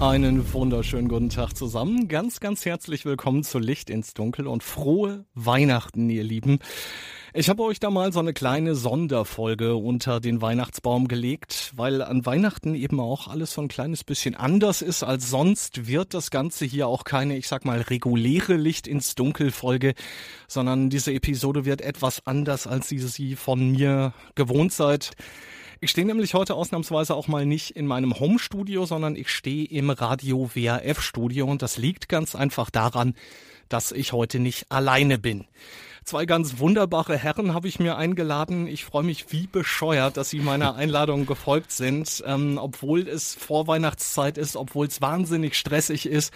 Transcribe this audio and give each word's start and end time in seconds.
Einen 0.00 0.54
wunderschönen 0.54 1.08
guten 1.08 1.28
Tag 1.28 1.54
zusammen. 1.54 2.08
Ganz, 2.08 2.40
ganz 2.40 2.64
herzlich 2.64 3.04
willkommen 3.04 3.44
zu 3.44 3.58
Licht 3.58 3.90
ins 3.90 4.14
Dunkel 4.14 4.46
und 4.46 4.62
frohe 4.62 5.26
Weihnachten, 5.34 6.08
ihr 6.08 6.24
Lieben. 6.24 6.58
Ich 7.34 7.50
habe 7.50 7.62
euch 7.64 7.80
da 7.80 7.90
mal 7.90 8.10
so 8.10 8.18
eine 8.18 8.32
kleine 8.32 8.74
Sonderfolge 8.74 9.76
unter 9.76 10.18
den 10.20 10.40
Weihnachtsbaum 10.40 11.06
gelegt, 11.06 11.74
weil 11.76 12.00
an 12.00 12.24
Weihnachten 12.24 12.74
eben 12.74 12.98
auch 12.98 13.28
alles 13.28 13.52
so 13.52 13.60
ein 13.60 13.68
kleines 13.68 14.02
bisschen 14.02 14.34
anders 14.34 14.80
ist 14.80 15.02
als 15.02 15.28
sonst, 15.28 15.86
wird 15.86 16.14
das 16.14 16.30
Ganze 16.30 16.64
hier 16.64 16.88
auch 16.88 17.04
keine, 17.04 17.36
ich 17.36 17.46
sag 17.46 17.66
mal, 17.66 17.82
reguläre 17.82 18.54
Licht 18.54 18.88
ins 18.88 19.14
Dunkel 19.16 19.50
Folge, 19.50 19.92
sondern 20.48 20.88
diese 20.88 21.12
Episode 21.12 21.66
wird 21.66 21.82
etwas 21.82 22.26
anders, 22.26 22.66
als 22.66 22.90
ihr 22.90 23.06
sie 23.06 23.36
von 23.36 23.72
mir 23.72 24.14
gewohnt 24.34 24.72
seid. 24.72 25.10
Ich 25.82 25.92
stehe 25.92 26.06
nämlich 26.06 26.34
heute 26.34 26.56
ausnahmsweise 26.56 27.14
auch 27.14 27.26
mal 27.26 27.46
nicht 27.46 27.70
in 27.70 27.86
meinem 27.86 28.20
Home-Studio, 28.20 28.84
sondern 28.84 29.16
ich 29.16 29.30
stehe 29.30 29.64
im 29.64 29.88
Radio 29.88 30.50
WRF-Studio 30.54 31.46
und 31.46 31.62
das 31.62 31.78
liegt 31.78 32.06
ganz 32.06 32.34
einfach 32.34 32.68
daran, 32.68 33.14
dass 33.70 33.90
ich 33.90 34.12
heute 34.12 34.40
nicht 34.40 34.70
alleine 34.70 35.18
bin. 35.18 35.46
Zwei 36.04 36.24
ganz 36.24 36.58
wunderbare 36.58 37.16
Herren 37.16 37.54
habe 37.54 37.68
ich 37.68 37.78
mir 37.78 37.96
eingeladen. 37.96 38.66
Ich 38.66 38.84
freue 38.84 39.02
mich 39.02 39.32
wie 39.32 39.46
bescheuert, 39.46 40.16
dass 40.16 40.30
sie 40.30 40.40
meiner 40.40 40.74
Einladung 40.76 41.26
gefolgt 41.26 41.72
sind, 41.72 42.22
ähm, 42.26 42.58
obwohl 42.58 43.06
es 43.06 43.34
Vorweihnachtszeit 43.34 44.38
ist, 44.38 44.56
obwohl 44.56 44.86
es 44.86 45.00
wahnsinnig 45.02 45.56
stressig 45.56 46.06
ist, 46.06 46.32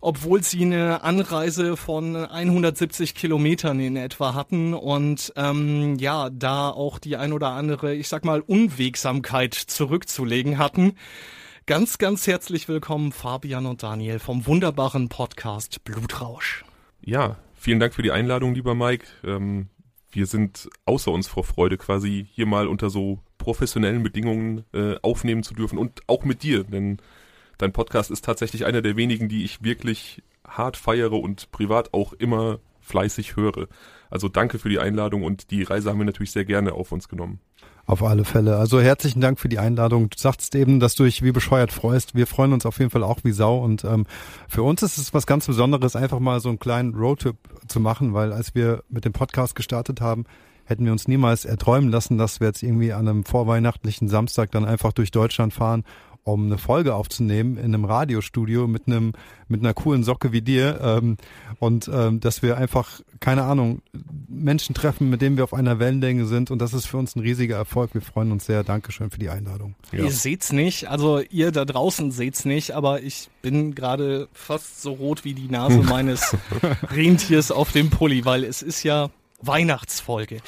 obwohl 0.00 0.42
sie 0.42 0.62
eine 0.62 1.02
Anreise 1.02 1.76
von 1.76 2.16
170 2.16 3.14
Kilometern 3.14 3.80
in 3.80 3.96
etwa 3.96 4.34
hatten 4.34 4.74
und 4.74 5.32
ähm, 5.36 5.96
ja, 5.98 6.28
da 6.30 6.70
auch 6.70 6.98
die 6.98 7.16
ein 7.16 7.32
oder 7.32 7.50
andere, 7.50 7.94
ich 7.94 8.08
sag 8.08 8.24
mal, 8.24 8.40
Unwegsamkeit 8.40 9.54
zurückzulegen 9.54 10.58
hatten. 10.58 10.94
Ganz, 11.66 11.98
ganz 11.98 12.26
herzlich 12.26 12.68
willkommen, 12.68 13.12
Fabian 13.12 13.66
und 13.66 13.82
Daniel 13.82 14.18
vom 14.18 14.46
wunderbaren 14.46 15.08
Podcast 15.08 15.82
Blutrausch. 15.84 16.64
Ja, 17.00 17.36
vielen 17.56 17.80
Dank 17.80 17.94
für 17.94 18.02
die 18.02 18.12
Einladung, 18.12 18.54
lieber 18.54 18.74
Mike. 18.74 19.06
Ähm, 19.24 19.68
wir 20.10 20.26
sind 20.26 20.68
außer 20.84 21.10
uns 21.10 21.28
vor 21.28 21.44
Freude, 21.44 21.76
quasi 21.76 22.26
hier 22.32 22.46
mal 22.46 22.68
unter 22.68 22.90
so 22.90 23.20
professionellen 23.38 24.02
Bedingungen 24.02 24.64
äh, 24.72 24.96
aufnehmen 25.02 25.42
zu 25.42 25.54
dürfen 25.54 25.78
und 25.78 26.00
auch 26.06 26.24
mit 26.24 26.42
dir, 26.42 26.64
denn 26.64 26.98
dein 27.58 27.72
Podcast 27.72 28.10
ist 28.10 28.24
tatsächlich 28.24 28.64
einer 28.64 28.82
der 28.82 28.96
wenigen, 28.96 29.28
die 29.28 29.44
ich 29.44 29.62
wirklich 29.62 30.22
hart 30.46 30.76
feiere 30.76 31.12
und 31.12 31.50
privat 31.50 31.92
auch 31.92 32.12
immer 32.12 32.60
fleißig 32.80 33.36
höre. 33.36 33.68
Also 34.10 34.28
danke 34.28 34.58
für 34.58 34.68
die 34.68 34.78
Einladung 34.78 35.22
und 35.22 35.50
die 35.50 35.62
Reise 35.62 35.90
haben 35.90 35.98
wir 35.98 36.04
natürlich 36.04 36.30
sehr 36.30 36.44
gerne 36.44 36.72
auf 36.72 36.92
uns 36.92 37.08
genommen. 37.08 37.40
Auf 37.88 38.02
alle 38.02 38.24
Fälle. 38.24 38.56
Also 38.56 38.80
herzlichen 38.80 39.20
Dank 39.20 39.38
für 39.38 39.48
die 39.48 39.60
Einladung. 39.60 40.10
Du 40.10 40.18
sagst 40.18 40.56
eben, 40.56 40.80
dass 40.80 40.96
du 40.96 41.04
dich 41.04 41.22
wie 41.22 41.30
bescheuert 41.30 41.70
freust. 41.70 42.16
Wir 42.16 42.26
freuen 42.26 42.52
uns 42.52 42.66
auf 42.66 42.80
jeden 42.80 42.90
Fall 42.90 43.04
auch 43.04 43.20
wie 43.22 43.30
Sau. 43.30 43.58
Und 43.58 43.84
ähm, 43.84 44.06
für 44.48 44.64
uns 44.64 44.82
ist 44.82 44.98
es 44.98 45.14
was 45.14 45.24
ganz 45.24 45.46
Besonderes, 45.46 45.94
einfach 45.94 46.18
mal 46.18 46.40
so 46.40 46.48
einen 46.48 46.58
kleinen 46.58 46.96
Roadtrip 46.96 47.36
zu 47.68 47.78
machen, 47.78 48.12
weil 48.12 48.32
als 48.32 48.56
wir 48.56 48.82
mit 48.88 49.04
dem 49.04 49.12
Podcast 49.12 49.54
gestartet 49.54 50.00
haben, 50.00 50.24
hätten 50.64 50.84
wir 50.84 50.90
uns 50.90 51.06
niemals 51.06 51.44
erträumen 51.44 51.88
lassen, 51.88 52.18
dass 52.18 52.40
wir 52.40 52.48
jetzt 52.48 52.64
irgendwie 52.64 52.92
an 52.92 53.06
einem 53.06 53.24
vorweihnachtlichen 53.24 54.08
Samstag 54.08 54.50
dann 54.50 54.64
einfach 54.64 54.92
durch 54.92 55.12
Deutschland 55.12 55.54
fahren 55.54 55.84
um 56.26 56.46
eine 56.46 56.58
Folge 56.58 56.94
aufzunehmen 56.94 57.56
in 57.56 57.66
einem 57.66 57.84
Radiostudio 57.84 58.66
mit 58.66 58.88
einem 58.88 59.12
mit 59.46 59.60
einer 59.60 59.74
coolen 59.74 60.02
Socke 60.02 60.32
wie 60.32 60.42
dir 60.42 60.80
ähm, 60.82 61.18
und 61.60 61.88
ähm, 61.92 62.18
dass 62.18 62.42
wir 62.42 62.56
einfach 62.56 63.00
keine 63.20 63.44
Ahnung 63.44 63.80
Menschen 64.26 64.74
treffen, 64.74 65.08
mit 65.08 65.22
denen 65.22 65.36
wir 65.36 65.44
auf 65.44 65.54
einer 65.54 65.78
Wellenlänge 65.78 66.26
sind 66.26 66.50
und 66.50 66.58
das 66.60 66.74
ist 66.74 66.86
für 66.86 66.96
uns 66.96 67.14
ein 67.14 67.20
riesiger 67.20 67.56
Erfolg. 67.56 67.94
Wir 67.94 68.00
freuen 68.00 68.32
uns 68.32 68.44
sehr. 68.44 68.64
Dankeschön 68.64 69.10
für 69.10 69.20
die 69.20 69.30
Einladung. 69.30 69.76
Ja. 69.92 70.02
Ihr 70.02 70.10
seht's 70.10 70.52
nicht, 70.52 70.88
also 70.88 71.20
ihr 71.20 71.52
da 71.52 71.64
draußen 71.64 72.10
seht's 72.10 72.44
nicht, 72.44 72.72
aber 72.72 73.02
ich 73.02 73.28
bin 73.40 73.76
gerade 73.76 74.26
fast 74.32 74.82
so 74.82 74.94
rot 74.94 75.24
wie 75.24 75.34
die 75.34 75.48
Nase 75.48 75.78
meines 75.88 76.36
Rentiers 76.90 77.52
auf 77.52 77.70
dem 77.70 77.88
Pulli, 77.88 78.24
weil 78.24 78.42
es 78.42 78.62
ist 78.62 78.82
ja 78.82 79.10
Weihnachtsfolge. 79.40 80.38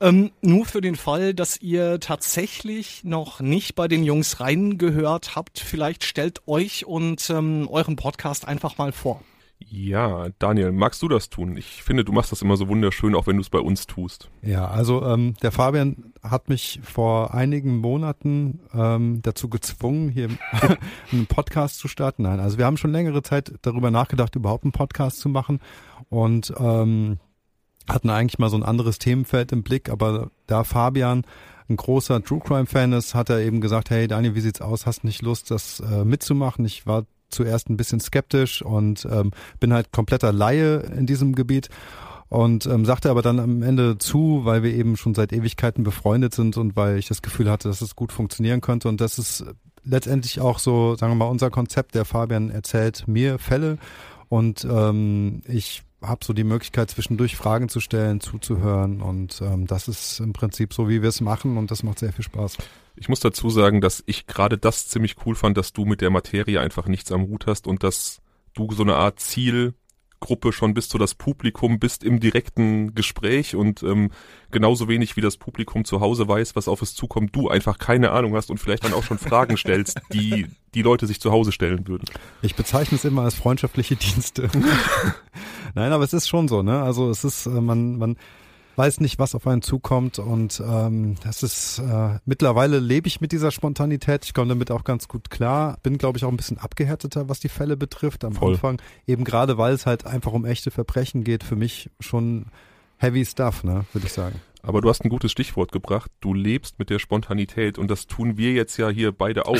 Ähm, 0.00 0.32
nur 0.40 0.66
für 0.66 0.80
den 0.80 0.96
Fall, 0.96 1.34
dass 1.34 1.60
ihr 1.60 2.00
tatsächlich 2.00 3.04
noch 3.04 3.40
nicht 3.40 3.74
bei 3.74 3.88
den 3.88 4.04
Jungs 4.04 4.40
reingehört 4.40 5.36
habt, 5.36 5.58
vielleicht 5.58 6.04
stellt 6.04 6.46
euch 6.46 6.86
und 6.86 7.28
ähm, 7.30 7.68
euren 7.70 7.96
Podcast 7.96 8.48
einfach 8.48 8.78
mal 8.78 8.92
vor. 8.92 9.22
Ja, 9.70 10.26
Daniel, 10.38 10.72
magst 10.72 11.02
du 11.02 11.08
das 11.08 11.30
tun? 11.30 11.56
Ich 11.56 11.82
finde, 11.82 12.04
du 12.04 12.12
machst 12.12 12.32
das 12.32 12.42
immer 12.42 12.56
so 12.56 12.68
wunderschön, 12.68 13.14
auch 13.14 13.26
wenn 13.26 13.36
du 13.36 13.42
es 13.42 13.50
bei 13.50 13.58
uns 13.58 13.86
tust. 13.86 14.30
Ja, 14.42 14.68
also 14.68 15.04
ähm, 15.04 15.34
der 15.42 15.52
Fabian 15.52 16.12
hat 16.22 16.48
mich 16.48 16.80
vor 16.82 17.34
einigen 17.34 17.78
Monaten 17.78 18.60
ähm, 18.74 19.20
dazu 19.22 19.48
gezwungen, 19.48 20.08
hier 20.08 20.28
einen 21.12 21.26
Podcast 21.26 21.78
zu 21.78 21.88
starten. 21.88 22.22
Nein, 22.22 22.40
also 22.40 22.58
wir 22.58 22.66
haben 22.66 22.76
schon 22.76 22.92
längere 22.92 23.22
Zeit 23.22 23.54
darüber 23.62 23.90
nachgedacht, 23.90 24.36
überhaupt 24.36 24.64
einen 24.64 24.72
Podcast 24.72 25.20
zu 25.20 25.28
machen. 25.28 25.60
Und 26.08 26.52
ähm, 26.58 27.18
hatten 27.88 28.10
eigentlich 28.10 28.38
mal 28.38 28.50
so 28.50 28.56
ein 28.56 28.62
anderes 28.62 28.98
Themenfeld 28.98 29.52
im 29.52 29.62
Blick, 29.62 29.88
aber 29.90 30.30
da 30.46 30.64
Fabian 30.64 31.24
ein 31.68 31.76
großer 31.76 32.22
True 32.22 32.40
Crime 32.40 32.66
Fan 32.66 32.92
ist, 32.92 33.14
hat 33.14 33.30
er 33.30 33.40
eben 33.40 33.60
gesagt, 33.60 33.90
hey 33.90 34.06
Daniel, 34.06 34.34
wie 34.34 34.40
sieht's 34.40 34.60
aus? 34.60 34.86
Hast 34.86 35.04
nicht 35.04 35.22
Lust, 35.22 35.50
das 35.50 35.80
äh, 35.80 36.04
mitzumachen? 36.04 36.64
Ich 36.64 36.86
war 36.86 37.04
zuerst 37.30 37.70
ein 37.70 37.76
bisschen 37.76 38.00
skeptisch 38.00 38.62
und 38.62 39.06
ähm, 39.10 39.30
bin 39.58 39.72
halt 39.72 39.90
kompletter 39.92 40.32
Laie 40.32 40.80
in 40.80 41.06
diesem 41.06 41.34
Gebiet 41.34 41.68
und 42.28 42.66
ähm, 42.66 42.84
sagte 42.84 43.10
aber 43.10 43.22
dann 43.22 43.40
am 43.40 43.62
Ende 43.62 43.98
zu, 43.98 44.40
weil 44.44 44.62
wir 44.62 44.72
eben 44.74 44.96
schon 44.96 45.14
seit 45.14 45.32
Ewigkeiten 45.32 45.82
befreundet 45.82 46.34
sind 46.34 46.56
und 46.56 46.76
weil 46.76 46.98
ich 46.98 47.08
das 47.08 47.22
Gefühl 47.22 47.50
hatte, 47.50 47.68
dass 47.68 47.80
es 47.80 47.96
gut 47.96 48.12
funktionieren 48.12 48.60
könnte 48.60 48.88
und 48.88 49.00
das 49.00 49.18
ist 49.18 49.44
letztendlich 49.84 50.40
auch 50.40 50.58
so, 50.58 50.94
sagen 50.94 51.12
wir 51.12 51.16
mal, 51.16 51.30
unser 51.30 51.50
Konzept. 51.50 51.94
Der 51.94 52.04
Fabian 52.04 52.50
erzählt 52.50 53.08
mir 53.08 53.38
Fälle 53.38 53.78
und 54.28 54.64
ähm, 54.64 55.42
ich 55.48 55.82
habe 56.02 56.24
so 56.24 56.32
die 56.32 56.44
Möglichkeit, 56.44 56.90
zwischendurch 56.90 57.36
Fragen 57.36 57.68
zu 57.68 57.80
stellen, 57.80 58.20
zuzuhören 58.20 59.00
und 59.00 59.40
ähm, 59.40 59.66
das 59.66 59.88
ist 59.88 60.20
im 60.20 60.32
Prinzip 60.32 60.74
so, 60.74 60.88
wie 60.88 61.02
wir 61.02 61.08
es 61.08 61.20
machen 61.20 61.56
und 61.56 61.70
das 61.70 61.82
macht 61.82 61.98
sehr 61.98 62.12
viel 62.12 62.24
Spaß. 62.24 62.58
Ich 62.96 63.08
muss 63.08 63.20
dazu 63.20 63.50
sagen, 63.50 63.80
dass 63.80 64.02
ich 64.06 64.26
gerade 64.26 64.58
das 64.58 64.88
ziemlich 64.88 65.16
cool 65.24 65.34
fand, 65.34 65.56
dass 65.56 65.72
du 65.72 65.84
mit 65.84 66.00
der 66.00 66.10
Materie 66.10 66.60
einfach 66.60 66.86
nichts 66.86 67.10
am 67.12 67.22
Hut 67.22 67.46
hast 67.46 67.66
und 67.66 67.82
dass 67.82 68.20
du 68.54 68.70
so 68.72 68.82
eine 68.82 68.96
Art 68.96 69.20
Ziel 69.20 69.74
Gruppe 70.22 70.52
schon 70.52 70.72
bist 70.72 70.94
du 70.94 70.98
das 70.98 71.14
Publikum, 71.14 71.78
bist 71.78 72.02
im 72.02 72.18
direkten 72.18 72.94
Gespräch 72.94 73.54
und 73.54 73.82
ähm, 73.82 74.10
genauso 74.50 74.88
wenig 74.88 75.16
wie 75.16 75.20
das 75.20 75.36
Publikum 75.36 75.84
zu 75.84 76.00
Hause 76.00 76.26
weiß, 76.26 76.56
was 76.56 76.68
auf 76.68 76.80
es 76.80 76.94
zukommt, 76.94 77.36
du 77.36 77.50
einfach 77.50 77.78
keine 77.78 78.12
Ahnung 78.12 78.34
hast 78.34 78.50
und 78.50 78.58
vielleicht 78.58 78.84
dann 78.84 78.94
auch 78.94 79.02
schon 79.02 79.18
Fragen 79.18 79.58
stellst, 79.58 80.00
die 80.12 80.46
die 80.74 80.82
Leute 80.82 81.06
sich 81.06 81.20
zu 81.20 81.30
Hause 81.30 81.52
stellen 81.52 81.86
würden. 81.86 82.06
Ich 82.40 82.54
bezeichne 82.54 82.96
es 82.96 83.04
immer 83.04 83.22
als 83.22 83.34
freundschaftliche 83.34 83.94
Dienste. 83.96 84.48
Nein, 85.74 85.92
aber 85.92 86.04
es 86.04 86.14
ist 86.14 86.28
schon 86.28 86.48
so, 86.48 86.62
ne? 86.62 86.82
Also 86.82 87.10
es 87.10 87.24
ist, 87.24 87.44
äh, 87.44 87.50
man, 87.50 87.98
man, 87.98 88.16
weiß 88.76 89.00
nicht, 89.00 89.18
was 89.18 89.34
auf 89.34 89.46
einen 89.46 89.62
zukommt 89.62 90.18
und 90.18 90.62
ähm, 90.66 91.16
das 91.22 91.42
ist 91.42 91.78
äh, 91.78 92.18
mittlerweile 92.24 92.78
lebe 92.78 93.08
ich 93.08 93.20
mit 93.20 93.32
dieser 93.32 93.50
Spontanität. 93.50 94.24
Ich 94.24 94.34
komme 94.34 94.48
damit 94.48 94.70
auch 94.70 94.84
ganz 94.84 95.08
gut 95.08 95.30
klar. 95.30 95.78
Bin, 95.82 95.98
glaube 95.98 96.18
ich, 96.18 96.24
auch 96.24 96.30
ein 96.30 96.36
bisschen 96.36 96.58
abgehärteter, 96.58 97.28
was 97.28 97.40
die 97.40 97.48
Fälle 97.48 97.76
betrifft 97.76 98.24
am 98.24 98.32
Voll. 98.32 98.54
Anfang. 98.54 98.80
Eben 99.06 99.24
gerade, 99.24 99.58
weil 99.58 99.74
es 99.74 99.86
halt 99.86 100.06
einfach 100.06 100.32
um 100.32 100.44
echte 100.44 100.70
Verbrechen 100.70 101.24
geht, 101.24 101.44
für 101.44 101.56
mich 101.56 101.90
schon 102.00 102.46
heavy 102.98 103.24
stuff, 103.24 103.64
ne, 103.64 103.84
würde 103.92 104.06
ich 104.06 104.12
sagen. 104.12 104.40
Aber 104.64 104.80
du 104.80 104.88
hast 104.88 105.04
ein 105.04 105.08
gutes 105.08 105.32
Stichwort 105.32 105.72
gebracht. 105.72 106.10
Du 106.20 106.34
lebst 106.34 106.78
mit 106.78 106.88
der 106.88 107.00
Spontanität 107.00 107.78
und 107.78 107.90
das 107.90 108.06
tun 108.06 108.36
wir 108.36 108.52
jetzt 108.52 108.76
ja 108.76 108.90
hier 108.90 109.10
beide 109.10 109.46
auch. 109.46 109.56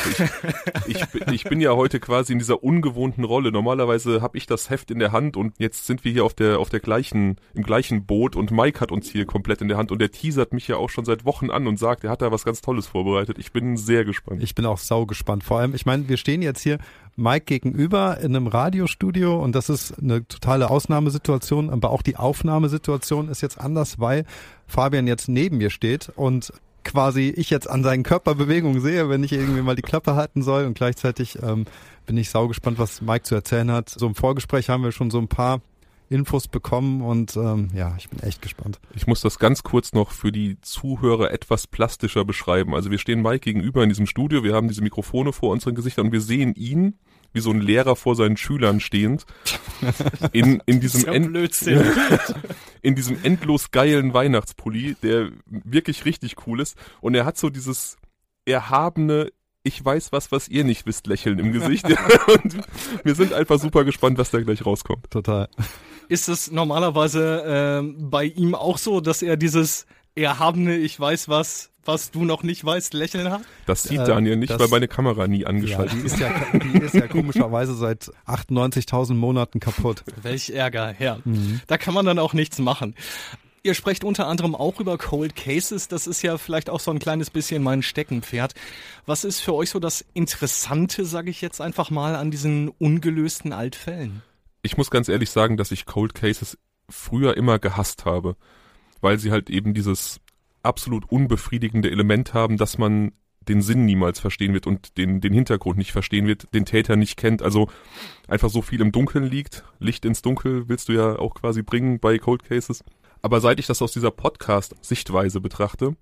Ich, 0.87 0.87
ich, 0.87 1.32
ich 1.32 1.44
bin 1.44 1.60
ja 1.60 1.72
heute 1.72 1.99
quasi 1.99 2.32
in 2.32 2.38
dieser 2.38 2.62
ungewohnten 2.62 3.25
Rolle. 3.25 3.50
Normalerweise 3.50 4.22
habe 4.22 4.38
ich 4.38 4.46
das 4.46 4.70
Heft 4.70 4.93
in 4.93 5.00
der 5.00 5.10
Hand 5.10 5.37
und 5.37 5.54
jetzt 5.58 5.87
sind 5.87 6.04
wir 6.04 6.12
hier 6.12 6.25
auf 6.25 6.34
der 6.34 6.60
auf 6.60 6.70
der 6.70 6.78
gleichen 6.78 7.37
im 7.52 7.64
gleichen 7.64 8.06
Boot 8.06 8.37
und 8.37 8.52
Mike 8.52 8.81
hat 8.81 8.93
uns 8.93 9.10
hier 9.10 9.26
komplett 9.26 9.60
in 9.60 9.69
der 9.69 9.76
Hand 9.76 9.90
und 9.90 9.99
der 9.99 10.12
teasert 10.12 10.52
mich 10.52 10.69
ja 10.69 10.76
auch 10.76 10.88
schon 10.88 11.05
seit 11.05 11.25
Wochen 11.25 11.50
an 11.50 11.66
und 11.66 11.78
sagt, 11.78 12.05
er 12.05 12.10
hat 12.10 12.22
da 12.22 12.31
was 12.31 12.44
ganz 12.44 12.60
Tolles 12.60 12.87
vorbereitet. 12.87 13.38
Ich 13.38 13.52
bin 13.52 13.76
sehr 13.76 14.05
gespannt. 14.05 14.40
Ich 14.40 14.55
bin 14.55 14.66
auch 14.66 14.78
sau 14.78 15.05
gespannt. 15.06 15.43
Vor 15.43 15.58
allem, 15.58 15.75
ich 15.75 15.84
meine, 15.84 16.08
wir 16.08 16.16
stehen 16.16 16.43
jetzt 16.43 16.62
hier 16.62 16.78
Mike 17.16 17.44
gegenüber 17.44 18.18
in 18.18 18.34
einem 18.34 18.46
Radiostudio 18.46 19.38
und 19.42 19.54
das 19.54 19.68
ist 19.68 19.98
eine 19.98 20.26
totale 20.26 20.70
Ausnahmesituation, 20.70 21.70
aber 21.70 21.90
auch 21.90 22.02
die 22.02 22.16
Aufnahmesituation 22.16 23.28
ist 23.28 23.42
jetzt 23.42 23.60
anders, 23.60 24.00
weil 24.00 24.24
Fabian 24.66 25.06
jetzt 25.06 25.28
neben 25.28 25.58
mir 25.58 25.70
steht 25.70 26.10
und 26.16 26.52
quasi 26.84 27.32
ich 27.36 27.50
jetzt 27.50 27.68
an 27.68 27.84
seinen 27.84 28.02
Körperbewegungen 28.02 28.80
sehe, 28.80 29.08
wenn 29.08 29.22
ich 29.22 29.32
irgendwie 29.32 29.62
mal 29.62 29.76
die 29.76 29.82
Klappe 29.82 30.14
halten 30.14 30.42
soll 30.42 30.64
und 30.64 30.74
gleichzeitig 30.74 31.38
ähm, 31.42 31.66
bin 32.06 32.16
ich 32.16 32.30
sau 32.30 32.48
gespannt, 32.48 32.78
was 32.78 33.02
Mike 33.02 33.22
zu 33.22 33.34
erzählen 33.34 33.70
hat. 33.70 33.88
So 33.88 34.06
im 34.06 34.14
Vorgespräch 34.14 34.68
haben 34.68 34.82
wir 34.82 34.92
schon 34.92 35.10
so 35.10 35.18
ein 35.18 35.28
paar 35.28 35.60
Infos 36.12 36.48
bekommen 36.48 37.02
und 37.02 37.36
ähm, 37.36 37.68
ja, 37.74 37.94
ich 37.98 38.08
bin 38.08 38.20
echt 38.20 38.42
gespannt. 38.42 38.78
Ich 38.94 39.06
muss 39.06 39.20
das 39.20 39.38
ganz 39.38 39.62
kurz 39.62 39.92
noch 39.92 40.10
für 40.10 40.30
die 40.30 40.60
Zuhörer 40.60 41.30
etwas 41.30 41.66
plastischer 41.66 42.24
beschreiben. 42.24 42.74
Also 42.74 42.90
wir 42.90 42.98
stehen 42.98 43.22
Mike 43.22 43.40
gegenüber 43.40 43.82
in 43.82 43.88
diesem 43.88 44.06
Studio, 44.06 44.44
wir 44.44 44.54
haben 44.54 44.68
diese 44.68 44.82
Mikrofone 44.82 45.32
vor 45.32 45.50
unseren 45.50 45.74
Gesichtern 45.74 46.06
und 46.06 46.12
wir 46.12 46.20
sehen 46.20 46.54
ihn 46.54 46.98
wie 47.32 47.40
so 47.40 47.50
ein 47.50 47.60
Lehrer 47.60 47.96
vor 47.96 48.14
seinen 48.14 48.36
Schülern 48.36 48.80
stehend 48.80 49.24
in, 50.32 50.62
in 50.66 50.80
diesem 50.80 51.12
ja 51.12 51.18
Blödsinn. 51.18 51.82
in 52.82 52.94
diesem 52.94 53.16
endlos 53.22 53.70
geilen 53.70 54.12
Weihnachtspulli, 54.12 54.96
der 55.02 55.30
wirklich 55.46 56.04
richtig 56.04 56.46
cool 56.46 56.60
ist 56.60 56.76
und 57.00 57.14
er 57.14 57.24
hat 57.24 57.38
so 57.38 57.48
dieses 57.48 57.96
erhabene 58.44 59.30
ich 59.64 59.84
weiß 59.84 60.12
was, 60.12 60.32
was 60.32 60.48
ihr 60.48 60.64
nicht 60.64 60.86
wisst, 60.86 61.06
lächeln 61.06 61.38
im 61.38 61.52
Gesicht. 61.52 61.84
und 62.26 62.56
wir 63.04 63.14
sind 63.14 63.32
einfach 63.32 63.60
super 63.60 63.84
gespannt, 63.84 64.18
was 64.18 64.30
da 64.30 64.40
gleich 64.40 64.64
rauskommt. 64.66 65.10
Total. 65.10 65.48
Ist 66.12 66.28
es 66.28 66.50
normalerweise 66.50 67.42
ähm, 67.46 68.10
bei 68.10 68.24
ihm 68.24 68.54
auch 68.54 68.76
so, 68.76 69.00
dass 69.00 69.22
er 69.22 69.36
dieses 69.38 69.86
erhabene, 70.14 70.76
ich 70.76 71.00
weiß 71.00 71.28
was, 71.30 71.70
was 71.86 72.10
du 72.10 72.24
noch 72.26 72.42
nicht 72.42 72.62
weißt, 72.64 72.92
Lächeln 72.92 73.30
hat? 73.30 73.40
Das 73.66 73.84
sieht 73.84 73.98
Äh, 74.00 74.04
Daniel 74.04 74.36
nicht, 74.36 74.50
das- 74.50 74.60
weil 74.60 74.68
meine 74.68 74.88
Kamera 74.88 75.26
nie 75.26 75.40
Ja, 75.40 75.46
angeschaltet 75.46 75.98
die 76.02 76.06
ist. 76.06 76.18
ja, 76.20 76.30
die 76.52 76.78
ist 76.78 76.94
ja 76.94 77.08
komischerweise 77.08 77.74
seit 77.74 78.10
98.000 78.26 79.14
Monaten 79.14 79.58
kaputt. 79.58 80.04
Welch 80.20 80.50
Ärger, 80.50 80.94
ja. 80.98 81.18
Da 81.66 81.78
kann 81.78 81.94
man 81.94 82.04
dann 82.04 82.18
auch 82.18 82.34
nichts 82.34 82.58
machen. 82.58 82.94
Ihr 83.64 83.72
sprecht 83.74 84.04
unter 84.04 84.26
anderem 84.26 84.54
auch 84.54 84.80
über 84.80 84.98
Cold 84.98 85.34
Cases. 85.34 85.88
Das 85.88 86.06
ist 86.06 86.20
ja 86.22 86.36
vielleicht 86.36 86.68
auch 86.68 86.80
so 86.80 86.90
ein 86.90 86.98
kleines 86.98 87.30
bisschen 87.30 87.62
mein 87.62 87.80
Steckenpferd. 87.82 88.54
Was 89.06 89.24
ist 89.24 89.40
für 89.40 89.54
euch 89.54 89.70
so 89.70 89.78
das 89.78 90.04
Interessante, 90.14 91.04
sage 91.06 91.30
ich 91.30 91.40
jetzt 91.40 91.60
einfach 91.60 91.88
mal, 91.90 92.16
an 92.16 92.30
diesen 92.30 92.68
ungelösten 92.68 93.52
Altfällen? 93.52 94.22
Ich 94.62 94.76
muss 94.76 94.90
ganz 94.90 95.08
ehrlich 95.08 95.30
sagen, 95.30 95.56
dass 95.56 95.72
ich 95.72 95.86
Cold 95.86 96.14
Cases 96.14 96.56
früher 96.88 97.36
immer 97.36 97.58
gehasst 97.58 98.04
habe, 98.04 98.36
weil 99.00 99.18
sie 99.18 99.32
halt 99.32 99.50
eben 99.50 99.74
dieses 99.74 100.20
absolut 100.62 101.10
unbefriedigende 101.10 101.90
Element 101.90 102.32
haben, 102.32 102.56
dass 102.56 102.78
man 102.78 103.12
den 103.48 103.60
Sinn 103.60 103.84
niemals 103.84 104.20
verstehen 104.20 104.54
wird 104.54 104.68
und 104.68 104.96
den, 104.98 105.20
den 105.20 105.32
Hintergrund 105.32 105.76
nicht 105.78 105.90
verstehen 105.90 106.28
wird, 106.28 106.54
den 106.54 106.64
Täter 106.64 106.94
nicht 106.94 107.16
kennt, 107.16 107.42
also 107.42 107.68
einfach 108.28 108.50
so 108.50 108.62
viel 108.62 108.80
im 108.80 108.92
Dunkeln 108.92 109.24
liegt. 109.24 109.64
Licht 109.80 110.04
ins 110.04 110.22
Dunkel 110.22 110.68
willst 110.68 110.88
du 110.88 110.92
ja 110.92 111.18
auch 111.18 111.34
quasi 111.34 111.62
bringen 111.62 111.98
bei 111.98 112.18
Cold 112.18 112.44
Cases. 112.44 112.84
Aber 113.20 113.40
seit 113.40 113.58
ich 113.58 113.66
das 113.66 113.82
aus 113.82 113.90
dieser 113.90 114.12
Podcast-Sichtweise 114.12 115.40
betrachte, 115.40 115.96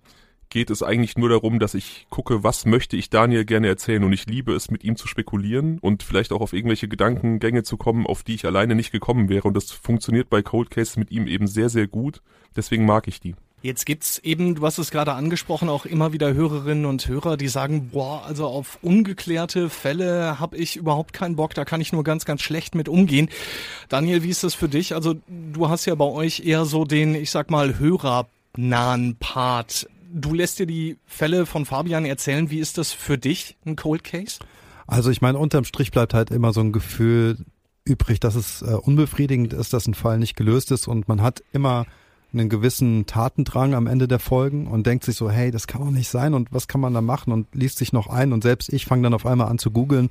geht 0.51 0.71
es 0.71 0.83
eigentlich 0.83 1.17
nur 1.17 1.29
darum, 1.29 1.59
dass 1.59 1.75
ich 1.75 2.07
gucke, 2.11 2.45
was 2.45 2.67
möchte 2.67 2.97
ich 2.97 3.09
Daniel 3.09 3.45
gerne 3.45 3.69
erzählen 3.69 4.05
und 4.05 4.13
ich 4.13 4.27
liebe 4.27 4.53
es, 4.53 4.71
mit 4.71 4.85
ihm 4.85 4.97
zu 4.97 5.09
spekulieren 5.09 5.79
und 5.79 6.03
vielleicht 6.03 6.33
auch 6.33 6.41
auf 6.41 6.53
irgendwelche 6.53 6.89
Gedankengänge 6.89 7.63
zu 7.63 7.77
kommen, 7.77 8.07
auf 8.07 8.23
die 8.23 8.35
ich 8.35 8.45
alleine 8.45 8.75
nicht 8.75 8.93
gekommen 8.93 9.29
wäre 9.29 9.49
und 9.49 9.55
das 9.55 9.71
funktioniert 9.71 10.29
bei 10.29 10.43
Cold 10.43 10.71
Cases 10.71 10.97
mit 10.97 11.11
ihm 11.11 11.27
eben 11.27 11.47
sehr, 11.47 11.71
sehr 11.71 11.87
gut. 11.87 12.21
Deswegen 12.57 12.85
mag 12.85 13.07
ich 13.07 13.21
die. 13.21 13.37
Jetzt 13.63 13.85
gibt's 13.85 14.19
eben, 14.19 14.55
du 14.55 14.65
hast 14.65 14.79
es 14.79 14.91
gerade 14.91 15.13
angesprochen, 15.13 15.69
auch 15.69 15.85
immer 15.85 16.15
wieder 16.15 16.33
Hörerinnen 16.33 16.87
und 16.87 17.07
Hörer, 17.07 17.37
die 17.37 17.49
sagen, 17.49 17.91
boah, 17.91 18.25
also 18.25 18.47
auf 18.47 18.79
ungeklärte 18.81 19.69
Fälle 19.69 20.41
habe 20.41 20.57
ich 20.57 20.77
überhaupt 20.77 21.13
keinen 21.13 21.37
Bock, 21.37 21.53
da 21.53 21.67
kann 21.67 21.83
ich 21.83 21.93
nur 21.93 22.03
ganz, 22.03 22.25
ganz 22.25 22.41
schlecht 22.41 22.75
mit 22.75 22.89
umgehen. 22.89 23.29
Daniel, 23.91 24.23
wie 24.23 24.31
ist 24.31 24.45
das 24.45 24.55
für 24.55 24.71
dich? 24.71 24.95
Also 24.95 25.17
du 25.29 25.69
hast 25.69 25.85
ja 25.85 25.95
bei 25.95 26.07
euch 26.07 26.41
eher 26.41 26.65
so 26.65 26.87
den, 26.87 27.15
ich 27.15 27.31
sag 27.31 27.51
mal, 27.51 27.79
hörernahen 27.79 29.17
Part. 29.21 29.87
Du 30.13 30.35
lässt 30.35 30.59
dir 30.59 30.67
die 30.67 30.99
Fälle 31.07 31.47
von 31.47 31.65
Fabian 31.65 32.05
erzählen. 32.05 32.51
Wie 32.51 32.59
ist 32.59 32.79
das 32.79 32.93
für 32.93 33.17
dich, 33.17 33.57
ein 33.65 33.77
Cold 33.77 34.03
Case? 34.03 34.41
Also 34.87 35.11
ich 35.11 35.21
meine, 35.21 35.39
unterm 35.39 35.65
Strich 35.65 35.93
bleibt 35.93 36.15
halt 36.15 36.31
immer 36.31 36.53
so 36.53 36.61
ein 36.61 36.73
Gefühl 36.73 37.39
übrig, 37.85 38.19
dass 38.19 38.35
es 38.35 38.63
äh, 38.63 38.75
unbefriedigend 38.75 39.53
ist, 39.53 39.73
dass 39.73 39.87
ein 39.87 39.95
Fall 39.95 40.19
nicht 40.19 40.37
gelöst 40.37 40.73
ist 40.73 40.89
und 40.89 41.09
man 41.09 41.23
hat 41.23 41.43
immer 41.53 41.87
einen 42.33 42.49
gewissen 42.49 43.07
Tatendrang 43.07 43.75
am 43.75 43.87
Ende 43.87 44.07
der 44.07 44.19
Folgen 44.19 44.67
und 44.67 44.87
denkt 44.87 45.05
sich 45.05 45.17
so, 45.17 45.31
hey, 45.31 45.51
das 45.51 45.67
kann 45.67 45.81
doch 45.81 45.91
nicht 45.91 46.09
sein 46.09 46.35
und 46.35 46.53
was 46.53 46.69
kann 46.69 46.81
man 46.81 46.95
da 46.95 47.01
machen 47.01 47.33
und 47.33 47.55
liest 47.55 47.79
sich 47.79 47.93
noch 47.93 48.09
ein 48.09 48.33
und 48.33 48.43
selbst 48.43 48.73
ich 48.73 48.87
fange 48.87 49.03
dann 49.03 49.15
auf 49.15 49.27
einmal 49.27 49.49
an 49.49 49.59
zu 49.59 49.71
googeln 49.71 50.11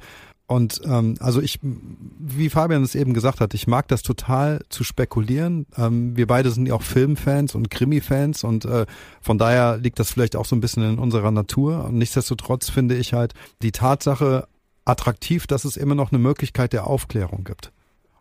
und 0.50 0.82
ähm, 0.84 1.14
also 1.20 1.44
ich, 1.44 1.60
wie 1.62 2.50
Fabian 2.50 2.82
es 2.82 2.96
eben 2.96 3.14
gesagt 3.14 3.40
hat, 3.40 3.54
ich 3.54 3.68
mag 3.68 3.88
das 3.88 4.02
total 4.02 4.62
zu 4.70 4.84
spekulieren. 4.84 5.68
Ähm, 5.78 6.18
wir 6.18 6.26
beide 6.26 6.50
sind 6.50 6.66
ja 6.66 6.74
auch 6.74 6.82
Filmfans 6.82 7.54
und 7.54 7.70
Krimi-Fans 7.70 8.44
und 8.44 8.66
äh, 8.66 8.88
von 9.22 9.38
daher 9.38 9.78
liegt 9.78 10.00
das 10.00 10.10
vielleicht 10.10 10.36
auch 10.36 10.46
so 10.46 10.56
ein 10.56 10.60
bisschen 10.60 10.82
in 10.82 10.98
unserer 10.98 11.30
Natur. 11.30 11.86
Und 11.86 12.00
nichtsdestotrotz 12.00 12.68
finde 12.68 12.96
ich 12.96 13.14
halt 13.14 13.36
die 13.62 13.72
Tatsache 13.72 14.48
attraktiv, 14.86 15.46
dass 15.46 15.66
es 15.66 15.78
immer 15.78 15.94
noch 15.94 16.12
eine 16.12 16.18
Möglichkeit 16.18 16.74
der 16.74 16.88
Aufklärung 16.88 17.44
gibt. 17.44 17.72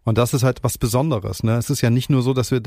Und 0.05 0.19
das 0.19 0.35
ist 0.35 0.43
halt 0.43 0.63
was 0.63 0.77
Besonderes. 0.77 1.43
Ne? 1.43 1.57
Es 1.57 1.71
ist 1.71 1.81
ja 1.81 1.89
nicht 1.89 2.11
nur 2.11 2.21
so, 2.21 2.35
dass 2.35 2.51
wir 2.51 2.61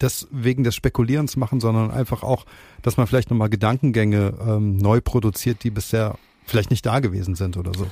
das 0.00 0.26
wegen 0.32 0.64
des 0.64 0.74
Spekulierens 0.74 1.36
machen, 1.36 1.60
sondern 1.60 1.92
einfach 1.92 2.24
auch, 2.24 2.46
dass 2.82 2.96
man 2.96 3.06
vielleicht 3.06 3.30
nochmal 3.30 3.48
Gedankengänge 3.48 4.34
ähm, 4.44 4.76
neu 4.76 5.00
produziert, 5.00 5.62
die 5.62 5.70
bisher 5.70 6.18
vielleicht 6.46 6.70
nicht 6.70 6.84
da 6.84 6.98
gewesen 6.98 7.36
sind 7.36 7.56
oder 7.56 7.74
so. 7.78 7.86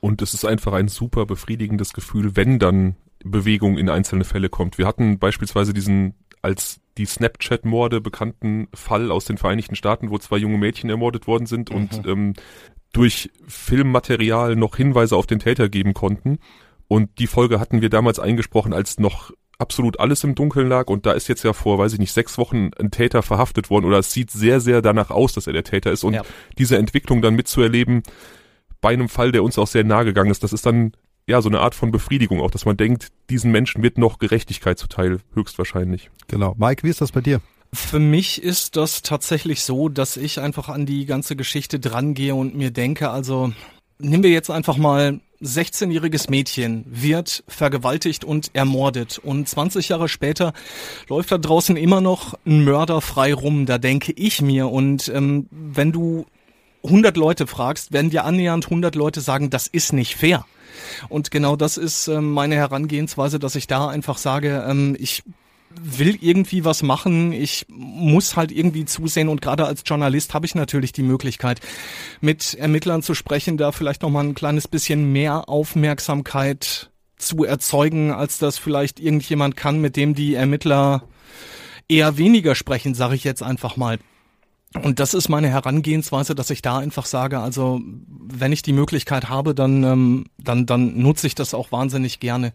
Und 0.00 0.22
es 0.22 0.34
ist 0.34 0.44
einfach 0.44 0.72
ein 0.72 0.88
super 0.88 1.26
befriedigendes 1.26 1.92
Gefühl, 1.92 2.36
wenn 2.36 2.58
dann 2.58 2.96
Bewegung 3.24 3.78
in 3.78 3.88
einzelne 3.88 4.24
Fälle 4.24 4.48
kommt. 4.48 4.78
Wir 4.78 4.86
hatten 4.86 5.18
beispielsweise 5.18 5.72
diesen 5.74 6.14
als 6.40 6.80
die 6.98 7.04
Snapchat-Morde 7.06 8.00
bekannten 8.00 8.68
Fall 8.72 9.10
aus 9.10 9.24
den 9.24 9.38
Vereinigten 9.38 9.74
Staaten, 9.74 10.10
wo 10.10 10.18
zwei 10.18 10.36
junge 10.36 10.58
Mädchen 10.58 10.88
ermordet 10.88 11.26
worden 11.26 11.46
sind 11.46 11.70
und 11.70 12.06
ähm, 12.06 12.34
durch 12.92 13.30
Filmmaterial 13.46 14.56
noch 14.56 14.76
Hinweise 14.76 15.16
auf 15.16 15.26
den 15.26 15.40
Täter 15.40 15.68
geben 15.68 15.94
konnten. 15.94 16.38
Und 16.86 17.18
die 17.18 17.26
Folge 17.26 17.60
hatten 17.60 17.82
wir 17.82 17.90
damals 17.90 18.18
eingesprochen, 18.18 18.72
als 18.72 18.98
noch 18.98 19.32
absolut 19.58 19.98
alles 19.98 20.22
im 20.22 20.36
Dunkeln 20.36 20.68
lag 20.68 20.86
und 20.86 21.04
da 21.04 21.12
ist 21.12 21.28
jetzt 21.28 21.42
ja 21.42 21.52
vor, 21.52 21.78
weiß 21.78 21.92
ich 21.92 21.98
nicht, 21.98 22.12
sechs 22.12 22.38
Wochen 22.38 22.70
ein 22.78 22.92
Täter 22.92 23.22
verhaftet 23.22 23.68
worden 23.70 23.86
oder 23.86 23.98
es 23.98 24.12
sieht 24.12 24.30
sehr, 24.30 24.60
sehr 24.60 24.80
danach 24.82 25.10
aus, 25.10 25.32
dass 25.32 25.48
er 25.48 25.52
der 25.52 25.64
Täter 25.64 25.90
ist 25.90 26.04
und 26.04 26.14
Ja. 26.14 26.22
diese 26.56 26.78
Entwicklung 26.78 27.20
dann 27.20 27.34
mitzuerleben 27.34 28.04
bei 28.80 28.90
einem 28.90 29.08
Fall, 29.08 29.32
der 29.32 29.42
uns 29.42 29.58
auch 29.58 29.66
sehr 29.66 29.84
nahe 29.84 30.04
gegangen 30.04 30.30
ist, 30.30 30.42
das 30.42 30.52
ist 30.52 30.66
dann 30.66 30.92
ja 31.26 31.42
so 31.42 31.48
eine 31.48 31.60
Art 31.60 31.74
von 31.74 31.90
Befriedigung 31.90 32.40
auch, 32.40 32.50
dass 32.50 32.64
man 32.64 32.76
denkt, 32.76 33.08
diesen 33.30 33.52
Menschen 33.52 33.82
wird 33.82 33.98
noch 33.98 34.18
Gerechtigkeit 34.18 34.78
zuteil, 34.78 35.20
höchstwahrscheinlich. 35.34 36.10
Genau. 36.26 36.54
Mike, 36.58 36.82
wie 36.82 36.90
ist 36.90 37.00
das 37.00 37.12
bei 37.12 37.20
dir? 37.20 37.40
Für 37.72 37.98
mich 37.98 38.42
ist 38.42 38.76
das 38.76 39.02
tatsächlich 39.02 39.62
so, 39.62 39.90
dass 39.90 40.16
ich 40.16 40.40
einfach 40.40 40.70
an 40.70 40.86
die 40.86 41.04
ganze 41.04 41.36
Geschichte 41.36 41.78
drangehe 41.78 42.34
und 42.34 42.54
mir 42.54 42.70
denke, 42.70 43.10
also 43.10 43.52
nehmen 43.98 44.22
wir 44.22 44.30
jetzt 44.30 44.50
einfach 44.50 44.78
mal 44.78 45.20
16-jähriges 45.42 46.30
Mädchen 46.30 46.84
wird 46.88 47.44
vergewaltigt 47.46 48.24
und 48.24 48.50
ermordet 48.54 49.18
und 49.18 49.48
20 49.48 49.88
Jahre 49.88 50.08
später 50.08 50.52
läuft 51.08 51.30
da 51.30 51.38
draußen 51.38 51.76
immer 51.76 52.00
noch 52.00 52.34
ein 52.44 52.64
Mörder 52.64 53.00
frei 53.00 53.34
rum. 53.34 53.66
Da 53.66 53.78
denke 53.78 54.12
ich 54.12 54.42
mir 54.42 54.68
und 54.68 55.08
ähm, 55.08 55.46
wenn 55.50 55.92
du 55.92 56.26
100 56.84 57.16
Leute 57.16 57.46
fragst, 57.46 57.92
werden 57.92 58.10
dir 58.10 58.24
annähernd 58.24 58.66
100 58.66 58.94
Leute 58.94 59.20
sagen, 59.20 59.50
das 59.50 59.66
ist 59.66 59.92
nicht 59.92 60.16
fair. 60.16 60.44
Und 61.08 61.30
genau 61.30 61.56
das 61.56 61.76
ist 61.76 62.08
ähm, 62.08 62.32
meine 62.32 62.54
Herangehensweise, 62.54 63.38
dass 63.38 63.56
ich 63.56 63.66
da 63.66 63.88
einfach 63.88 64.18
sage, 64.18 64.64
ähm, 64.68 64.96
ich 64.98 65.22
will 65.70 66.16
irgendwie 66.20 66.64
was 66.64 66.82
machen, 66.82 67.32
ich 67.32 67.66
muss 67.68 68.36
halt 68.36 68.50
irgendwie 68.50 68.84
zusehen 68.84 69.28
und 69.28 69.42
gerade 69.42 69.66
als 69.66 69.82
Journalist 69.84 70.32
habe 70.34 70.46
ich 70.46 70.54
natürlich 70.54 70.92
die 70.92 71.02
Möglichkeit, 71.02 71.60
mit 72.20 72.54
Ermittlern 72.54 73.02
zu 73.02 73.14
sprechen, 73.14 73.58
da 73.58 73.70
vielleicht 73.72 74.02
noch 74.02 74.10
mal 74.10 74.24
ein 74.24 74.34
kleines 74.34 74.66
bisschen 74.66 75.12
mehr 75.12 75.48
Aufmerksamkeit 75.48 76.90
zu 77.16 77.44
erzeugen, 77.44 78.12
als 78.12 78.38
das 78.38 78.58
vielleicht 78.58 78.98
irgendjemand 79.00 79.56
kann, 79.56 79.80
mit 79.80 79.96
dem 79.96 80.14
die 80.14 80.34
Ermittler 80.34 81.02
eher 81.88 82.16
weniger 82.16 82.54
sprechen, 82.54 82.94
sage 82.94 83.14
ich 83.14 83.24
jetzt 83.24 83.42
einfach 83.42 83.76
mal. 83.76 83.98
Und 84.82 85.00
das 85.00 85.14
ist 85.14 85.28
meine 85.28 85.48
Herangehensweise, 85.48 86.34
dass 86.34 86.50
ich 86.50 86.62
da 86.62 86.78
einfach 86.78 87.06
sage, 87.06 87.40
also 87.40 87.80
wenn 88.08 88.52
ich 88.52 88.62
die 88.62 88.72
Möglichkeit 88.72 89.28
habe, 89.28 89.54
dann, 89.54 89.82
ähm, 89.84 90.26
dann, 90.38 90.66
dann 90.66 90.98
nutze 90.98 91.26
ich 91.26 91.34
das 91.34 91.54
auch 91.54 91.72
wahnsinnig 91.72 92.20
gerne. 92.20 92.52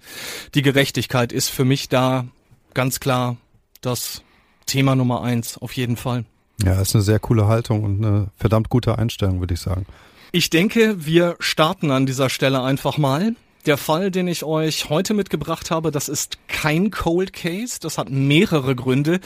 Die 0.55 0.61
Gerechtigkeit 0.61 1.31
ist 1.31 1.49
für 1.49 1.65
mich 1.65 1.89
da 1.89 2.25
ganz 2.73 2.99
klar 2.99 3.37
das 3.81 4.23
Thema 4.65 4.95
Nummer 4.95 5.21
eins, 5.21 5.57
auf 5.57 5.73
jeden 5.73 5.97
Fall. 5.97 6.25
Ja, 6.63 6.79
ist 6.79 6.95
eine 6.95 7.03
sehr 7.03 7.19
coole 7.19 7.47
Haltung 7.47 7.83
und 7.83 8.03
eine 8.03 8.27
verdammt 8.37 8.69
gute 8.69 8.97
Einstellung, 8.97 9.39
würde 9.39 9.53
ich 9.53 9.59
sagen. 9.59 9.85
Ich 10.31 10.49
denke, 10.49 11.05
wir 11.05 11.35
starten 11.39 11.91
an 11.91 12.05
dieser 12.05 12.29
Stelle 12.29 12.61
einfach 12.63 12.97
mal. 12.97 13.35
Der 13.65 13.77
Fall, 13.77 14.11
den 14.11 14.27
ich 14.27 14.43
euch 14.43 14.89
heute 14.89 15.13
mitgebracht 15.13 15.71
habe, 15.71 15.91
das 15.91 16.09
ist 16.09 16.37
kein 16.49 16.91
Cold 16.91 17.31
Case. 17.31 17.79
Das 17.79 17.97
hat 17.97 18.09
mehrere 18.09 18.75
Gründe. 18.75 19.21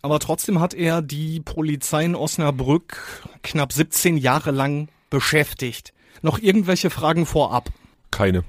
Aber 0.00 0.20
trotzdem 0.20 0.60
hat 0.60 0.74
er 0.74 1.02
die 1.02 1.40
Polizei 1.40 2.04
in 2.04 2.14
Osnabrück 2.14 3.24
knapp 3.42 3.72
17 3.72 4.16
Jahre 4.16 4.52
lang 4.52 4.88
beschäftigt. 5.10 5.92
Noch 6.22 6.38
irgendwelche 6.38 6.90
Fragen 6.90 7.26
vorab? 7.26 7.70
Keine. 8.12 8.44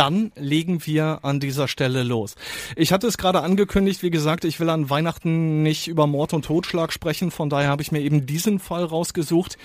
Dann 0.00 0.32
legen 0.34 0.86
wir 0.86 1.18
an 1.24 1.40
dieser 1.40 1.68
Stelle 1.68 2.02
los. 2.02 2.34
Ich 2.74 2.90
hatte 2.90 3.06
es 3.06 3.18
gerade 3.18 3.42
angekündigt, 3.42 4.02
wie 4.02 4.08
gesagt, 4.08 4.46
ich 4.46 4.58
will 4.58 4.70
an 4.70 4.88
Weihnachten 4.88 5.62
nicht 5.62 5.88
über 5.88 6.06
Mord 6.06 6.32
und 6.32 6.46
Totschlag 6.46 6.90
sprechen, 6.90 7.30
von 7.30 7.50
daher 7.50 7.68
habe 7.68 7.82
ich 7.82 7.92
mir 7.92 8.00
eben 8.00 8.24
diesen 8.24 8.60
Fall 8.60 8.84
rausgesucht. 8.84 9.58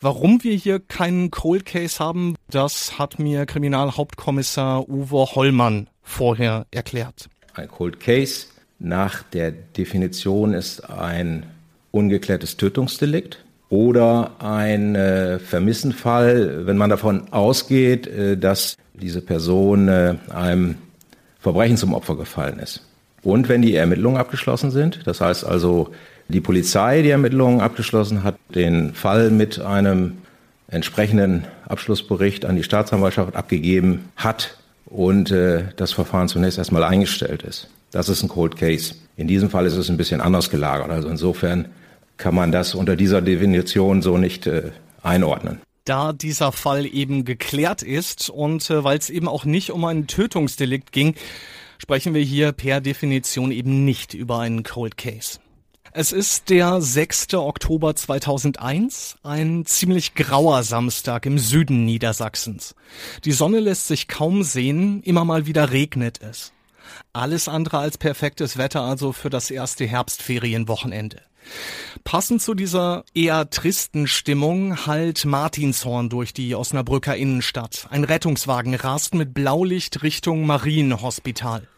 Warum 0.00 0.44
wir 0.44 0.54
hier 0.54 0.78
keinen 0.78 1.32
Cold 1.32 1.66
Case 1.66 1.98
haben, 1.98 2.36
das 2.48 3.00
hat 3.00 3.18
mir 3.18 3.46
Kriminalhauptkommissar 3.46 4.88
Uwe 4.88 5.26
Hollmann 5.34 5.88
vorher 6.04 6.66
erklärt. 6.70 7.28
Ein 7.54 7.66
Cold 7.66 7.98
Case 7.98 8.46
nach 8.78 9.24
der 9.24 9.50
Definition 9.50 10.54
ist 10.54 10.88
ein 10.88 11.46
ungeklärtes 11.90 12.56
Tötungsdelikt 12.56 13.44
oder 13.70 14.36
ein 14.38 14.94
äh, 14.94 15.40
Vermissenfall, 15.40 16.66
wenn 16.66 16.76
man 16.76 16.90
davon 16.90 17.32
ausgeht, 17.32 18.06
äh, 18.06 18.36
dass 18.36 18.76
diese 19.00 19.20
Person 19.20 19.88
äh, 19.88 20.14
einem 20.32 20.76
Verbrechen 21.40 21.76
zum 21.76 21.94
Opfer 21.94 22.16
gefallen 22.16 22.58
ist. 22.58 22.82
Und 23.22 23.48
wenn 23.48 23.62
die 23.62 23.74
Ermittlungen 23.74 24.18
abgeschlossen 24.18 24.70
sind, 24.70 25.00
das 25.06 25.20
heißt 25.20 25.44
also 25.44 25.90
die 26.28 26.40
Polizei 26.40 27.02
die 27.02 27.10
Ermittlungen 27.10 27.60
abgeschlossen 27.60 28.22
hat, 28.22 28.36
den 28.54 28.94
Fall 28.94 29.30
mit 29.30 29.60
einem 29.60 30.18
entsprechenden 30.68 31.44
Abschlussbericht 31.68 32.44
an 32.44 32.56
die 32.56 32.62
Staatsanwaltschaft 32.62 33.34
abgegeben 33.34 34.10
hat 34.16 34.56
und 34.86 35.30
äh, 35.32 35.64
das 35.76 35.92
Verfahren 35.92 36.28
zunächst 36.28 36.58
erstmal 36.58 36.84
eingestellt 36.84 37.42
ist. 37.42 37.68
Das 37.90 38.08
ist 38.08 38.22
ein 38.22 38.28
Cold 38.28 38.56
Case. 38.56 38.94
In 39.16 39.26
diesem 39.26 39.50
Fall 39.50 39.66
ist 39.66 39.76
es 39.76 39.90
ein 39.90 39.96
bisschen 39.96 40.20
anders 40.20 40.48
gelagert. 40.50 40.90
Also 40.90 41.08
insofern 41.08 41.66
kann 42.16 42.34
man 42.34 42.52
das 42.52 42.74
unter 42.74 42.94
dieser 42.94 43.20
Definition 43.20 44.02
so 44.02 44.16
nicht 44.16 44.46
äh, 44.46 44.70
einordnen 45.02 45.60
da 45.90 46.12
dieser 46.12 46.52
Fall 46.52 46.86
eben 46.86 47.24
geklärt 47.24 47.82
ist 47.82 48.30
und 48.30 48.70
äh, 48.70 48.84
weil 48.84 48.96
es 48.96 49.10
eben 49.10 49.26
auch 49.26 49.44
nicht 49.44 49.72
um 49.72 49.84
ein 49.84 50.06
Tötungsdelikt 50.06 50.92
ging, 50.92 51.16
sprechen 51.78 52.14
wir 52.14 52.22
hier 52.22 52.52
per 52.52 52.80
Definition 52.80 53.50
eben 53.50 53.84
nicht 53.84 54.14
über 54.14 54.38
einen 54.38 54.62
Cold 54.62 54.96
Case. 54.96 55.40
Es 55.92 56.12
ist 56.12 56.48
der 56.48 56.80
6. 56.80 57.34
Oktober 57.34 57.96
2001, 57.96 59.18
ein 59.24 59.66
ziemlich 59.66 60.14
grauer 60.14 60.62
Samstag 60.62 61.26
im 61.26 61.40
Süden 61.40 61.84
Niedersachsens. 61.84 62.76
Die 63.24 63.32
Sonne 63.32 63.58
lässt 63.58 63.88
sich 63.88 64.06
kaum 64.06 64.44
sehen, 64.44 65.02
immer 65.02 65.24
mal 65.24 65.46
wieder 65.46 65.72
regnet 65.72 66.22
es. 66.22 66.52
Alles 67.12 67.48
andere 67.48 67.78
als 67.78 67.98
perfektes 67.98 68.56
Wetter 68.56 68.82
also 68.82 69.10
für 69.10 69.30
das 69.30 69.50
erste 69.50 69.88
Herbstferienwochenende. 69.88 71.22
Passend 72.04 72.42
zu 72.42 72.54
dieser 72.54 73.04
eher 73.14 73.50
tristen 73.50 74.06
Stimmung 74.06 74.86
hallt 74.86 75.24
Martinshorn 75.24 76.08
durch 76.08 76.32
die 76.32 76.54
Osnabrücker 76.54 77.16
Innenstadt. 77.16 77.86
Ein 77.90 78.04
Rettungswagen 78.04 78.74
rast 78.74 79.14
mit 79.14 79.34
Blaulicht 79.34 80.02
Richtung 80.02 80.46
Marienhospital. 80.46 81.68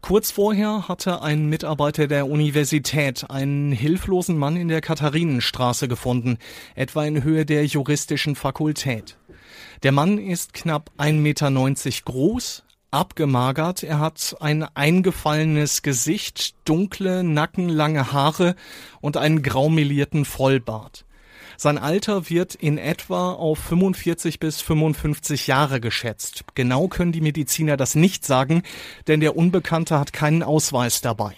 Kurz 0.00 0.30
vorher 0.30 0.86
hatte 0.88 1.22
ein 1.22 1.46
Mitarbeiter 1.46 2.06
der 2.06 2.28
Universität 2.28 3.28
einen 3.30 3.72
hilflosen 3.72 4.38
Mann 4.38 4.56
in 4.56 4.68
der 4.68 4.80
Katharinenstraße 4.80 5.88
gefunden, 5.88 6.38
etwa 6.76 7.04
in 7.04 7.24
Höhe 7.24 7.44
der 7.44 7.66
juristischen 7.66 8.36
Fakultät. 8.36 9.18
Der 9.82 9.92
Mann 9.92 10.18
ist 10.18 10.54
knapp 10.54 10.90
1,90 10.98 11.12
Meter 11.20 11.50
groß, 12.04 12.64
abgemagert. 12.90 13.82
Er 13.82 13.98
hat 13.98 14.36
ein 14.40 14.62
eingefallenes 14.62 15.82
Gesicht, 15.82 16.54
dunkle, 16.64 17.22
nackenlange 17.24 18.12
Haare 18.12 18.54
und 19.00 19.16
einen 19.16 19.42
graumelierten 19.42 20.24
Vollbart. 20.24 21.04
Sein 21.60 21.76
Alter 21.76 22.30
wird 22.30 22.54
in 22.54 22.78
etwa 22.78 23.32
auf 23.32 23.58
45 23.58 24.38
bis 24.38 24.60
55 24.60 25.48
Jahre 25.48 25.80
geschätzt. 25.80 26.44
Genau 26.54 26.86
können 26.86 27.10
die 27.10 27.20
Mediziner 27.20 27.76
das 27.76 27.96
nicht 27.96 28.24
sagen, 28.24 28.62
denn 29.08 29.18
der 29.18 29.36
Unbekannte 29.36 29.98
hat 29.98 30.12
keinen 30.12 30.44
Ausweis 30.44 31.00
dabei. 31.00 31.34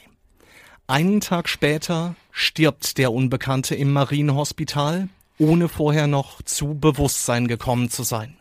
Einen 0.86 1.20
Tag 1.20 1.48
später 1.48 2.16
stirbt 2.32 2.98
der 2.98 3.12
Unbekannte 3.12 3.74
im 3.74 3.92
Marienhospital, 3.92 5.08
ohne 5.38 5.68
vorher 5.68 6.06
noch 6.06 6.42
zu 6.42 6.74
Bewusstsein 6.74 7.48
gekommen 7.48 7.88
zu 7.88 8.02
sein. 8.02 8.39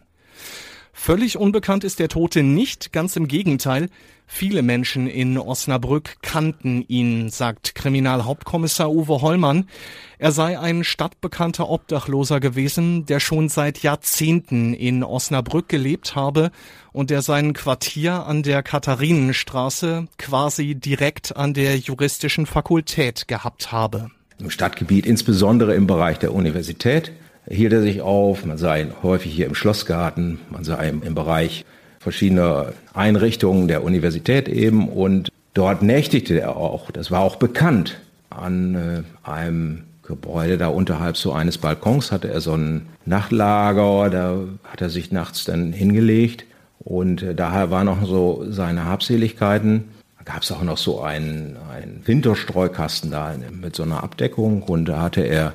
Völlig 1.02 1.38
unbekannt 1.38 1.86
ist 1.86 2.00
der 2.00 2.10
Tote 2.10 2.44
nicht, 2.44 2.92
ganz 2.92 3.16
im 3.16 3.30
Gegenteil. 3.30 3.88
Viele 4.28 4.62
Menschen 4.62 5.08
in 5.08 5.38
Osnabrück 5.38 6.18
kannten 6.22 6.84
ihn, 6.90 7.30
sagt 7.30 7.74
Kriminalhauptkommissar 7.74 8.92
Uwe 8.92 9.22
Hollmann. 9.22 9.70
Er 10.18 10.34
sei 10.34 10.60
ein 10.60 10.84
stadtbekannter 10.84 11.70
Obdachloser 11.70 12.42
gewesen, 12.42 13.06
der 13.06 13.22
schon 13.22 13.48
seit 13.48 13.82
Jahrzehnten 13.82 14.74
in 14.74 15.02
Osnabrück 15.02 15.70
gelebt 15.70 16.16
habe 16.16 16.52
und 16.92 17.12
der 17.12 17.22
sein 17.22 17.54
Quartier 17.54 18.26
an 18.26 18.44
der 18.44 18.62
Katharinenstraße 18.62 20.10
quasi 20.18 20.76
direkt 20.76 21.38
an 21.38 21.54
der 21.54 21.78
juristischen 21.78 22.46
Fakultät 22.46 23.30
gehabt 23.30 23.72
habe. 23.72 24.12
Im 24.38 24.50
Stadtgebiet, 24.50 25.06
insbesondere 25.06 25.76
im 25.76 25.88
Bereich 25.88 26.20
der 26.20 26.34
Universität, 26.34 27.14
hielt 27.50 27.74
er 27.74 27.82
sich 27.82 28.02
auf. 28.02 28.46
Man 28.46 28.58
sah 28.58 28.78
ihn 28.78 28.94
häufig 29.04 29.34
hier 29.34 29.48
im 29.48 29.56
Schlossgarten, 29.56 30.40
man 30.50 30.64
sah 30.64 30.82
ihn 30.84 31.02
im 31.04 31.16
Bereich 31.16 31.66
verschiedener 32.00 32.74
Einrichtungen 32.94 33.68
der 33.68 33.84
Universität 33.84 34.48
eben 34.48 34.88
und 34.88 35.30
dort 35.54 35.82
nächtigte 35.82 36.40
er 36.40 36.56
auch. 36.56 36.92
Das 36.92 37.12
war 37.12 37.22
auch 37.22 37.36
bekannt. 37.36 38.00
An 38.30 38.76
äh, 38.76 39.28
einem 39.30 39.84
Gebäude 40.04 40.58
da 40.58 40.68
unterhalb 40.68 41.18
so 41.18 41.34
eines 41.34 41.58
Balkons 41.58 42.12
hatte 42.12 42.30
er 42.30 42.42
so 42.42 42.56
ein 42.56 42.88
Nachtlager, 43.06 44.10
da 44.10 44.38
hat 44.64 44.82
er 44.82 44.90
sich 44.90 45.12
nachts 45.12 45.46
dann 45.46 45.74
hingelegt 45.74 46.46
und 46.80 47.22
äh, 47.22 47.36
daher 47.36 47.70
waren 47.70 47.86
noch 47.86 48.06
so 48.06 48.46
seine 48.50 48.86
Habseligkeiten. 48.86 49.86
Da 50.18 50.34
gab 50.34 50.44
es 50.44 50.52
auch 50.52 50.64
noch 50.64 50.78
so 50.78 51.02
einen, 51.02 51.58
einen 51.72 52.02
Winterstreukasten 52.06 53.12
da 53.12 53.36
mit 53.52 53.76
so 53.76 53.84
einer 53.84 54.04
Abdeckung 54.04 54.64
und 54.64 54.86
da 54.86 55.02
hatte 55.02 55.22
er 55.22 55.54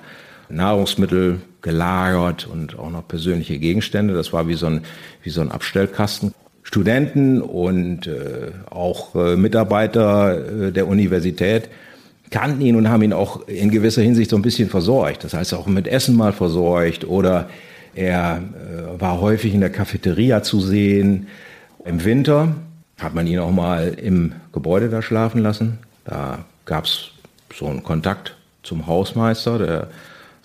Nahrungsmittel 0.49 1.41
gelagert 1.65 2.47
und 2.47 2.79
auch 2.79 2.91
noch 2.91 3.09
persönliche 3.09 3.59
Gegenstände. 3.59 4.13
Das 4.13 4.33
war 4.35 4.47
wie 4.47 4.55
so 4.55 4.67
ein, 4.67 4.83
wie 5.23 5.31
so 5.31 5.41
ein 5.41 5.51
Abstellkasten. 5.51 6.35
Studenten 6.63 7.41
und 7.41 8.07
äh, 8.07 8.53
auch 8.71 9.15
äh, 9.15 9.37
Mitarbeiter 9.37 10.67
äh, 10.67 10.73
der 10.73 10.87
Universität 10.87 11.69
kannten 12.31 12.61
ihn 12.61 12.77
und 12.77 12.89
haben 12.89 13.03
ihn 13.03 13.13
auch 13.13 13.49
in 13.49 13.71
gewisser 13.71 14.03
Hinsicht 14.03 14.31
so 14.31 14.37
ein 14.37 14.43
bisschen 14.43 14.69
versorgt. 14.69 15.25
Das 15.25 15.35
heißt 15.35 15.55
auch 15.55 15.67
mit 15.67 15.87
Essen 15.87 16.17
mal 16.17 16.33
versorgt 16.33 17.07
oder 17.07 17.49
er 17.95 18.43
äh, 18.43 19.01
war 19.01 19.21
häufig 19.21 19.55
in 19.55 19.61
der 19.61 19.71
Cafeteria 19.71 20.43
zu 20.43 20.61
sehen. 20.61 21.29
Im 21.85 22.05
Winter 22.05 22.57
hat 22.99 23.15
man 23.15 23.27
ihn 23.27 23.39
auch 23.39 23.53
mal 23.53 23.95
im 23.95 24.33
Gebäude 24.53 24.91
da 24.91 25.01
schlafen 25.01 25.43
lassen. 25.43 25.79
Da 26.05 26.45
gab 26.67 26.85
es 26.85 27.11
so 27.55 27.67
einen 27.67 27.83
Kontakt 27.83 28.37
zum 28.63 28.87
Hausmeister, 28.87 29.59
der 29.59 29.89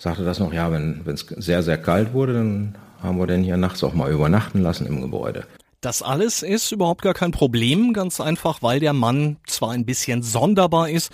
sagte 0.00 0.24
das 0.24 0.38
noch, 0.38 0.52
ja, 0.52 0.72
wenn 0.72 1.02
es 1.06 1.26
sehr, 1.36 1.62
sehr 1.62 1.78
kalt 1.78 2.12
wurde, 2.14 2.34
dann 2.34 2.74
haben 3.02 3.18
wir 3.18 3.26
den 3.26 3.42
hier 3.42 3.56
nachts 3.56 3.84
auch 3.84 3.94
mal 3.94 4.10
übernachten 4.10 4.60
lassen 4.60 4.86
im 4.86 5.02
Gebäude. 5.02 5.44
Das 5.82 6.02
alles 6.02 6.42
ist 6.42 6.72
überhaupt 6.72 7.02
gar 7.02 7.14
kein 7.14 7.30
Problem, 7.30 7.92
ganz 7.92 8.20
einfach, 8.20 8.62
weil 8.62 8.80
der 8.80 8.92
Mann 8.92 9.36
zwar 9.46 9.70
ein 9.70 9.86
bisschen 9.86 10.22
sonderbar 10.22 10.90
ist, 10.90 11.10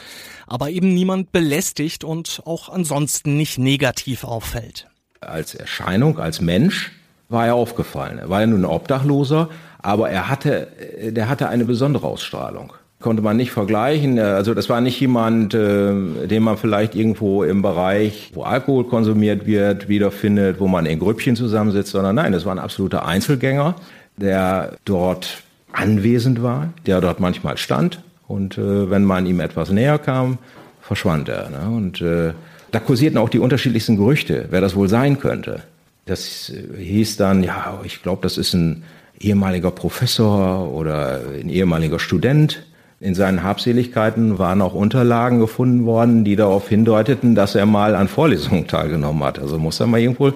aber 0.47 0.71
eben 0.71 0.95
niemand 0.95 1.31
belästigt 1.31 2.03
und 2.05 2.43
auch 2.45 2.69
ansonsten 2.69 3.37
nicht 3.37 3.59
negativ 3.59 4.25
auffällt. 4.25 4.89
Als 5.21 5.55
Erscheinung, 5.55 6.19
als 6.19 6.41
Mensch 6.41 6.93
war 7.29 7.47
er 7.47 7.55
aufgefallen. 7.55 8.19
Er 8.19 8.29
war 8.29 8.41
ja 8.41 8.47
nun 8.47 8.63
ein 8.63 8.71
Obdachloser, 8.71 9.49
aber 9.79 10.11
er 10.11 10.29
hatte, 10.29 10.69
der 11.01 11.29
hatte 11.29 11.49
eine 11.49 11.65
besondere 11.65 12.07
Ausstrahlung 12.07 12.73
konnte 13.01 13.23
man 13.23 13.37
nicht 13.37 13.51
vergleichen. 13.51 14.19
Also 14.19 14.55
das 14.55 14.69
war 14.69 14.81
nicht 14.81 14.99
jemand, 15.01 15.55
äh, 15.55 16.27
den 16.27 16.43
man 16.43 16.57
vielleicht 16.57 16.95
irgendwo 16.95 17.45
im 17.45 17.63
Bereich, 17.63 18.31
wo 18.35 18.43
Alkohol 18.43 18.85
konsumiert 18.85 19.47
wird, 19.47 19.89
wiederfindet, 19.89 20.61
wo 20.61 20.67
man 20.67 20.87
in 20.87 20.99
Grüppchen 20.99 21.37
zusammensitzt, 21.37 21.93
sondern 21.93 22.17
nein, 22.17 22.33
das 22.33 22.45
war 22.47 22.55
ein 22.55 22.59
absoluter 22.59 23.07
Einzelgänger, 23.07 23.77
der 24.17 24.77
dort 24.85 25.43
anwesend 25.73 26.43
war, 26.43 26.73
der 26.87 27.01
dort 27.01 27.21
manchmal 27.21 27.59
stand 27.59 28.01
und 28.29 28.59
äh, 28.59 28.91
wenn 28.91 29.05
man 29.05 29.27
ihm 29.27 29.41
etwas 29.41 29.71
näher 29.71 29.99
kam, 29.99 30.39
verschwand 30.81 31.29
er. 31.29 31.51
Ne? 31.51 31.77
Und 31.77 32.01
äh, 32.01 32.33
da 32.71 32.81
kursierten 32.81 33.19
auch 33.19 33.29
die 33.29 33.39
unterschiedlichsten 33.39 33.97
Gerüchte, 33.97 34.47
wer 34.51 34.61
das 34.61 34.75
wohl 34.75 34.89
sein 34.89 35.19
könnte. 35.19 35.63
Das 36.07 36.51
äh, 36.51 36.83
hieß 36.83 37.17
dann, 37.17 37.43
ja, 37.43 37.81
ich 37.85 38.03
glaube, 38.03 38.23
das 38.23 38.39
ist 38.39 38.55
ein 38.55 38.85
ehemaliger 39.19 39.71
Professor 39.71 40.73
oder 40.73 41.21
ein 41.41 41.49
ehemaliger 41.49 41.99
Student. 41.99 42.66
In 42.99 43.15
seinen 43.15 43.43
Habseligkeiten 43.43 44.39
waren 44.39 44.63
auch 44.63 44.73
Unterlagen 44.73 45.39
gefunden 45.39 45.85
worden, 45.85 46.25
die 46.25 46.35
darauf 46.35 46.69
hindeuteten, 46.69 47.35
dass 47.35 47.55
er 47.55 47.67
mal 47.67 47.95
an 47.95 48.09
Vorlesungen 48.09 48.67
teilgenommen 48.67 49.23
hat. 49.23 49.39
Also 49.39 49.59
muss 49.59 49.81
er 49.81 49.87
mal 49.87 50.01
irgendwo 50.01 50.33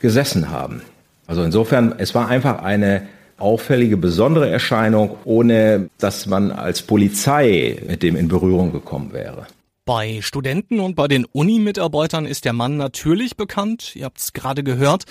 gesessen 0.00 0.50
haben. 0.50 0.82
Also 1.26 1.42
insofern, 1.42 1.94
es 1.96 2.14
war 2.14 2.28
einfach 2.28 2.62
eine 2.62 3.08
auffällige, 3.38 3.96
besondere 3.96 4.50
Erscheinung, 4.50 5.16
ohne 5.24 5.88
dass 5.98 6.26
man 6.26 6.50
als 6.50 6.82
Polizei 6.82 7.78
mit 7.88 8.02
dem 8.02 8.16
in 8.16 8.28
Berührung 8.28 8.72
gekommen 8.72 9.12
wäre. 9.12 9.46
Bei 9.86 10.20
Studenten 10.22 10.80
und 10.80 10.96
bei 10.96 11.08
den 11.08 11.26
Uni-Mitarbeitern 11.26 12.24
ist 12.26 12.44
der 12.44 12.54
Mann 12.54 12.76
natürlich 12.76 13.36
bekannt. 13.36 13.94
Ihr 13.96 14.06
habt 14.06 14.18
es 14.18 14.32
gerade 14.32 14.62
gehört. 14.62 15.04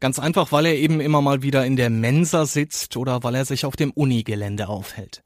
Ganz 0.00 0.18
einfach, 0.18 0.50
weil 0.50 0.66
er 0.66 0.76
eben 0.76 1.00
immer 1.00 1.20
mal 1.20 1.42
wieder 1.42 1.66
in 1.66 1.76
der 1.76 1.90
Mensa 1.90 2.46
sitzt 2.46 2.96
oder 2.96 3.22
weil 3.22 3.34
er 3.34 3.44
sich 3.44 3.66
auf 3.66 3.76
dem 3.76 3.90
Unigelände 3.90 4.68
aufhält. 4.68 5.22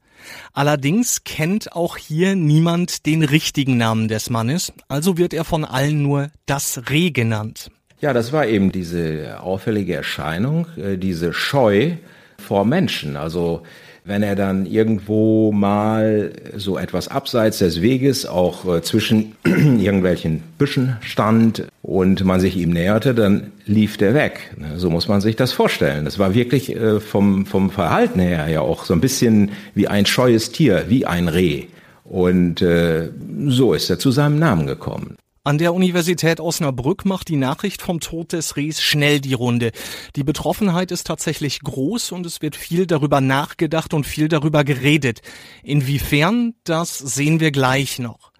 Allerdings 0.53 1.23
kennt 1.23 1.73
auch 1.73 1.97
hier 1.97 2.35
niemand 2.35 3.05
den 3.05 3.23
richtigen 3.23 3.77
Namen 3.77 4.07
des 4.07 4.29
Mannes, 4.29 4.73
also 4.87 5.17
wird 5.17 5.33
er 5.33 5.43
von 5.43 5.65
allen 5.65 6.01
nur 6.01 6.29
das 6.45 6.89
Reh 6.89 7.11
genannt. 7.11 7.71
Ja, 8.01 8.13
das 8.13 8.31
war 8.31 8.47
eben 8.47 8.71
diese 8.71 9.41
auffällige 9.41 9.95
Erscheinung, 9.95 10.67
äh, 10.77 10.97
diese 10.97 11.33
Scheu 11.33 11.97
vor 12.37 12.63
Menschen. 12.65 13.17
Also 13.17 13.63
wenn 14.05 14.23
er 14.23 14.35
dann 14.35 14.65
irgendwo 14.65 15.51
mal 15.51 16.31
so 16.55 16.77
etwas 16.77 17.07
abseits 17.07 17.59
des 17.59 17.81
Weges 17.81 18.25
auch 18.25 18.65
äh, 18.65 18.81
zwischen 18.81 19.35
irgendwelchen 19.45 20.43
Büschen 20.57 20.97
stand 21.01 21.67
und 21.81 22.23
man 22.23 22.39
sich 22.39 22.57
ihm 22.57 22.71
näherte, 22.71 23.13
dann 23.13 23.51
lief 23.65 23.97
der 23.97 24.13
weg. 24.13 24.51
Ne, 24.57 24.77
so 24.77 24.89
muss 24.89 25.07
man 25.07 25.21
sich 25.21 25.35
das 25.35 25.51
vorstellen. 25.51 26.05
Das 26.05 26.19
war 26.19 26.33
wirklich 26.33 26.75
äh, 26.75 26.99
vom, 26.99 27.45
vom 27.45 27.69
Verhalten 27.69 28.19
her 28.19 28.47
ja 28.47 28.61
auch 28.61 28.85
so 28.85 28.93
ein 28.93 29.01
bisschen 29.01 29.51
wie 29.75 29.87
ein 29.87 30.05
scheues 30.05 30.51
Tier, 30.51 30.85
wie 30.87 31.05
ein 31.05 31.27
Reh. 31.27 31.65
Und 32.03 32.61
äh, 32.61 33.09
so 33.47 33.73
ist 33.73 33.89
er 33.89 33.99
zu 33.99 34.11
seinem 34.11 34.39
Namen 34.39 34.65
gekommen. 34.65 35.15
An 35.49 35.57
der 35.57 35.73
Universität 35.73 36.39
Osnabrück 36.39 37.05
macht 37.05 37.27
die 37.27 37.35
Nachricht 37.35 37.81
vom 37.81 37.99
Tod 37.99 38.33
des 38.33 38.55
Rehs 38.55 38.83
schnell 38.83 39.19
die 39.19 39.33
Runde. 39.33 39.71
Die 40.15 40.23
Betroffenheit 40.23 40.91
ist 40.91 41.07
tatsächlich 41.07 41.61
groß 41.61 42.11
und 42.11 42.27
es 42.27 42.43
wird 42.43 42.55
viel 42.55 42.85
darüber 42.85 43.19
nachgedacht 43.19 43.95
und 43.95 44.05
viel 44.05 44.27
darüber 44.27 44.63
geredet. 44.63 45.21
Inwiefern, 45.63 46.53
das 46.65 46.99
sehen 46.99 47.39
wir 47.39 47.49
gleich 47.49 47.97
noch. 47.97 48.31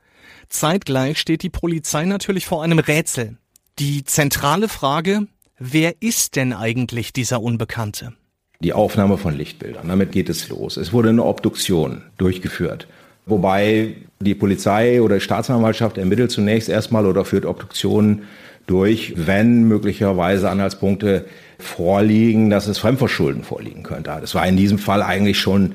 Zeitgleich 0.50 1.18
steht 1.18 1.42
die 1.42 1.50
Polizei 1.50 2.06
natürlich 2.06 2.46
vor 2.46 2.62
einem 2.62 2.78
Rätsel. 2.78 3.40
Die 3.80 4.04
zentrale 4.04 4.70
Frage, 4.70 5.26
wer 5.58 6.04
ist 6.04 6.36
denn 6.36 6.54
eigentlich 6.54 7.12
dieser 7.12 7.42
Unbekannte? 7.42 8.14
Die 8.62 8.74
Aufnahme 8.74 9.18
von 9.18 9.36
Lichtbildern, 9.36 9.88
damit 9.88 10.12
geht 10.12 10.30
es 10.30 10.48
los. 10.50 10.78
Es 10.78 10.94
wurde 10.94 11.10
eine 11.10 11.24
Obduktion 11.24 12.04
durchgeführt. 12.20 12.88
Wobei 13.30 13.96
die 14.20 14.36
Polizei 14.36 15.02
oder 15.02 15.16
die 15.16 15.22
Staatsanwaltschaft 15.22 15.98
ermittelt 15.98 16.32
zunächst 16.32 16.70
erstmal 16.70 17.06
oder 17.06 17.26
führt 17.26 17.46
Obduktionen 17.46 18.24
durch, 18.68 19.14
wenn 19.16 19.64
möglicherweise 19.68 20.50
Anhaltspunkte 20.50 21.26
vorliegen, 21.58 22.50
dass 22.50 22.68
es 22.68 22.78
Fremdverschulden 22.78 23.44
vorliegen 23.44 23.84
könnte. 23.84 24.16
Das 24.22 24.36
war 24.36 24.46
in 24.48 24.58
diesem 24.58 24.78
Fall 24.78 25.02
eigentlich 25.02 25.40
schon 25.40 25.74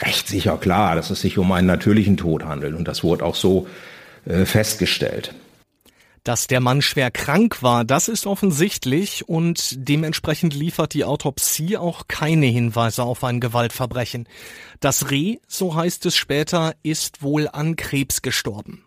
recht 0.00 0.28
sicher 0.28 0.56
klar, 0.56 0.94
dass 0.94 1.10
es 1.10 1.20
sich 1.20 1.36
um 1.38 1.52
einen 1.52 1.66
natürlichen 1.66 2.16
Tod 2.16 2.44
handelt. 2.44 2.74
Und 2.74 2.88
das 2.88 3.04
wurde 3.04 3.24
auch 3.24 3.34
so 3.34 3.66
äh, 4.26 4.44
festgestellt. 4.44 5.34
Dass 6.24 6.46
der 6.46 6.60
Mann 6.60 6.82
schwer 6.82 7.10
krank 7.10 7.62
war, 7.62 7.84
das 7.84 8.08
ist 8.08 8.26
offensichtlich 8.26 9.28
und 9.28 9.88
dementsprechend 9.88 10.54
liefert 10.54 10.92
die 10.92 11.04
Autopsie 11.04 11.78
auch 11.78 12.08
keine 12.08 12.46
Hinweise 12.46 13.02
auf 13.04 13.24
ein 13.24 13.40
Gewaltverbrechen. 13.40 14.28
Das 14.80 15.10
Reh, 15.10 15.38
so 15.48 15.74
heißt 15.74 16.04
es 16.06 16.16
später, 16.16 16.74
ist 16.82 17.22
wohl 17.22 17.48
an 17.48 17.76
Krebs 17.76 18.20
gestorben. 18.20 18.84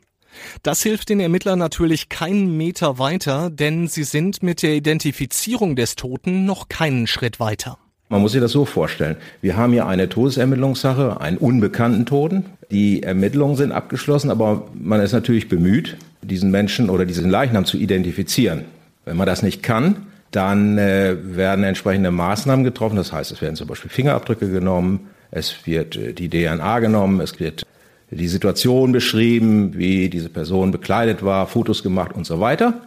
Das 0.61 0.83
hilft 0.83 1.09
den 1.09 1.19
Ermittlern 1.19 1.59
natürlich 1.59 2.09
keinen 2.09 2.55
Meter 2.55 2.99
weiter, 2.99 3.49
denn 3.49 3.87
sie 3.87 4.03
sind 4.03 4.43
mit 4.43 4.61
der 4.63 4.73
Identifizierung 4.73 5.75
des 5.75 5.95
Toten 5.95 6.45
noch 6.45 6.69
keinen 6.69 7.07
Schritt 7.07 7.39
weiter. 7.39 7.77
Man 8.09 8.21
muss 8.21 8.33
sich 8.33 8.41
das 8.41 8.51
so 8.51 8.65
vorstellen. 8.65 9.15
Wir 9.41 9.57
haben 9.57 9.73
hier 9.73 9.87
eine 9.87 10.07
Todesermittlungssache, 10.07 11.19
einen 11.19 11.37
unbekannten 11.37 12.05
Toten. 12.05 12.45
Die 12.69 13.01
Ermittlungen 13.01 13.55
sind 13.55 13.71
abgeschlossen, 13.71 14.29
aber 14.29 14.67
man 14.73 15.01
ist 15.01 15.13
natürlich 15.13 15.49
bemüht, 15.49 15.97
diesen 16.23 16.51
Menschen 16.51 16.89
oder 16.89 17.05
diesen 17.05 17.29
Leichnam 17.29 17.65
zu 17.65 17.77
identifizieren. 17.77 18.65
Wenn 19.05 19.17
man 19.17 19.27
das 19.27 19.43
nicht 19.43 19.63
kann, 19.63 20.07
dann 20.31 20.77
äh, 20.77 21.15
werden 21.21 21.63
entsprechende 21.63 22.11
Maßnahmen 22.11 22.63
getroffen. 22.63 22.95
Das 22.95 23.11
heißt, 23.11 23.31
es 23.31 23.41
werden 23.41 23.55
zum 23.55 23.67
Beispiel 23.67 23.91
Fingerabdrücke 23.91 24.49
genommen, 24.49 25.09
es 25.31 25.65
wird 25.65 25.95
äh, 25.95 26.13
die 26.13 26.29
DNA 26.29 26.79
genommen, 26.79 27.19
es 27.21 27.39
wird 27.39 27.65
die 28.09 28.27
Situation 28.27 28.91
beschrieben, 28.91 29.73
wie 29.75 30.09
diese 30.09 30.29
Person 30.29 30.71
bekleidet 30.71 31.23
war, 31.23 31.47
Fotos 31.47 31.83
gemacht 31.83 32.13
und 32.13 32.25
so 32.25 32.39
weiter. 32.39 32.81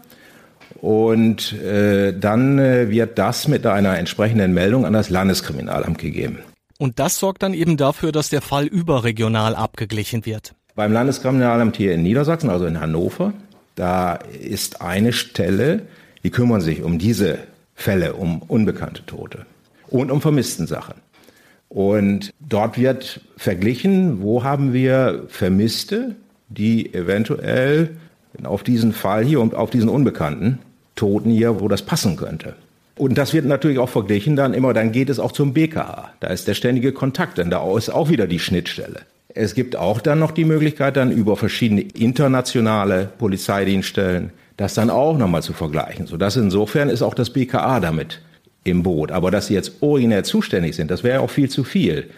Und 0.81 1.53
äh, 1.63 2.13
dann 2.19 2.59
äh, 2.59 2.91
wird 2.91 3.19
das 3.19 3.49
mit 3.49 3.67
einer 3.67 3.99
entsprechenden 3.99 4.53
Meldung 4.53 4.85
an 4.85 4.93
das 4.93 5.11
Landeskriminalamt 5.11 5.99
gegeben. 5.99 6.41
Und 6.79 6.99
das 6.99 7.19
sorgt 7.19 7.43
dann 7.43 7.55
eben 7.55 7.77
dafür, 7.77 8.13
dass 8.13 8.29
der 8.29 8.43
Fall 8.43 8.67
überregional 8.67 9.55
abgeglichen 9.55 10.27
wird. 10.27 10.55
Beim 10.77 10.93
Landeskriminalamt 10.93 11.79
hier 11.79 11.95
in 11.95 12.03
Niedersachsen, 12.03 12.51
also 12.51 12.67
in 12.67 12.79
Hannover, 12.79 13.33
da 13.77 14.17
ist 14.17 14.83
eine 14.83 15.15
Stelle, 15.15 15.81
die 16.23 16.29
kümmern 16.29 16.61
sich 16.61 16.83
um 16.83 16.99
diese 16.99 17.39
Fälle, 17.75 18.13
um 18.13 18.43
unbekannte 18.43 19.07
Tote 19.07 19.47
und 19.89 20.11
um 20.11 20.21
vermissten 20.21 20.67
Sachen. 20.67 20.97
Und 21.71 22.31
dort 22.41 22.77
wird 22.77 23.23
verglichen, 23.39 24.21
wo 24.21 24.45
haben 24.45 24.75
wir 24.75 25.25
Vermisste, 25.29 26.15
die 26.51 26.93
eventuell 26.93 27.97
auf 28.45 28.63
diesen 28.63 28.93
Fall 28.93 29.25
hier 29.25 29.41
und 29.41 29.55
auf 29.55 29.71
diesen 29.71 29.89
Unbekannten 29.89 30.59
Toten 30.95 31.31
hier, 31.31 31.59
wo 31.59 31.69
das 31.69 31.81
passen 31.81 32.17
könnte. 32.17 32.55
Und 32.97 33.17
das 33.17 33.33
wird 33.33 33.47
natürlich 33.47 33.79
auch 33.79 33.89
verglichen 33.89 34.37
dann 34.37 34.53
immer, 34.53 34.75
dann 34.75 34.93
geht 34.93 35.09
es 35.09 35.21
auch 35.21 35.33
zum 35.33 35.55
BKA. 35.55 36.11
Da 36.21 36.29
ist 36.29 36.47
der 36.47 36.55
ständige 36.55 36.93
Kontakt, 36.93 37.39
denn 37.39 37.49
da 37.49 37.67
ist 37.79 37.89
auch 37.89 38.11
wieder 38.11 38.27
die 38.27 38.41
Schnittstelle. 38.41 39.01
Es 39.37 39.55
gibt 39.55 39.77
auch 39.77 40.01
dann 40.01 40.19
noch 40.19 40.33
die 40.33 40.45
Möglichkeit, 40.45 40.97
dann 40.97 41.13
über 41.13 41.37
verschiedene 41.37 41.83
internationale 41.83 43.11
Polizeidienststellen 43.19 44.33
das 44.57 44.75
dann 44.75 44.91
auch 44.91 45.19
nochmal 45.19 45.43
zu 45.43 45.53
vergleichen. 45.53 46.07
Sodass 46.07 46.37
insofern 46.37 46.89
ist 46.89 47.03
auch 47.03 47.15
das 47.15 47.31
BKA 47.31 47.81
damit 47.81 48.23
im 48.65 48.83
Boot. 48.83 49.13
Aber 49.13 49.31
dass 49.31 49.49
sie 49.49 49.55
jetzt 49.55 49.83
originär 49.83 50.25
zuständig 50.25 50.77
sind, 50.77 50.91
das 50.91 51.05
wäre 51.05 51.21
auch 51.21 51.31
viel 51.31 51.51
zu 51.51 51.65
viel. 51.65 52.11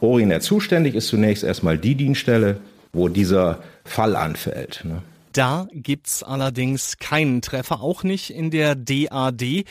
Originär 0.00 0.40
zuständig 0.40 0.94
ist 0.94 1.08
zunächst 1.08 1.44
erstmal 1.44 1.78
die 1.78 1.94
Dienststelle, 1.94 2.60
wo 2.92 3.08
dieser 3.08 3.62
Fall 3.84 4.16
anfällt. 4.16 4.82
Ne? 4.84 5.02
Da 5.32 5.66
gibt's 5.72 6.22
allerdings 6.22 6.98
keinen 6.98 7.42
Treffer, 7.42 7.80
auch 7.80 8.02
nicht 8.02 8.30
in 8.30 8.50
der 8.50 8.74
DAD. 8.74 9.64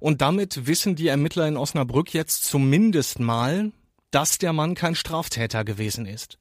Und 0.00 0.20
damit 0.20 0.66
wissen 0.66 0.96
die 0.96 1.08
Ermittler 1.08 1.46
in 1.46 1.56
Osnabrück 1.56 2.12
jetzt 2.12 2.44
zumindest 2.44 3.18
mal, 3.18 3.70
dass 4.10 4.38
der 4.38 4.52
Mann 4.52 4.74
kein 4.74 4.94
Straftäter 4.94 5.64
gewesen 5.64 6.06
ist. 6.06 6.38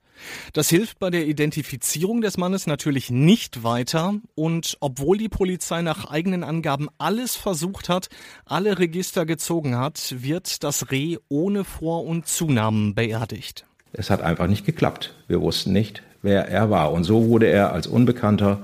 Das 0.54 0.70
hilft 0.70 1.00
bei 1.00 1.10
der 1.10 1.26
Identifizierung 1.28 2.22
des 2.22 2.38
Mannes 2.38 2.68
natürlich 2.68 3.10
nicht 3.10 3.64
weiter 3.64 4.16
und 4.36 4.78
obwohl 4.80 5.18
die 5.18 5.30
Polizei 5.30 5.82
nach 5.82 6.10
eigenen 6.10 6.44
Angaben 6.44 6.88
alles 6.98 7.36
versucht 7.36 7.90
hat, 7.90 8.10
alle 8.46 8.80
Register 8.80 9.26
gezogen 9.26 9.78
hat, 9.78 10.16
wird 10.20 10.64
das 10.64 10.92
Reh 10.92 11.18
ohne 11.30 11.64
Vor- 11.64 12.06
und 12.06 12.28
Zunahmen 12.28 12.96
beerdigt. 12.96 13.66
Es 13.94 14.10
hat 14.10 14.22
einfach 14.22 14.48
nicht 14.48 14.66
geklappt. 14.66 15.14
Wir 15.28 15.42
wussten 15.42 15.72
nicht, 15.72 16.04
wer 16.22 16.48
er 16.50 16.70
war. 16.70 16.92
Und 16.92 17.04
so 17.04 17.28
wurde 17.28 17.48
er 17.48 17.72
als 17.72 17.88
unbekannter 17.88 18.60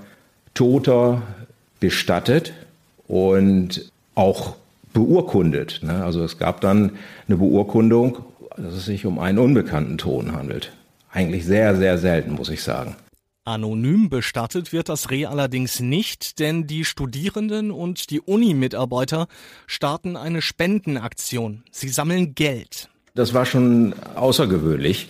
Toter 0.53 1.21
bestattet 1.79 2.53
und 3.07 3.91
auch 4.15 4.55
beurkundet. 4.93 5.79
Ne? 5.83 6.03
Also 6.03 6.23
es 6.23 6.37
gab 6.37 6.61
dann 6.61 6.97
eine 7.27 7.37
Beurkundung, 7.37 8.19
dass 8.57 8.73
es 8.73 8.85
sich 8.85 9.05
um 9.05 9.19
einen 9.19 9.39
unbekannten 9.39 9.97
Toten 9.97 10.33
handelt. 10.33 10.73
Eigentlich 11.11 11.45
sehr, 11.45 11.75
sehr 11.75 11.97
selten, 11.97 12.33
muss 12.33 12.49
ich 12.49 12.63
sagen. 12.63 12.95
Anonym 13.43 14.09
bestattet 14.09 14.71
wird 14.71 14.87
das 14.87 15.09
Reh 15.09 15.25
allerdings 15.25 15.79
nicht, 15.79 16.39
denn 16.39 16.67
die 16.67 16.85
Studierenden 16.85 17.71
und 17.71 18.11
die 18.11 18.21
Uni-Mitarbeiter 18.21 19.27
starten 19.65 20.15
eine 20.15 20.41
Spendenaktion. 20.41 21.63
Sie 21.71 21.89
sammeln 21.89 22.35
Geld. 22.35 22.89
Das 23.15 23.33
war 23.33 23.45
schon 23.45 23.93
außergewöhnlich. 24.15 25.09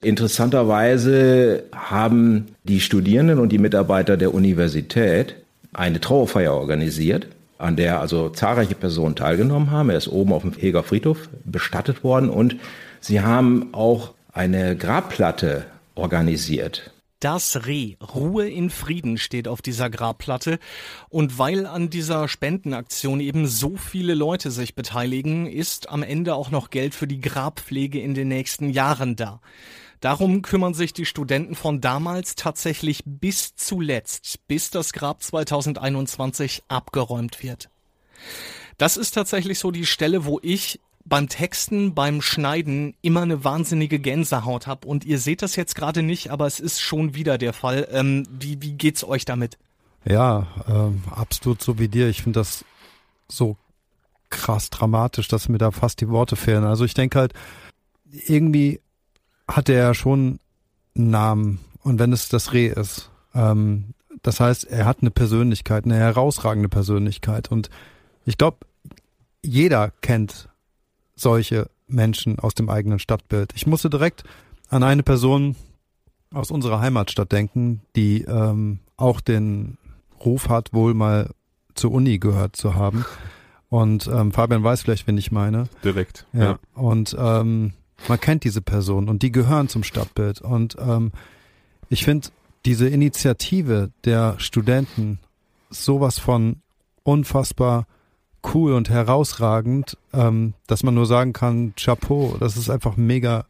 Interessanterweise 0.00 1.64
haben 1.72 2.46
die 2.64 2.80
Studierenden 2.80 3.38
und 3.38 3.50
die 3.50 3.58
Mitarbeiter 3.58 4.16
der 4.16 4.32
Universität 4.32 5.36
eine 5.72 6.00
Trauerfeier 6.00 6.54
organisiert, 6.54 7.26
an 7.58 7.76
der 7.76 8.00
also 8.00 8.28
zahlreiche 8.28 8.74
Personen 8.74 9.16
teilgenommen 9.16 9.70
haben. 9.70 9.90
Er 9.90 9.98
ist 9.98 10.08
oben 10.08 10.32
auf 10.32 10.42
dem 10.42 10.54
Heger 10.54 10.82
Friedhof 10.82 11.28
bestattet 11.44 12.04
worden 12.04 12.30
und 12.30 12.56
sie 13.00 13.20
haben 13.20 13.72
auch 13.72 14.14
eine 14.32 14.76
Grabplatte 14.76 15.66
organisiert. 15.94 16.90
Das 17.20 17.66
Reh, 17.66 17.94
Ruhe 18.14 18.48
in 18.48 18.68
Frieden 18.68 19.16
steht 19.16 19.46
auf 19.46 19.62
dieser 19.62 19.90
Grabplatte. 19.90 20.58
Und 21.08 21.38
weil 21.38 21.66
an 21.66 21.88
dieser 21.88 22.26
Spendenaktion 22.26 23.20
eben 23.20 23.46
so 23.46 23.76
viele 23.76 24.14
Leute 24.14 24.50
sich 24.50 24.74
beteiligen, 24.74 25.46
ist 25.46 25.88
am 25.88 26.02
Ende 26.02 26.34
auch 26.34 26.50
noch 26.50 26.70
Geld 26.70 26.96
für 26.96 27.06
die 27.06 27.20
Grabpflege 27.20 28.00
in 28.00 28.14
den 28.14 28.26
nächsten 28.26 28.70
Jahren 28.70 29.14
da. 29.14 29.40
Darum 30.00 30.42
kümmern 30.42 30.74
sich 30.74 30.92
die 30.92 31.06
Studenten 31.06 31.54
von 31.54 31.80
damals 31.80 32.34
tatsächlich 32.34 33.04
bis 33.06 33.54
zuletzt, 33.54 34.40
bis 34.48 34.70
das 34.70 34.92
Grab 34.92 35.22
2021 35.22 36.64
abgeräumt 36.66 37.40
wird. 37.44 37.70
Das 38.78 38.96
ist 38.96 39.12
tatsächlich 39.12 39.60
so 39.60 39.70
die 39.70 39.86
Stelle, 39.86 40.24
wo 40.24 40.40
ich 40.42 40.80
beim 41.04 41.28
Texten, 41.28 41.94
beim 41.94 42.22
Schneiden 42.22 42.94
immer 43.02 43.22
eine 43.22 43.44
wahnsinnige 43.44 43.98
Gänsehaut 43.98 44.66
habe. 44.66 44.86
Und 44.86 45.04
ihr 45.04 45.18
seht 45.18 45.42
das 45.42 45.56
jetzt 45.56 45.74
gerade 45.74 46.02
nicht, 46.02 46.30
aber 46.30 46.46
es 46.46 46.60
ist 46.60 46.80
schon 46.80 47.14
wieder 47.14 47.38
der 47.38 47.52
Fall. 47.52 47.88
Ähm, 47.90 48.24
wie, 48.30 48.60
wie 48.62 48.72
geht's 48.72 49.04
euch 49.04 49.24
damit? 49.24 49.58
Ja, 50.04 50.46
ähm, 50.68 51.02
absolut 51.10 51.62
so 51.62 51.78
wie 51.78 51.88
dir. 51.88 52.08
Ich 52.08 52.22
finde 52.22 52.40
das 52.40 52.64
so 53.28 53.56
krass 54.30 54.70
dramatisch, 54.70 55.28
dass 55.28 55.48
mir 55.48 55.58
da 55.58 55.70
fast 55.70 56.00
die 56.00 56.08
Worte 56.08 56.36
fehlen. 56.36 56.64
Also 56.64 56.84
ich 56.84 56.94
denke 56.94 57.18
halt, 57.18 57.32
irgendwie 58.26 58.80
hatte 59.48 59.72
er 59.72 59.94
schon 59.94 60.40
einen 60.96 61.10
Namen 61.10 61.58
und 61.82 61.98
wenn 61.98 62.12
es 62.12 62.28
das 62.28 62.52
Reh 62.52 62.68
ist. 62.68 63.10
Ähm, 63.34 63.94
das 64.22 64.40
heißt, 64.40 64.64
er 64.64 64.86
hat 64.86 64.98
eine 65.00 65.10
Persönlichkeit, 65.10 65.84
eine 65.84 65.96
herausragende 65.96 66.68
Persönlichkeit 66.68 67.50
und 67.50 67.70
ich 68.24 68.38
glaube, 68.38 68.58
jeder 69.44 69.90
kennt 70.00 70.48
solche 71.22 71.70
Menschen 71.86 72.38
aus 72.38 72.54
dem 72.54 72.68
eigenen 72.68 72.98
Stadtbild. 72.98 73.52
Ich 73.54 73.66
musste 73.66 73.88
direkt 73.90 74.24
an 74.68 74.82
eine 74.82 75.02
Person 75.02 75.56
aus 76.32 76.50
unserer 76.50 76.80
Heimatstadt 76.80 77.32
denken, 77.32 77.82
die 77.96 78.22
ähm, 78.22 78.80
auch 78.96 79.20
den 79.20 79.78
Ruf 80.24 80.48
hat, 80.48 80.72
wohl 80.72 80.94
mal 80.94 81.30
zur 81.74 81.92
Uni 81.92 82.18
gehört 82.18 82.56
zu 82.56 82.74
haben. 82.74 83.04
Und 83.68 84.06
ähm, 84.06 84.32
Fabian 84.32 84.62
weiß 84.62 84.82
vielleicht, 84.82 85.06
wen 85.06 85.16
ich 85.16 85.32
meine. 85.32 85.68
Direkt. 85.84 86.26
Ja. 86.32 86.42
ja. 86.42 86.58
Und 86.74 87.16
ähm, 87.18 87.72
man 88.08 88.20
kennt 88.20 88.44
diese 88.44 88.60
Person 88.60 89.08
und 89.08 89.22
die 89.22 89.32
gehören 89.32 89.68
zum 89.68 89.82
Stadtbild. 89.82 90.40
Und 90.40 90.76
ähm, 90.78 91.12
ich 91.88 92.04
finde 92.04 92.28
diese 92.64 92.88
Initiative 92.88 93.90
der 94.04 94.38
Studenten 94.38 95.18
sowas 95.70 96.18
von 96.18 96.60
unfassbar 97.02 97.86
cool 98.54 98.72
und 98.72 98.90
herausragend, 98.90 99.96
ähm, 100.12 100.54
dass 100.66 100.82
man 100.82 100.94
nur 100.94 101.06
sagen 101.06 101.32
kann, 101.32 101.74
Chapeau, 101.76 102.36
das 102.40 102.56
ist 102.56 102.70
einfach 102.70 102.96
mega 102.96 103.46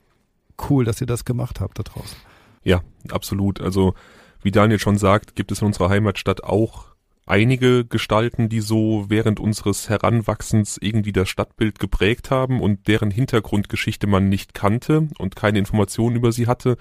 cool, 0.68 0.84
dass 0.84 1.00
ihr 1.00 1.06
das 1.06 1.24
gemacht 1.24 1.60
habt 1.60 1.78
da 1.78 1.82
draußen. 1.82 2.16
Ja, 2.62 2.82
absolut. 3.10 3.60
Also 3.60 3.94
wie 4.42 4.50
Daniel 4.50 4.78
schon 4.78 4.98
sagt, 4.98 5.34
gibt 5.34 5.52
es 5.52 5.60
in 5.60 5.66
unserer 5.66 5.88
Heimatstadt 5.88 6.44
auch 6.44 6.92
einige 7.26 7.84
Gestalten, 7.84 8.48
die 8.48 8.60
so 8.60 9.06
während 9.08 9.38
unseres 9.38 9.88
Heranwachsens 9.88 10.78
irgendwie 10.80 11.12
das 11.12 11.28
Stadtbild 11.28 11.78
geprägt 11.78 12.30
haben 12.30 12.60
und 12.60 12.88
deren 12.88 13.10
Hintergrundgeschichte 13.10 14.06
man 14.06 14.28
nicht 14.28 14.54
kannte 14.54 15.08
und 15.18 15.36
keine 15.36 15.58
Informationen 15.58 16.16
über 16.16 16.32
sie 16.32 16.46
hatte, 16.46 16.76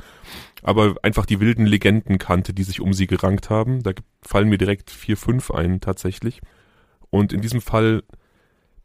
aber 0.64 0.96
einfach 1.04 1.26
die 1.26 1.40
wilden 1.40 1.66
Legenden 1.66 2.18
kannte, 2.18 2.54
die 2.54 2.64
sich 2.64 2.82
um 2.82 2.94
sie 2.94 3.08
gerankt 3.08 3.50
haben. 3.50 3.84
Da 3.84 3.92
fallen 4.22 4.50
mir 4.50 4.58
direkt 4.58 4.90
vier, 4.90 5.16
fünf 5.16 5.52
ein 5.52 5.80
tatsächlich. 5.80 6.42
Und 7.12 7.32
in 7.34 7.42
diesem 7.42 7.62
Fall 7.62 8.02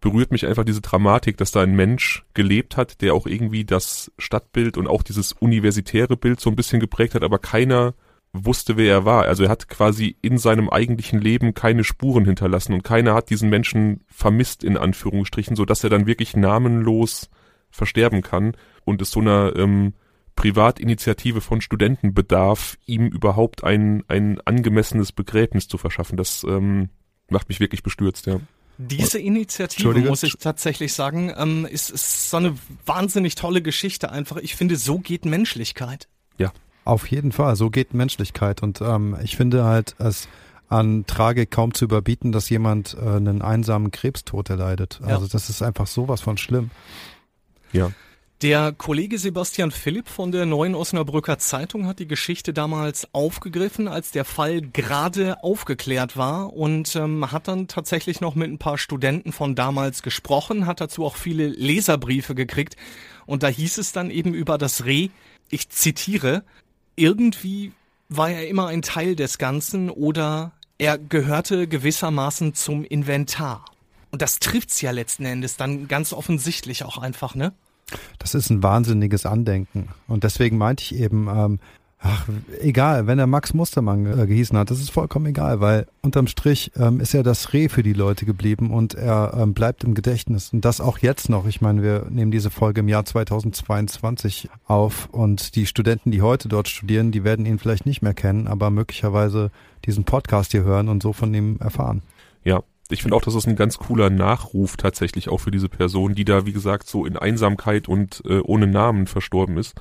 berührt 0.00 0.30
mich 0.30 0.46
einfach 0.46 0.64
diese 0.64 0.82
Dramatik, 0.82 1.38
dass 1.38 1.52
da 1.52 1.62
ein 1.62 1.74
Mensch 1.74 2.24
gelebt 2.34 2.76
hat, 2.76 3.00
der 3.00 3.14
auch 3.14 3.26
irgendwie 3.26 3.64
das 3.64 4.12
Stadtbild 4.18 4.76
und 4.76 4.86
auch 4.86 5.02
dieses 5.02 5.32
universitäre 5.32 6.16
Bild 6.16 6.40
so 6.40 6.50
ein 6.50 6.56
bisschen 6.56 6.80
geprägt 6.80 7.14
hat, 7.14 7.24
aber 7.24 7.38
keiner 7.38 7.94
wusste, 8.32 8.76
wer 8.76 8.92
er 8.92 9.04
war. 9.04 9.24
Also 9.24 9.44
er 9.44 9.48
hat 9.48 9.68
quasi 9.68 10.16
in 10.20 10.36
seinem 10.38 10.68
eigentlichen 10.68 11.20
Leben 11.20 11.54
keine 11.54 11.84
Spuren 11.84 12.24
hinterlassen 12.26 12.74
und 12.74 12.84
keiner 12.84 13.14
hat 13.14 13.30
diesen 13.30 13.48
Menschen 13.48 14.04
vermisst, 14.08 14.62
in 14.62 14.76
Anführungsstrichen, 14.76 15.56
so 15.56 15.64
dass 15.64 15.82
er 15.82 15.90
dann 15.90 16.06
wirklich 16.06 16.36
namenlos 16.36 17.30
versterben 17.70 18.22
kann 18.22 18.56
und 18.84 19.00
es 19.00 19.10
so 19.10 19.20
einer 19.20 19.56
ähm, 19.56 19.94
Privatinitiative 20.34 21.40
von 21.40 21.60
Studenten 21.62 22.12
bedarf, 22.12 22.76
ihm 22.84 23.06
überhaupt 23.06 23.64
ein, 23.64 24.04
ein 24.08 24.40
angemessenes 24.44 25.12
Begräbnis 25.12 25.66
zu 25.66 25.78
verschaffen. 25.78 26.18
Das 26.18 26.44
ähm, 26.44 26.90
macht 27.28 27.48
mich 27.48 27.60
wirklich 27.60 27.82
bestürzt, 27.82 28.26
ja. 28.26 28.40
Diese 28.78 29.18
Initiative, 29.18 30.00
muss 30.00 30.22
ich 30.22 30.34
tatsächlich 30.38 30.92
sagen, 30.92 31.32
ähm, 31.34 31.64
ist, 31.64 31.88
ist 31.88 32.28
so 32.28 32.36
eine 32.36 32.56
wahnsinnig 32.84 33.34
tolle 33.34 33.62
Geschichte 33.62 34.12
einfach. 34.12 34.36
Ich 34.36 34.54
finde, 34.54 34.76
so 34.76 34.98
geht 34.98 35.24
Menschlichkeit. 35.24 36.08
Ja, 36.36 36.52
auf 36.84 37.10
jeden 37.10 37.32
Fall, 37.32 37.56
so 37.56 37.70
geht 37.70 37.94
Menschlichkeit. 37.94 38.62
Und 38.62 38.82
ähm, 38.82 39.16
ich 39.22 39.36
finde 39.36 39.64
halt 39.64 39.94
es 39.98 40.28
an 40.68 41.06
Tragik 41.06 41.50
kaum 41.50 41.72
zu 41.72 41.86
überbieten, 41.86 42.32
dass 42.32 42.50
jemand 42.50 42.94
äh, 43.00 43.16
einen 43.16 43.40
einsamen 43.40 43.92
Krebstod 43.92 44.50
erleidet. 44.50 45.00
Also 45.02 45.24
ja. 45.24 45.28
das 45.32 45.48
ist 45.48 45.62
einfach 45.62 45.86
sowas 45.86 46.20
von 46.20 46.36
schlimm. 46.36 46.70
Ja. 47.72 47.92
Der 48.42 48.72
Kollege 48.72 49.16
Sebastian 49.16 49.70
Philipp 49.70 50.08
von 50.08 50.30
der 50.30 50.44
Neuen 50.44 50.74
Osnabrücker 50.74 51.38
Zeitung 51.38 51.86
hat 51.86 52.00
die 52.00 52.06
Geschichte 52.06 52.52
damals 52.52 53.08
aufgegriffen, 53.14 53.88
als 53.88 54.10
der 54.10 54.26
Fall 54.26 54.60
gerade 54.60 55.42
aufgeklärt 55.42 56.18
war 56.18 56.52
und 56.52 56.94
ähm, 56.96 57.32
hat 57.32 57.48
dann 57.48 57.66
tatsächlich 57.66 58.20
noch 58.20 58.34
mit 58.34 58.50
ein 58.50 58.58
paar 58.58 58.76
Studenten 58.76 59.32
von 59.32 59.54
damals 59.54 60.02
gesprochen, 60.02 60.66
hat 60.66 60.82
dazu 60.82 61.06
auch 61.06 61.16
viele 61.16 61.46
Leserbriefe 61.46 62.34
gekriegt 62.34 62.76
und 63.24 63.42
da 63.42 63.48
hieß 63.48 63.78
es 63.78 63.92
dann 63.92 64.10
eben 64.10 64.34
über 64.34 64.58
das 64.58 64.84
Reh, 64.84 65.08
ich 65.48 65.70
zitiere, 65.70 66.44
irgendwie 66.94 67.72
war 68.10 68.28
er 68.28 68.48
immer 68.48 68.66
ein 68.66 68.82
Teil 68.82 69.16
des 69.16 69.38
Ganzen 69.38 69.88
oder 69.88 70.52
er 70.76 70.98
gehörte 70.98 71.68
gewissermaßen 71.68 72.52
zum 72.52 72.84
Inventar. 72.84 73.64
Und 74.10 74.20
das 74.20 74.40
trifft's 74.40 74.82
ja 74.82 74.90
letzten 74.90 75.24
Endes 75.24 75.56
dann 75.56 75.88
ganz 75.88 76.12
offensichtlich 76.12 76.84
auch 76.84 76.98
einfach, 76.98 77.34
ne? 77.34 77.54
Das 78.18 78.34
ist 78.34 78.50
ein 78.50 78.62
wahnsinniges 78.62 79.26
Andenken. 79.26 79.88
Und 80.08 80.24
deswegen 80.24 80.58
meinte 80.58 80.82
ich 80.82 80.96
eben, 80.96 81.28
ähm, 81.28 81.58
Ach, 81.98 82.28
egal, 82.60 83.06
wenn 83.06 83.18
er 83.18 83.26
Max 83.26 83.54
Mustermann 83.54 84.04
äh, 84.06 84.26
gehießen 84.26 84.56
hat, 84.58 84.70
das 84.70 84.80
ist 84.80 84.90
vollkommen 84.90 85.26
egal, 85.26 85.60
weil 85.60 85.86
unterm 86.02 86.26
Strich 86.26 86.70
ähm, 86.76 87.00
ist 87.00 87.14
er 87.14 87.22
das 87.22 87.54
Reh 87.54 87.70
für 87.70 87.82
die 87.82 87.94
Leute 87.94 88.26
geblieben 88.26 88.70
und 88.70 88.94
er 88.94 89.32
ähm, 89.36 89.54
bleibt 89.54 89.82
im 89.82 89.94
Gedächtnis. 89.94 90.52
Und 90.52 90.64
das 90.64 90.82
auch 90.82 90.98
jetzt 90.98 91.30
noch. 91.30 91.46
Ich 91.46 91.62
meine, 91.62 91.82
wir 91.82 92.06
nehmen 92.10 92.30
diese 92.30 92.50
Folge 92.50 92.80
im 92.80 92.88
Jahr 92.88 93.06
2022 93.06 94.50
auf 94.66 95.08
und 95.10 95.56
die 95.56 95.64
Studenten, 95.64 96.10
die 96.10 96.20
heute 96.20 96.48
dort 96.48 96.68
studieren, 96.68 97.12
die 97.12 97.24
werden 97.24 97.46
ihn 97.46 97.58
vielleicht 97.58 97.86
nicht 97.86 98.02
mehr 98.02 98.14
kennen, 98.14 98.46
aber 98.46 98.70
möglicherweise 98.70 99.50
diesen 99.86 100.04
Podcast 100.04 100.52
hier 100.52 100.64
hören 100.64 100.90
und 100.90 101.02
so 101.02 101.14
von 101.14 101.32
ihm 101.32 101.56
erfahren. 101.60 102.02
Ja, 102.44 102.62
ich 102.90 103.02
finde 103.02 103.16
auch, 103.16 103.22
das 103.22 103.34
ist 103.34 103.46
ein 103.46 103.56
ganz 103.56 103.78
cooler 103.78 104.10
Nachruf 104.10 104.76
tatsächlich 104.76 105.28
auch 105.28 105.38
für 105.38 105.50
diese 105.50 105.68
Person, 105.68 106.14
die 106.14 106.24
da, 106.24 106.46
wie 106.46 106.52
gesagt, 106.52 106.88
so 106.88 107.04
in 107.04 107.16
Einsamkeit 107.16 107.88
und 107.88 108.22
äh, 108.26 108.38
ohne 108.38 108.66
Namen 108.66 109.06
verstorben 109.06 109.56
ist. 109.56 109.74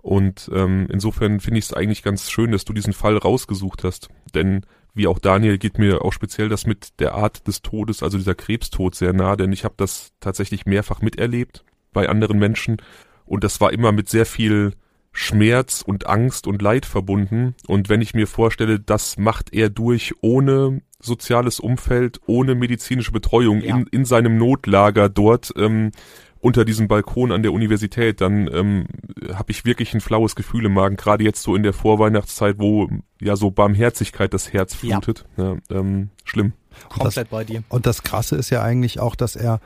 Und 0.00 0.50
ähm, 0.54 0.86
insofern 0.90 1.40
finde 1.40 1.58
ich 1.58 1.66
es 1.66 1.74
eigentlich 1.74 2.02
ganz 2.02 2.30
schön, 2.30 2.52
dass 2.52 2.64
du 2.64 2.72
diesen 2.72 2.92
Fall 2.92 3.16
rausgesucht 3.16 3.84
hast. 3.84 4.08
Denn 4.34 4.66
wie 4.94 5.06
auch 5.06 5.18
Daniel 5.18 5.58
geht 5.58 5.78
mir 5.78 6.04
auch 6.04 6.12
speziell 6.12 6.48
das 6.48 6.66
mit 6.66 7.00
der 7.00 7.14
Art 7.14 7.46
des 7.46 7.62
Todes, 7.62 8.02
also 8.02 8.18
dieser 8.18 8.34
Krebstod 8.34 8.94
sehr 8.94 9.12
nah, 9.12 9.36
denn 9.36 9.52
ich 9.52 9.64
habe 9.64 9.74
das 9.76 10.12
tatsächlich 10.20 10.66
mehrfach 10.66 11.00
miterlebt 11.00 11.64
bei 11.92 12.08
anderen 12.08 12.38
Menschen 12.38 12.76
und 13.24 13.44
das 13.44 13.60
war 13.60 13.72
immer 13.72 13.92
mit 13.92 14.08
sehr 14.08 14.26
viel 14.26 14.74
Schmerz 15.12 15.82
und 15.86 16.06
Angst 16.06 16.46
und 16.46 16.62
Leid 16.62 16.86
verbunden. 16.86 17.54
Und 17.66 17.88
wenn 17.88 18.00
ich 18.00 18.14
mir 18.14 18.26
vorstelle, 18.26 18.80
das 18.80 19.18
macht 19.18 19.52
er 19.52 19.68
durch 19.68 20.14
ohne 20.20 20.80
soziales 21.02 21.60
Umfeld, 21.60 22.20
ohne 22.26 22.54
medizinische 22.54 23.12
Betreuung 23.12 23.60
ja. 23.60 23.76
in, 23.76 23.86
in 23.88 24.04
seinem 24.04 24.38
Notlager 24.38 25.08
dort, 25.08 25.52
ähm, 25.56 25.92
unter 26.40 26.64
diesem 26.64 26.88
Balkon 26.88 27.30
an 27.30 27.42
der 27.42 27.52
Universität, 27.52 28.20
dann 28.20 28.48
ähm, 28.52 28.86
habe 29.32 29.52
ich 29.52 29.64
wirklich 29.64 29.94
ein 29.94 30.00
flaues 30.00 30.34
Gefühl 30.34 30.66
im 30.66 30.74
Magen, 30.74 30.96
gerade 30.96 31.22
jetzt 31.22 31.42
so 31.42 31.54
in 31.54 31.62
der 31.62 31.72
Vorweihnachtszeit, 31.72 32.56
wo 32.58 32.88
ja 33.20 33.36
so 33.36 33.52
Barmherzigkeit 33.52 34.34
das 34.34 34.52
Herz 34.52 34.74
flutet. 34.74 35.24
Ja. 35.36 35.52
ja 35.52 35.56
ähm, 35.70 36.10
schlimm. 36.24 36.52
Komplett 36.88 37.30
bei 37.30 37.44
dir. 37.44 37.62
Und 37.68 37.86
das 37.86 38.02
Krasse 38.02 38.34
ist 38.36 38.50
ja 38.50 38.62
eigentlich 38.62 38.98
auch, 38.98 39.14
dass 39.14 39.36
er 39.36 39.60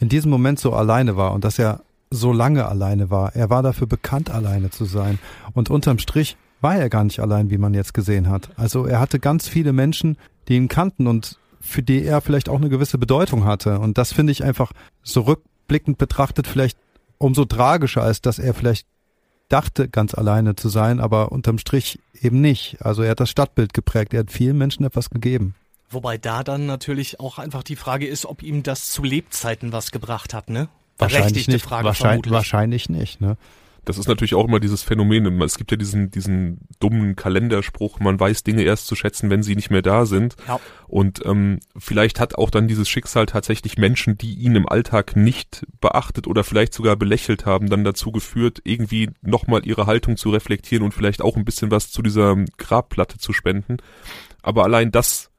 in 0.00 0.08
diesem 0.08 0.30
Moment 0.30 0.58
so 0.58 0.72
alleine 0.72 1.16
war 1.16 1.32
und 1.32 1.44
dass 1.44 1.60
er 1.60 1.82
so 2.10 2.32
lange 2.32 2.66
alleine 2.66 3.08
war. 3.10 3.34
Er 3.36 3.48
war 3.50 3.62
dafür 3.62 3.86
bekannt, 3.86 4.30
alleine 4.30 4.70
zu 4.70 4.84
sein. 4.84 5.18
Und 5.54 5.70
unterm 5.70 5.98
Strich 5.98 6.36
war 6.60 6.76
er 6.76 6.88
gar 6.88 7.04
nicht 7.04 7.20
allein, 7.20 7.50
wie 7.50 7.58
man 7.58 7.74
jetzt 7.74 7.94
gesehen 7.94 8.28
hat. 8.28 8.50
Also 8.56 8.86
er 8.86 9.00
hatte 9.00 9.18
ganz 9.18 9.48
viele 9.48 9.72
Menschen, 9.72 10.16
die 10.48 10.56
ihn 10.56 10.68
kannten 10.68 11.06
und 11.06 11.38
für 11.60 11.82
die 11.82 12.04
er 12.04 12.20
vielleicht 12.20 12.48
auch 12.48 12.56
eine 12.56 12.68
gewisse 12.68 12.98
Bedeutung 12.98 13.44
hatte. 13.44 13.78
Und 13.80 13.98
das 13.98 14.12
finde 14.12 14.32
ich 14.32 14.44
einfach 14.44 14.72
so 15.02 15.22
rück 15.22 15.40
rückblickend 15.66 15.98
betrachtet 15.98 16.46
vielleicht 16.46 16.78
umso 17.18 17.44
tragischer, 17.44 18.02
als 18.02 18.20
dass 18.20 18.38
er 18.38 18.54
vielleicht 18.54 18.86
dachte, 19.48 19.88
ganz 19.88 20.14
alleine 20.14 20.56
zu 20.56 20.68
sein, 20.68 21.00
aber 21.00 21.32
unterm 21.32 21.58
Strich 21.58 21.98
eben 22.20 22.40
nicht. 22.40 22.78
Also 22.80 23.02
er 23.02 23.10
hat 23.10 23.20
das 23.20 23.30
Stadtbild 23.30 23.74
geprägt, 23.74 24.14
er 24.14 24.20
hat 24.20 24.30
vielen 24.30 24.58
Menschen 24.58 24.84
etwas 24.84 25.10
gegeben. 25.10 25.54
Wobei 25.88 26.18
da 26.18 26.42
dann 26.42 26.66
natürlich 26.66 27.20
auch 27.20 27.38
einfach 27.38 27.62
die 27.62 27.76
Frage 27.76 28.06
ist, 28.06 28.26
ob 28.26 28.42
ihm 28.42 28.62
das 28.62 28.90
zu 28.90 29.04
Lebzeiten 29.04 29.72
was 29.72 29.92
gebracht 29.92 30.34
hat, 30.34 30.50
ne? 30.50 30.68
Wahrscheinlich 30.98 31.46
nicht. 31.46 31.64
Frage 31.64 31.84
wahrscheinlich, 31.84 32.32
wahrscheinlich 32.32 32.88
nicht, 32.88 33.20
ne? 33.20 33.36
Das 33.86 33.98
ist 33.98 34.08
natürlich 34.08 34.34
auch 34.34 34.46
immer 34.46 34.58
dieses 34.58 34.82
Phänomen. 34.82 35.40
Es 35.42 35.56
gibt 35.56 35.70
ja 35.70 35.76
diesen, 35.76 36.10
diesen 36.10 36.58
dummen 36.80 37.14
Kalenderspruch, 37.14 38.00
man 38.00 38.18
weiß 38.18 38.42
Dinge 38.42 38.62
erst 38.62 38.88
zu 38.88 38.96
schätzen, 38.96 39.30
wenn 39.30 39.44
sie 39.44 39.54
nicht 39.54 39.70
mehr 39.70 39.80
da 39.80 40.06
sind. 40.06 40.34
Ja. 40.48 40.58
Und 40.88 41.24
ähm, 41.24 41.60
vielleicht 41.76 42.18
hat 42.18 42.34
auch 42.34 42.50
dann 42.50 42.66
dieses 42.66 42.88
Schicksal 42.88 43.26
tatsächlich 43.26 43.78
Menschen, 43.78 44.18
die 44.18 44.34
ihn 44.34 44.56
im 44.56 44.68
Alltag 44.68 45.14
nicht 45.14 45.64
beachtet 45.80 46.26
oder 46.26 46.42
vielleicht 46.42 46.74
sogar 46.74 46.96
belächelt 46.96 47.46
haben, 47.46 47.70
dann 47.70 47.84
dazu 47.84 48.10
geführt, 48.10 48.60
irgendwie 48.64 49.10
nochmal 49.22 49.64
ihre 49.64 49.86
Haltung 49.86 50.16
zu 50.16 50.30
reflektieren 50.30 50.84
und 50.84 50.92
vielleicht 50.92 51.22
auch 51.22 51.36
ein 51.36 51.44
bisschen 51.44 51.70
was 51.70 51.92
zu 51.92 52.02
dieser 52.02 52.34
Grabplatte 52.58 53.18
zu 53.18 53.32
spenden. 53.32 53.76
Aber 54.42 54.64
allein 54.64 54.90
das 54.90 55.30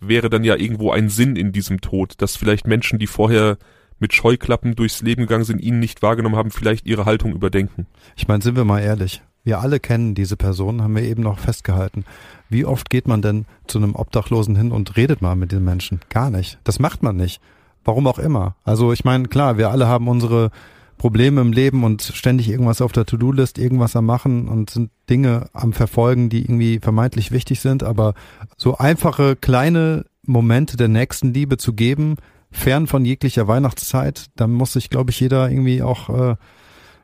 wäre 0.00 0.28
dann 0.28 0.44
ja 0.44 0.56
irgendwo 0.56 0.90
ein 0.90 1.08
Sinn 1.08 1.34
in 1.34 1.50
diesem 1.50 1.80
Tod, 1.80 2.12
dass 2.18 2.36
vielleicht 2.36 2.66
Menschen, 2.66 2.98
die 2.98 3.06
vorher 3.06 3.56
mit 3.98 4.12
Scheuklappen 4.14 4.74
durchs 4.74 5.02
Leben 5.02 5.22
gegangen 5.22 5.44
sind, 5.44 5.60
ihn 5.60 5.78
nicht 5.78 6.02
wahrgenommen 6.02 6.36
haben, 6.36 6.50
vielleicht 6.50 6.86
ihre 6.86 7.04
Haltung 7.04 7.32
überdenken. 7.32 7.86
Ich 8.16 8.28
meine, 8.28 8.42
sind 8.42 8.56
wir 8.56 8.64
mal 8.64 8.80
ehrlich. 8.80 9.22
Wir 9.44 9.60
alle 9.60 9.78
kennen 9.78 10.14
diese 10.14 10.36
Person, 10.36 10.82
haben 10.82 10.96
wir 10.96 11.04
eben 11.04 11.22
noch 11.22 11.38
festgehalten. 11.38 12.04
Wie 12.48 12.64
oft 12.64 12.90
geht 12.90 13.06
man 13.06 13.22
denn 13.22 13.46
zu 13.66 13.78
einem 13.78 13.94
Obdachlosen 13.94 14.56
hin 14.56 14.72
und 14.72 14.96
redet 14.96 15.22
mal 15.22 15.36
mit 15.36 15.52
den 15.52 15.64
Menschen? 15.64 16.00
Gar 16.08 16.30
nicht. 16.30 16.58
Das 16.64 16.80
macht 16.80 17.02
man 17.02 17.16
nicht. 17.16 17.40
Warum 17.84 18.08
auch 18.08 18.18
immer. 18.18 18.56
Also 18.64 18.92
ich 18.92 19.04
meine, 19.04 19.28
klar, 19.28 19.56
wir 19.56 19.70
alle 19.70 19.86
haben 19.86 20.08
unsere 20.08 20.50
Probleme 20.98 21.40
im 21.40 21.52
Leben 21.52 21.84
und 21.84 22.02
ständig 22.02 22.48
irgendwas 22.48 22.80
auf 22.80 22.90
der 22.90 23.06
To-Do-List, 23.06 23.58
irgendwas 23.58 23.94
am 23.94 24.06
Machen 24.06 24.48
und 24.48 24.70
sind 24.70 24.90
Dinge 25.08 25.48
am 25.52 25.72
Verfolgen, 25.72 26.28
die 26.28 26.42
irgendwie 26.42 26.80
vermeintlich 26.80 27.30
wichtig 27.30 27.60
sind. 27.60 27.82
Aber 27.84 28.14
so 28.56 28.78
einfache 28.78 29.36
kleine 29.36 30.06
Momente 30.24 30.76
der 30.76 30.88
Nächstenliebe 30.88 31.56
zu 31.56 31.74
geben, 31.74 32.16
fern 32.56 32.86
von 32.86 33.04
jeglicher 33.04 33.46
Weihnachtszeit. 33.46 34.26
Da 34.36 34.46
muss 34.46 34.72
sich, 34.72 34.90
glaube 34.90 35.10
ich, 35.10 35.20
jeder 35.20 35.50
irgendwie 35.50 35.82
auch, 35.82 36.08
äh, 36.08 36.36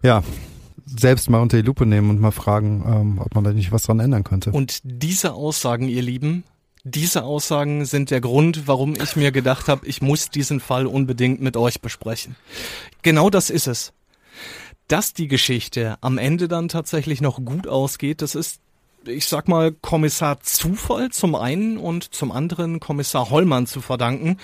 ja, 0.03 0.23
selbst 0.85 1.31
mal 1.31 1.41
unter 1.41 1.57
die 1.59 1.67
Lupe 1.67 1.87
nehmen 1.87 2.11
und 2.11 2.21
mal 2.21 2.33
fragen, 2.33 2.85
ähm, 2.87 3.19
ob 3.19 3.35
man 3.35 3.45
da 3.45 3.53
nicht 3.53 3.73
was 3.73 3.85
dran 3.85 4.01
ändern 4.01 4.25
könnte. 4.25 4.51
Und 4.51 4.81
diese 4.83 5.35
Aussagen, 5.35 5.89
ihr 5.89 6.03
Lieben, 6.03 6.45
diese 6.85 7.23
Aussagen 7.23 7.85
sind 7.85 8.11
der 8.11 8.21
Grund, 8.21 8.67
warum 8.67 8.95
ich 8.95 9.15
mir 9.15 9.31
gedacht 9.31 9.69
habe, 9.69 9.87
ich 9.87 10.03
muss 10.03 10.31
diesen 10.31 10.59
Fall 10.59 10.87
unbedingt 10.87 11.41
mit 11.41 11.57
euch 11.57 11.81
besprechen. 11.81 12.35
Genau 13.03 13.31
das 13.31 13.51
ist 13.51 13.69
es. 13.69 13.93
Dass 14.89 15.13
die 15.13 15.29
Geschichte 15.29 15.97
am 16.01 16.19
Ende 16.19 16.49
dann 16.49 16.69
tatsächlich 16.69 17.21
noch 17.21 17.45
gut 17.45 17.69
ausgeht, 17.69 18.21
das 18.21 18.35
ist, 18.35 18.61
ich 19.07 19.27
sag 19.27 19.47
mal, 19.47 19.71
Kommissar 19.73 20.41
Zufall 20.41 21.11
zum 21.11 21.37
einen 21.37 21.77
und 21.77 22.15
zum 22.15 22.33
anderen 22.33 22.81
Kommissar 22.81 23.31
Hollmann 23.31 23.67
zu 23.67 23.81
verdanken. 23.81 24.39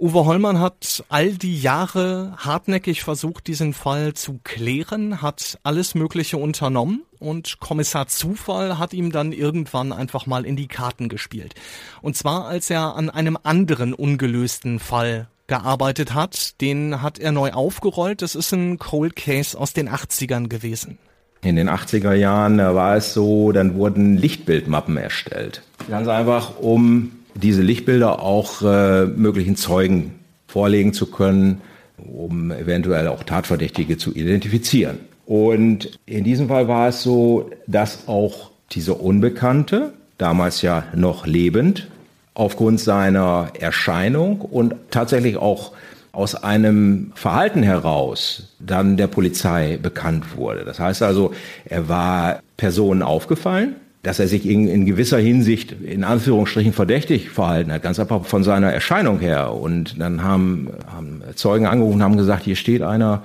Uwe 0.00 0.26
Hollmann 0.26 0.60
hat 0.60 1.04
all 1.08 1.32
die 1.32 1.60
Jahre 1.60 2.34
hartnäckig 2.36 3.02
versucht, 3.02 3.48
diesen 3.48 3.74
Fall 3.74 4.14
zu 4.14 4.38
klären, 4.44 5.22
hat 5.22 5.58
alles 5.64 5.96
Mögliche 5.96 6.36
unternommen 6.36 7.02
und 7.18 7.58
Kommissar 7.58 8.06
Zufall 8.06 8.78
hat 8.78 8.92
ihm 8.92 9.10
dann 9.10 9.32
irgendwann 9.32 9.92
einfach 9.92 10.26
mal 10.26 10.46
in 10.46 10.54
die 10.54 10.68
Karten 10.68 11.08
gespielt. 11.08 11.56
Und 12.00 12.16
zwar, 12.16 12.46
als 12.46 12.70
er 12.70 12.94
an 12.94 13.10
einem 13.10 13.36
anderen 13.42 13.92
ungelösten 13.92 14.78
Fall 14.78 15.26
gearbeitet 15.48 16.14
hat. 16.14 16.60
Den 16.60 17.02
hat 17.02 17.18
er 17.18 17.32
neu 17.32 17.50
aufgerollt. 17.52 18.22
Das 18.22 18.36
ist 18.36 18.52
ein 18.52 18.78
Cold 18.78 19.16
Case 19.16 19.58
aus 19.58 19.72
den 19.72 19.88
80ern 19.88 20.48
gewesen. 20.48 20.98
In 21.42 21.56
den 21.56 21.68
80er 21.68 22.14
Jahren 22.14 22.58
war 22.58 22.96
es 22.96 23.14
so, 23.14 23.52
dann 23.52 23.74
wurden 23.74 24.16
Lichtbildmappen 24.16 24.96
erstellt. 24.96 25.62
Ganz 25.88 26.06
einfach, 26.06 26.58
um 26.60 27.12
diese 27.40 27.62
Lichtbilder 27.62 28.20
auch 28.20 28.62
äh, 28.62 29.06
möglichen 29.06 29.56
Zeugen 29.56 30.14
vorlegen 30.46 30.92
zu 30.92 31.06
können, 31.06 31.60
um 31.96 32.50
eventuell 32.50 33.08
auch 33.08 33.22
Tatverdächtige 33.22 33.96
zu 33.96 34.14
identifizieren. 34.14 34.98
Und 35.26 35.98
in 36.06 36.24
diesem 36.24 36.48
Fall 36.48 36.68
war 36.68 36.88
es 36.88 37.02
so, 37.02 37.50
dass 37.66 38.08
auch 38.08 38.50
dieser 38.72 39.00
Unbekannte, 39.00 39.92
damals 40.16 40.62
ja 40.62 40.84
noch 40.94 41.26
lebend, 41.26 41.88
aufgrund 42.34 42.80
seiner 42.80 43.50
Erscheinung 43.58 44.40
und 44.40 44.74
tatsächlich 44.90 45.36
auch 45.36 45.72
aus 46.12 46.34
einem 46.34 47.12
Verhalten 47.14 47.62
heraus 47.62 48.54
dann 48.58 48.96
der 48.96 49.06
Polizei 49.06 49.78
bekannt 49.80 50.36
wurde. 50.36 50.64
Das 50.64 50.80
heißt 50.80 51.02
also, 51.02 51.32
er 51.64 51.88
war 51.88 52.40
Personen 52.56 53.02
aufgefallen, 53.02 53.76
dass 54.02 54.18
er 54.20 54.28
sich 54.28 54.46
in, 54.48 54.68
in, 54.68 54.86
gewisser 54.86 55.18
Hinsicht 55.18 55.72
in 55.82 56.04
Anführungsstrichen 56.04 56.72
verdächtig 56.72 57.30
verhalten 57.30 57.72
hat, 57.72 57.82
ganz 57.82 57.98
einfach 57.98 58.24
von 58.24 58.44
seiner 58.44 58.72
Erscheinung 58.72 59.18
her. 59.18 59.52
Und 59.52 60.00
dann 60.00 60.22
haben, 60.22 60.68
haben 60.86 61.22
Zeugen 61.34 61.66
angerufen 61.66 61.96
und 61.96 62.02
haben 62.02 62.16
gesagt, 62.16 62.44
hier 62.44 62.56
steht 62.56 62.82
einer, 62.82 63.24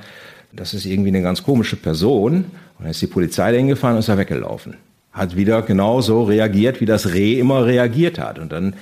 das 0.52 0.74
ist 0.74 0.86
irgendwie 0.86 1.10
eine 1.10 1.22
ganz 1.22 1.44
komische 1.44 1.76
Person. 1.76 2.46
Und 2.78 2.80
dann 2.80 2.90
ist 2.90 3.02
die 3.02 3.08
Polizei 3.08 3.52
dahin 3.52 3.68
gefahren 3.68 3.94
und 3.94 4.00
ist 4.00 4.10
er 4.10 4.18
weggelaufen. 4.18 4.76
Hat 5.12 5.36
wieder 5.36 5.62
genauso 5.62 6.24
reagiert, 6.24 6.82
wie 6.82 6.88
das 6.88 7.14
Reh 7.14 7.40
immer 7.40 7.66
reagiert 7.66 8.18
hat. 8.18 8.40
Und 8.40 8.52
dann 8.52 8.76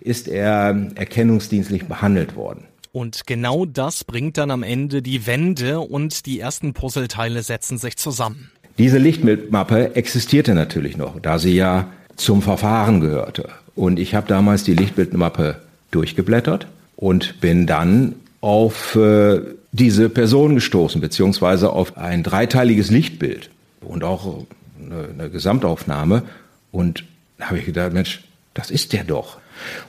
ist 0.00 0.28
er 0.28 0.90
erkennungsdienstlich 0.94 1.86
behandelt 1.86 2.36
worden. 2.36 2.64
Und 2.92 3.26
genau 3.26 3.66
das 3.66 4.04
bringt 4.04 4.38
dann 4.38 4.50
am 4.50 4.62
Ende 4.62 5.02
die 5.02 5.26
Wende 5.26 5.80
und 5.80 6.26
die 6.26 6.38
ersten 6.38 6.74
Puzzleteile 6.74 7.42
setzen 7.42 7.76
sich 7.76 7.96
zusammen. 7.96 8.50
Diese 8.78 8.98
Lichtbildmappe 8.98 9.94
existierte 9.94 10.54
natürlich 10.54 10.96
noch, 10.96 11.20
da 11.20 11.38
sie 11.38 11.54
ja 11.54 11.88
zum 12.16 12.42
Verfahren 12.42 13.00
gehörte. 13.00 13.48
Und 13.74 13.98
ich 13.98 14.14
habe 14.14 14.26
damals 14.26 14.64
die 14.64 14.74
Lichtbildmappe 14.74 15.56
durchgeblättert 15.90 16.66
und 16.96 17.40
bin 17.40 17.66
dann 17.66 18.14
auf 18.40 18.96
äh, 18.96 19.40
diese 19.72 20.08
Person 20.08 20.54
gestoßen, 20.54 21.00
beziehungsweise 21.00 21.70
auf 21.70 21.96
ein 21.96 22.22
dreiteiliges 22.22 22.90
Lichtbild 22.90 23.50
und 23.80 24.04
auch 24.04 24.44
eine, 24.80 25.08
eine 25.12 25.30
Gesamtaufnahme. 25.30 26.22
Und 26.70 27.04
da 27.38 27.46
habe 27.46 27.58
ich 27.58 27.64
gedacht, 27.64 27.92
Mensch, 27.92 28.22
das 28.54 28.70
ist 28.70 28.92
der 28.92 29.04
doch. 29.04 29.38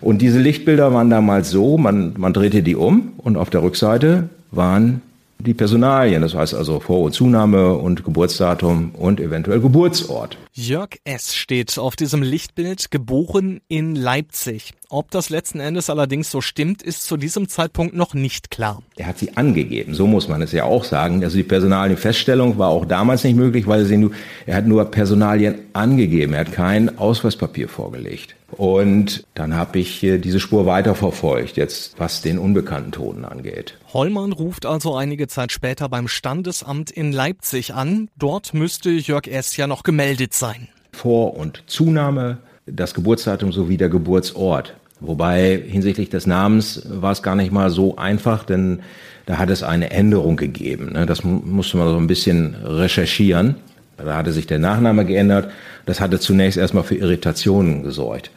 Und 0.01 0.21
diese 0.21 0.39
Lichtbilder 0.39 0.93
waren 0.93 1.09
damals 1.09 1.49
so, 1.49 1.77
man, 1.77 2.13
man 2.17 2.33
drehte 2.33 2.63
die 2.63 2.75
um 2.75 3.13
und 3.17 3.37
auf 3.37 3.49
der 3.49 3.63
Rückseite 3.63 4.29
waren 4.51 5.01
die 5.39 5.53
Personalien, 5.53 6.21
das 6.21 6.33
heißt 6.33 6.53
also 6.53 6.79
Vor- 6.79 7.03
und 7.03 7.13
Zunahme 7.13 7.73
und 7.73 8.03
Geburtsdatum 8.03 8.91
und 8.95 9.19
eventuell 9.19 9.59
Geburtsort. 9.59 10.37
Jörg 10.53 10.97
S. 11.03 11.35
steht 11.35 11.77
auf 11.77 11.95
diesem 11.95 12.21
Lichtbild, 12.21 12.91
geboren 12.91 13.61
in 13.67 13.95
Leipzig. 13.95 14.73
Ob 14.89 15.11
das 15.11 15.29
letzten 15.29 15.59
Endes 15.59 15.89
allerdings 15.89 16.29
so 16.31 16.41
stimmt, 16.41 16.81
ist 16.83 17.03
zu 17.03 17.17
diesem 17.17 17.47
Zeitpunkt 17.49 17.95
noch 17.95 18.13
nicht 18.13 18.51
klar. 18.51 18.81
Er 18.97 19.07
hat 19.07 19.17
sie 19.17 19.35
angegeben, 19.35 19.93
so 19.93 20.07
muss 20.07 20.27
man 20.27 20.41
es 20.41 20.51
ja 20.51 20.63
auch 20.63 20.83
sagen. 20.83 21.23
Also 21.23 21.37
die 21.37 21.43
Personalienfeststellung 21.43 22.57
war 22.57 22.69
auch 22.69 22.85
damals 22.85 23.23
nicht 23.23 23.35
möglich, 23.35 23.67
weil 23.67 23.89
er, 23.89 23.97
nur, 23.97 24.11
er 24.45 24.55
hat 24.55 24.67
nur 24.67 24.85
Personalien 24.85 25.55
angegeben, 25.73 26.33
er 26.33 26.41
hat 26.41 26.51
kein 26.51 26.97
Ausweispapier 26.97 27.67
vorgelegt. 27.67 28.35
Und 28.51 29.25
dann 29.33 29.55
habe 29.55 29.79
ich 29.79 29.99
diese 29.99 30.39
Spur 30.39 30.65
weiterverfolgt, 30.65 31.57
jetzt 31.57 31.99
was 31.99 32.21
den 32.21 32.37
unbekannten 32.37 32.91
Toten 32.91 33.25
angeht. 33.25 33.77
Hollmann 33.91 34.31
ruft 34.31 34.65
also 34.65 34.95
einige 34.95 35.27
Zeit 35.27 35.51
später 35.51 35.89
beim 35.89 36.07
Standesamt 36.07 36.91
in 36.91 37.11
Leipzig 37.11 37.73
an. 37.73 38.09
Dort 38.17 38.53
müsste 38.53 38.91
Jörg 38.91 39.27
S. 39.27 39.57
ja 39.57 39.67
noch 39.67 39.83
gemeldet 39.83 40.33
sein. 40.33 40.69
Vor- 40.93 41.35
und 41.35 41.63
Zunahme, 41.67 42.37
das 42.65 42.93
Geburtsdatum 42.93 43.51
sowie 43.51 43.77
der 43.77 43.89
Geburtsort. 43.89 44.75
Wobei 44.99 45.61
hinsichtlich 45.67 46.09
des 46.09 46.25
Namens 46.25 46.81
war 46.89 47.11
es 47.11 47.21
gar 47.21 47.35
nicht 47.35 47.51
mal 47.51 47.69
so 47.69 47.97
einfach, 47.97 48.43
denn 48.43 48.79
da 49.25 49.37
hat 49.37 49.49
es 49.49 49.61
eine 49.61 49.91
Änderung 49.91 50.37
gegeben. 50.37 50.93
Ne? 50.93 51.05
Das 51.05 51.23
musste 51.23 51.77
man 51.77 51.89
so 51.89 51.97
ein 51.97 52.07
bisschen 52.07 52.55
recherchieren. 52.63 53.55
Da 53.97 54.15
hatte 54.15 54.31
sich 54.31 54.47
der 54.47 54.59
Nachname 54.59 55.05
geändert. 55.05 55.49
Das 55.85 55.99
hatte 55.99 56.19
zunächst 56.19 56.57
erstmal 56.57 56.83
für 56.83 56.95
Irritationen 56.95 57.83
gesorgt. 57.83 58.31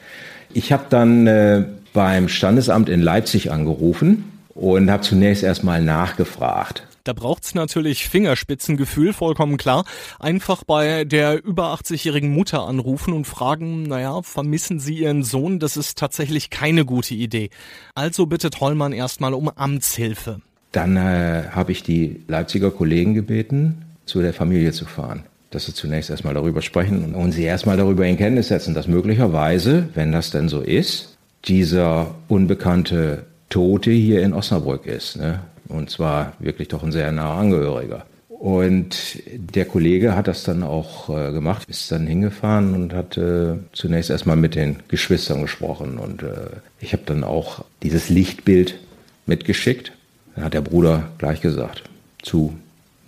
Ich 0.52 0.72
habe 0.72 0.84
dann 0.88 1.26
äh, 1.26 1.64
beim 1.92 2.28
Standesamt 2.28 2.88
in 2.88 3.00
Leipzig 3.00 3.50
angerufen 3.50 4.24
und 4.54 4.90
habe 4.90 5.02
zunächst 5.02 5.42
erstmal 5.44 5.82
nachgefragt. 5.82 6.87
Da 7.08 7.14
braucht's 7.14 7.54
natürlich 7.54 8.06
Fingerspitzengefühl, 8.06 9.14
vollkommen 9.14 9.56
klar. 9.56 9.86
Einfach 10.20 10.62
bei 10.62 11.06
der 11.06 11.42
über 11.42 11.72
80-jährigen 11.72 12.30
Mutter 12.30 12.68
anrufen 12.68 13.14
und 13.14 13.26
fragen, 13.26 13.84
naja, 13.84 14.20
vermissen 14.20 14.78
Sie 14.78 14.98
Ihren 14.98 15.22
Sohn? 15.22 15.58
Das 15.58 15.78
ist 15.78 15.96
tatsächlich 15.96 16.50
keine 16.50 16.84
gute 16.84 17.14
Idee. 17.14 17.48
Also 17.94 18.26
bittet 18.26 18.60
Hollmann 18.60 18.92
erstmal 18.92 19.32
um 19.32 19.48
Amtshilfe. 19.48 20.42
Dann 20.72 20.98
äh, 20.98 21.44
habe 21.50 21.72
ich 21.72 21.82
die 21.82 22.20
Leipziger 22.28 22.70
Kollegen 22.70 23.14
gebeten, 23.14 23.86
zu 24.04 24.20
der 24.20 24.34
Familie 24.34 24.72
zu 24.72 24.84
fahren 24.84 25.24
dass 25.50 25.64
sie 25.64 25.72
zunächst 25.72 26.10
erstmal 26.10 26.34
darüber 26.34 26.60
sprechen 26.60 27.14
und 27.14 27.32
sie 27.32 27.44
erstmal 27.44 27.78
darüber 27.78 28.06
in 28.06 28.18
Kenntnis 28.18 28.48
setzen, 28.48 28.74
dass 28.74 28.86
möglicherweise, 28.86 29.88
wenn 29.94 30.12
das 30.12 30.30
denn 30.30 30.50
so 30.50 30.60
ist, 30.60 31.16
dieser 31.46 32.16
unbekannte 32.28 33.24
Tote 33.48 33.90
hier 33.90 34.20
in 34.20 34.34
Osnabrück 34.34 34.84
ist. 34.84 35.16
Ne? 35.16 35.40
Und 35.68 35.90
zwar 35.90 36.32
wirklich 36.38 36.68
doch 36.68 36.82
ein 36.82 36.92
sehr 36.92 37.12
naher 37.12 37.36
Angehöriger. 37.38 38.06
Und 38.28 39.20
der 39.26 39.64
Kollege 39.64 40.14
hat 40.14 40.28
das 40.28 40.44
dann 40.44 40.62
auch 40.62 41.08
äh, 41.08 41.32
gemacht, 41.32 41.68
ist 41.68 41.90
dann 41.90 42.06
hingefahren 42.06 42.74
und 42.74 42.94
hat 42.94 43.16
äh, 43.16 43.56
zunächst 43.72 44.10
erstmal 44.10 44.36
mit 44.36 44.54
den 44.54 44.76
Geschwistern 44.86 45.42
gesprochen. 45.42 45.98
Und 45.98 46.22
äh, 46.22 46.50
ich 46.80 46.92
habe 46.92 47.02
dann 47.04 47.24
auch 47.24 47.64
dieses 47.82 48.08
Lichtbild 48.08 48.78
mitgeschickt. 49.26 49.92
Dann 50.34 50.44
hat 50.44 50.54
der 50.54 50.60
Bruder 50.60 51.10
gleich 51.18 51.40
gesagt, 51.40 51.82
zu 52.22 52.56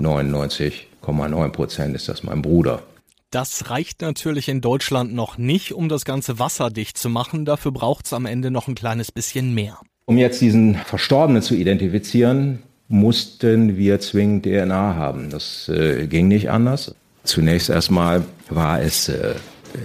99,9 0.00 1.48
Prozent 1.50 1.94
ist 1.94 2.08
das 2.08 2.24
mein 2.24 2.42
Bruder. 2.42 2.82
Das 3.30 3.70
reicht 3.70 4.00
natürlich 4.00 4.48
in 4.48 4.60
Deutschland 4.60 5.14
noch 5.14 5.38
nicht, 5.38 5.72
um 5.72 5.88
das 5.88 6.04
Ganze 6.04 6.40
wasserdicht 6.40 6.98
zu 6.98 7.08
machen. 7.08 7.44
Dafür 7.44 7.70
braucht 7.70 8.06
es 8.06 8.12
am 8.12 8.26
Ende 8.26 8.50
noch 8.50 8.66
ein 8.66 8.74
kleines 8.74 9.12
bisschen 9.12 9.54
mehr. 9.54 9.78
Um 10.10 10.18
jetzt 10.18 10.40
diesen 10.40 10.74
Verstorbenen 10.74 11.40
zu 11.40 11.54
identifizieren, 11.54 12.64
mussten 12.88 13.76
wir 13.76 14.00
zwingend 14.00 14.44
DNA 14.44 14.96
haben. 14.96 15.30
Das 15.30 15.68
äh, 15.68 16.08
ging 16.08 16.26
nicht 16.26 16.50
anders. 16.50 16.96
Zunächst 17.22 17.70
erstmal 17.70 18.24
war 18.48 18.82
es 18.82 19.08
äh, 19.08 19.34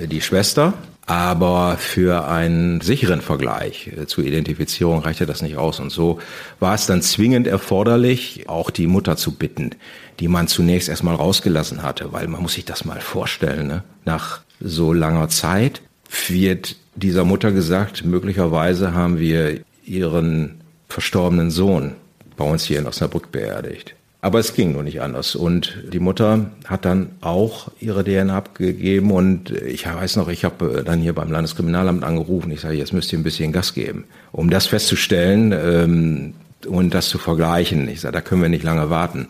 die 0.07 0.21
Schwester, 0.21 0.73
aber 1.05 1.77
für 1.77 2.27
einen 2.27 2.81
sicheren 2.81 3.21
Vergleich 3.21 3.91
äh, 3.95 4.07
zur 4.07 4.23
Identifizierung 4.23 4.97
reichte 4.97 5.27
das 5.27 5.43
nicht 5.43 5.57
aus. 5.57 5.79
Und 5.79 5.91
so 5.91 6.17
war 6.59 6.73
es 6.73 6.87
dann 6.87 7.03
zwingend 7.03 7.45
erforderlich, 7.45 8.45
auch 8.49 8.71
die 8.71 8.87
Mutter 8.87 9.17
zu 9.17 9.35
bitten, 9.35 9.75
die 10.19 10.27
man 10.27 10.47
zunächst 10.47 10.89
erstmal 10.89 11.13
rausgelassen 11.13 11.83
hatte, 11.83 12.13
weil 12.13 12.27
man 12.27 12.41
muss 12.41 12.55
sich 12.55 12.65
das 12.65 12.83
mal 12.83 12.99
vorstellen. 12.99 13.67
Ne? 13.67 13.83
Nach 14.05 14.41
so 14.59 14.91
langer 14.91 15.29
Zeit 15.29 15.83
wird 16.29 16.77
dieser 16.95 17.25
Mutter 17.25 17.51
gesagt, 17.51 18.05
möglicherweise 18.05 18.95
haben 18.95 19.19
wir 19.19 19.59
ihren 19.85 20.61
verstorbenen 20.89 21.51
Sohn 21.51 21.93
bei 22.37 22.45
uns 22.45 22.65
hier 22.65 22.79
in 22.79 22.87
Osnabrück 22.87 23.31
beerdigt. 23.31 23.95
Aber 24.21 24.39
es 24.39 24.55
ging 24.55 24.71
nur 24.71 24.81
nicht 24.81 25.01
anders. 25.01 25.35
Und 25.35 25.83
die 25.93 25.99
Mutter 25.99 26.49
hat 26.65 26.83
dann 26.83 27.11
auch 27.21 27.71
ihre 27.79 28.03
DNA 28.03 28.35
abgegeben. 28.35 29.11
Und 29.11 29.51
ich 29.51 29.85
weiß 29.85 30.15
noch, 30.15 30.29
ich 30.29 30.43
habe 30.43 30.83
dann 30.83 30.99
hier 30.99 31.13
beim 31.13 31.31
Landeskriminalamt 31.31 32.03
angerufen. 32.03 32.51
Ich 32.51 32.61
sage, 32.61 32.75
jetzt 32.75 32.91
müsst 32.91 33.13
ihr 33.13 33.19
ein 33.19 33.23
bisschen 33.23 33.51
Gas 33.51 33.75
geben. 33.75 34.05
Um 34.31 34.49
das 34.49 34.65
festzustellen, 34.65 35.51
ähm, 35.51 36.33
und 36.65 36.93
das 36.93 37.09
zu 37.09 37.17
vergleichen. 37.17 37.87
Ich 37.87 38.01
sage, 38.01 38.13
da 38.13 38.21
können 38.21 38.41
wir 38.41 38.49
nicht 38.49 38.63
lange 38.63 38.89
warten. 38.89 39.27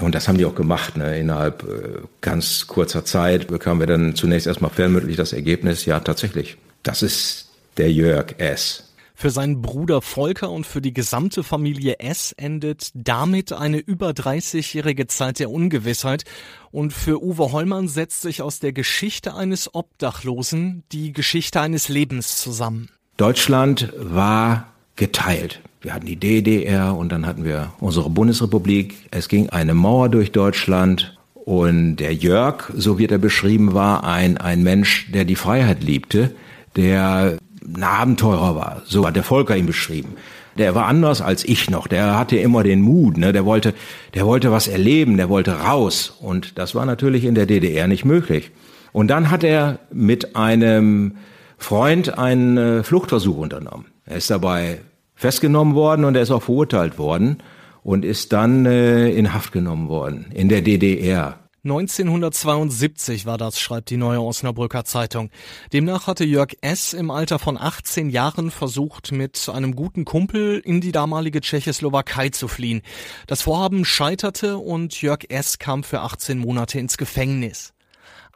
Und 0.00 0.14
das 0.14 0.26
haben 0.26 0.38
die 0.38 0.44
auch 0.44 0.54
gemacht. 0.54 0.96
Ne? 0.96 1.18
Innerhalb 1.18 1.62
äh, 1.62 2.00
ganz 2.20 2.66
kurzer 2.66 3.04
Zeit 3.04 3.46
bekamen 3.46 3.80
wir 3.80 3.86
dann 3.86 4.14
zunächst 4.14 4.46
erstmal 4.46 4.70
fernmündlich 4.70 5.16
das 5.16 5.32
Ergebnis, 5.32 5.84
ja 5.84 6.00
tatsächlich, 6.00 6.56
das 6.82 7.02
ist 7.02 7.48
der 7.76 7.92
Jörg 7.92 8.34
S. 8.38 8.83
Für 9.16 9.30
seinen 9.30 9.62
Bruder 9.62 10.02
Volker 10.02 10.50
und 10.50 10.66
für 10.66 10.80
die 10.80 10.92
gesamte 10.92 11.44
Familie 11.44 12.00
S 12.00 12.32
endet 12.32 12.90
damit 12.94 13.52
eine 13.52 13.78
über 13.78 14.10
30-jährige 14.10 15.06
Zeit 15.06 15.38
der 15.38 15.50
Ungewissheit. 15.50 16.24
Und 16.72 16.92
für 16.92 17.22
Uwe 17.22 17.52
Hollmann 17.52 17.86
setzt 17.86 18.22
sich 18.22 18.42
aus 18.42 18.58
der 18.58 18.72
Geschichte 18.72 19.34
eines 19.34 19.72
Obdachlosen 19.72 20.82
die 20.90 21.12
Geschichte 21.12 21.60
eines 21.60 21.88
Lebens 21.88 22.40
zusammen. 22.40 22.88
Deutschland 23.16 23.92
war 23.96 24.66
geteilt. 24.96 25.60
Wir 25.80 25.94
hatten 25.94 26.06
die 26.06 26.16
DDR 26.16 26.96
und 26.96 27.10
dann 27.10 27.26
hatten 27.26 27.44
wir 27.44 27.72
unsere 27.78 28.10
Bundesrepublik. 28.10 29.06
Es 29.12 29.28
ging 29.28 29.48
eine 29.50 29.74
Mauer 29.74 30.08
durch 30.08 30.32
Deutschland 30.32 31.16
und 31.34 31.96
der 31.96 32.14
Jörg, 32.14 32.72
so 32.74 32.98
wird 32.98 33.12
er 33.12 33.18
beschrieben, 33.18 33.74
war 33.74 34.02
ein, 34.02 34.38
ein 34.38 34.62
Mensch, 34.62 35.10
der 35.12 35.24
die 35.24 35.36
Freiheit 35.36 35.84
liebte, 35.84 36.34
der 36.74 37.36
ein 37.66 37.82
Abenteurer 37.82 38.54
war. 38.54 38.82
So 38.84 39.06
hat 39.06 39.16
der 39.16 39.22
Volker 39.22 39.56
ihn 39.56 39.66
beschrieben. 39.66 40.16
Der 40.58 40.74
war 40.74 40.86
anders 40.86 41.20
als 41.20 41.44
ich 41.44 41.70
noch. 41.70 41.86
Der 41.86 42.18
hatte 42.18 42.36
immer 42.36 42.62
den 42.62 42.80
Mut. 42.80 43.16
Ne? 43.16 43.32
Der 43.32 43.44
wollte, 43.44 43.74
der 44.14 44.26
wollte 44.26 44.52
was 44.52 44.68
erleben. 44.68 45.16
Der 45.16 45.28
wollte 45.28 45.60
raus. 45.60 46.16
Und 46.20 46.58
das 46.58 46.74
war 46.74 46.86
natürlich 46.86 47.24
in 47.24 47.34
der 47.34 47.46
DDR 47.46 47.88
nicht 47.88 48.04
möglich. 48.04 48.50
Und 48.92 49.08
dann 49.08 49.30
hat 49.30 49.42
er 49.42 49.80
mit 49.92 50.36
einem 50.36 51.16
Freund 51.58 52.18
einen 52.18 52.56
äh, 52.56 52.82
Fluchtversuch 52.84 53.36
unternommen. 53.36 53.86
Er 54.06 54.16
ist 54.16 54.30
dabei 54.30 54.80
festgenommen 55.14 55.74
worden 55.74 56.04
und 56.04 56.14
er 56.14 56.22
ist 56.22 56.30
auch 56.30 56.42
verurteilt 56.42 56.98
worden 56.98 57.38
und 57.82 58.04
ist 58.04 58.32
dann 58.32 58.66
äh, 58.66 59.08
in 59.10 59.32
Haft 59.32 59.52
genommen 59.52 59.88
worden 59.88 60.26
in 60.34 60.48
der 60.48 60.62
DDR. 60.62 61.38
1972 61.64 63.24
war 63.24 63.38
das, 63.38 63.58
schreibt 63.58 63.88
die 63.88 63.96
Neue 63.96 64.20
Osnabrücker 64.20 64.84
Zeitung. 64.84 65.30
Demnach 65.72 66.06
hatte 66.06 66.24
Jörg 66.24 66.52
S. 66.60 66.92
im 66.92 67.10
Alter 67.10 67.38
von 67.38 67.56
18 67.56 68.10
Jahren 68.10 68.50
versucht, 68.50 69.12
mit 69.12 69.48
einem 69.48 69.74
guten 69.74 70.04
Kumpel 70.04 70.60
in 70.62 70.82
die 70.82 70.92
damalige 70.92 71.40
Tschechoslowakei 71.40 72.28
zu 72.28 72.48
fliehen. 72.48 72.82
Das 73.26 73.40
Vorhaben 73.40 73.86
scheiterte 73.86 74.58
und 74.58 75.00
Jörg 75.00 75.20
S. 75.30 75.58
kam 75.58 75.84
für 75.84 76.02
18 76.02 76.38
Monate 76.38 76.78
ins 76.78 76.98
Gefängnis. 76.98 77.72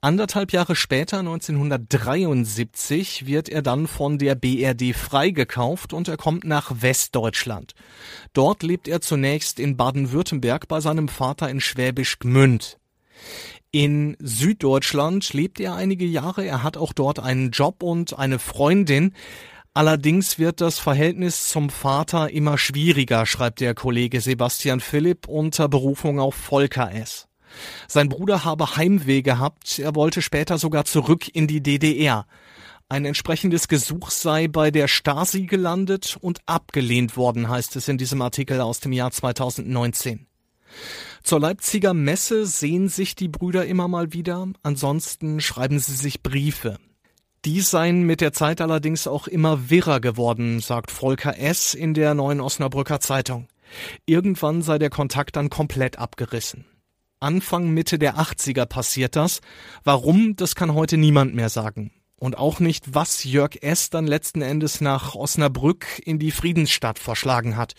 Anderthalb 0.00 0.52
Jahre 0.52 0.74
später, 0.74 1.18
1973, 1.18 3.26
wird 3.26 3.50
er 3.50 3.60
dann 3.60 3.88
von 3.88 4.16
der 4.16 4.36
BRD 4.36 4.94
freigekauft 4.94 5.92
und 5.92 6.08
er 6.08 6.16
kommt 6.16 6.44
nach 6.44 6.80
Westdeutschland. 6.80 7.74
Dort 8.32 8.62
lebt 8.62 8.88
er 8.88 9.02
zunächst 9.02 9.58
in 9.58 9.76
Baden-Württemberg 9.76 10.66
bei 10.66 10.80
seinem 10.80 11.08
Vater 11.08 11.50
in 11.50 11.60
Schwäbisch 11.60 12.20
Gmünd. 12.20 12.77
In 13.70 14.16
Süddeutschland 14.18 15.32
lebt 15.32 15.60
er 15.60 15.74
einige 15.74 16.06
Jahre. 16.06 16.44
Er 16.44 16.62
hat 16.62 16.76
auch 16.76 16.92
dort 16.92 17.18
einen 17.18 17.50
Job 17.50 17.82
und 17.82 18.18
eine 18.18 18.38
Freundin. 18.38 19.12
Allerdings 19.74 20.38
wird 20.38 20.60
das 20.60 20.78
Verhältnis 20.78 21.48
zum 21.48 21.70
Vater 21.70 22.30
immer 22.30 22.58
schwieriger, 22.58 23.26
schreibt 23.26 23.60
der 23.60 23.74
Kollege 23.74 24.20
Sebastian 24.20 24.80
Philipp 24.80 25.28
unter 25.28 25.68
Berufung 25.68 26.18
auf 26.18 26.34
Volker 26.34 26.92
S. 26.92 27.28
Sein 27.86 28.08
Bruder 28.08 28.44
habe 28.44 28.76
Heimweh 28.76 29.22
gehabt, 29.22 29.78
er 29.78 29.94
wollte 29.94 30.22
später 30.22 30.58
sogar 30.58 30.84
zurück 30.84 31.28
in 31.32 31.46
die 31.46 31.62
DDR. 31.62 32.26
Ein 32.88 33.04
entsprechendes 33.04 33.68
Gesuch 33.68 34.10
sei 34.10 34.48
bei 34.48 34.70
der 34.70 34.88
Stasi 34.88 35.46
gelandet 35.46 36.16
und 36.20 36.40
abgelehnt 36.46 37.16
worden, 37.16 37.48
heißt 37.48 37.76
es 37.76 37.86
in 37.86 37.98
diesem 37.98 38.22
Artikel 38.22 38.60
aus 38.60 38.80
dem 38.80 38.92
Jahr 38.92 39.10
2019. 39.10 40.26
Zur 41.22 41.40
Leipziger 41.40 41.94
Messe 41.94 42.46
sehen 42.46 42.88
sich 42.88 43.14
die 43.14 43.28
Brüder 43.28 43.66
immer 43.66 43.88
mal 43.88 44.12
wieder, 44.12 44.46
ansonsten 44.62 45.40
schreiben 45.40 45.78
sie 45.78 45.94
sich 45.94 46.22
Briefe. 46.22 46.78
Die 47.44 47.60
seien 47.60 48.02
mit 48.02 48.20
der 48.20 48.32
Zeit 48.32 48.60
allerdings 48.60 49.06
auch 49.06 49.28
immer 49.28 49.70
wirrer 49.70 50.00
geworden, 50.00 50.60
sagt 50.60 50.90
Volker 50.90 51.38
S. 51.38 51.74
in 51.74 51.94
der 51.94 52.14
Neuen 52.14 52.40
Osnabrücker 52.40 53.00
Zeitung. 53.00 53.48
Irgendwann 54.06 54.62
sei 54.62 54.78
der 54.78 54.90
Kontakt 54.90 55.36
dann 55.36 55.50
komplett 55.50 55.98
abgerissen. 55.98 56.64
Anfang 57.20 57.70
Mitte 57.70 57.98
der 57.98 58.16
80er 58.16 58.66
passiert 58.66 59.16
das. 59.16 59.40
Warum, 59.84 60.36
das 60.36 60.54
kann 60.54 60.74
heute 60.74 60.96
niemand 60.96 61.34
mehr 61.34 61.48
sagen 61.48 61.92
und 62.18 62.36
auch 62.36 62.60
nicht, 62.60 62.94
was 62.94 63.24
Jörg 63.24 63.62
S. 63.62 63.90
dann 63.90 64.06
letzten 64.06 64.42
Endes 64.42 64.80
nach 64.80 65.14
Osnabrück 65.14 66.00
in 66.04 66.18
die 66.18 66.30
Friedensstadt 66.30 66.98
verschlagen 66.98 67.56
hat, 67.56 67.74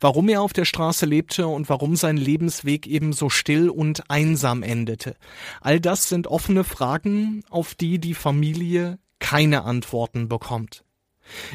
warum 0.00 0.28
er 0.28 0.42
auf 0.42 0.52
der 0.52 0.64
Straße 0.64 1.06
lebte 1.06 1.46
und 1.46 1.68
warum 1.68 1.96
sein 1.96 2.16
Lebensweg 2.16 2.86
eben 2.86 3.12
so 3.12 3.30
still 3.30 3.70
und 3.70 4.10
einsam 4.10 4.62
endete. 4.62 5.16
All 5.60 5.80
das 5.80 6.08
sind 6.08 6.26
offene 6.26 6.64
Fragen, 6.64 7.42
auf 7.50 7.74
die 7.74 7.98
die 7.98 8.14
Familie 8.14 8.98
keine 9.18 9.64
Antworten 9.64 10.28
bekommt. 10.28 10.84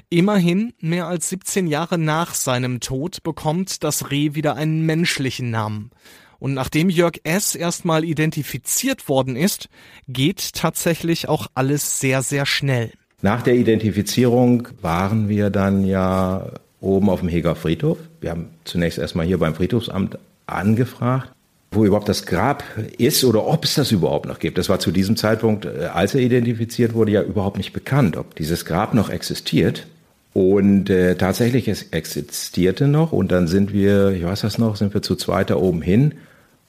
Immerhin, 0.10 0.74
mehr 0.80 1.08
als 1.08 1.30
17 1.30 1.68
Jahre 1.68 1.98
nach 1.98 2.34
seinem 2.34 2.80
Tod 2.80 3.22
bekommt 3.22 3.84
das 3.84 4.10
Reh 4.10 4.34
wieder 4.34 4.56
einen 4.56 4.86
menschlichen 4.86 5.52
Namen. 5.52 5.92
Und 6.40 6.54
nachdem 6.54 6.90
Jörg 6.90 7.20
S. 7.24 7.54
erstmal 7.54 8.04
identifiziert 8.06 9.10
worden 9.10 9.36
ist, 9.36 9.68
geht 10.08 10.54
tatsächlich 10.54 11.28
auch 11.28 11.48
alles 11.54 12.00
sehr, 12.00 12.22
sehr 12.22 12.46
schnell. 12.46 12.92
Nach 13.22 13.42
der 13.42 13.56
Identifizierung 13.56 14.70
waren 14.82 15.28
wir 15.28 15.50
dann 15.50 15.84
ja 15.84 16.52
oben 16.80 17.10
auf 17.10 17.20
dem 17.20 17.28
Heger 17.28 17.56
Friedhof. 17.56 17.98
Wir 18.22 18.32
haben 18.32 18.48
zunächst 18.64 18.98
erstmal 18.98 19.26
hier 19.26 19.38
beim 19.38 19.54
Friedhofsamt 19.54 20.18
angefragt, 20.48 21.30
wo 21.72 21.84
überhaupt 21.84 22.08
das 22.08 22.26
Grab 22.26 22.64
ist 22.98 23.26
oder 23.26 23.46
ob 23.46 23.66
es 23.66 23.76
das 23.76 23.92
überhaupt 23.92 24.26
noch 24.26 24.40
gibt. 24.40 24.58
Das 24.58 24.70
war 24.70 24.80
zu 24.80 24.92
diesem 24.92 25.18
Zeitpunkt, 25.18 25.66
äh, 25.66 25.90
als 25.94 26.16
er 26.16 26.22
identifiziert 26.22 26.94
wurde, 26.94 27.12
ja 27.12 27.22
überhaupt 27.22 27.58
nicht 27.58 27.74
bekannt, 27.74 28.16
ob 28.16 28.36
dieses 28.36 28.64
Grab 28.64 28.94
noch 28.94 29.10
existiert. 29.10 29.86
Und 30.34 30.90
äh, 30.90 31.16
tatsächlich, 31.16 31.68
es 31.68 31.84
existierte 31.92 32.88
noch. 32.88 33.12
Und 33.12 33.32
dann 33.32 33.48
sind 33.48 33.74
wir, 33.74 34.12
ich 34.12 34.24
weiß 34.24 34.42
das 34.42 34.58
noch, 34.58 34.78
sind 34.78 34.94
wir 34.94 35.02
zu 35.02 35.16
zweit 35.16 35.50
da 35.50 35.58
oben 35.58 35.82
hin 35.82 36.14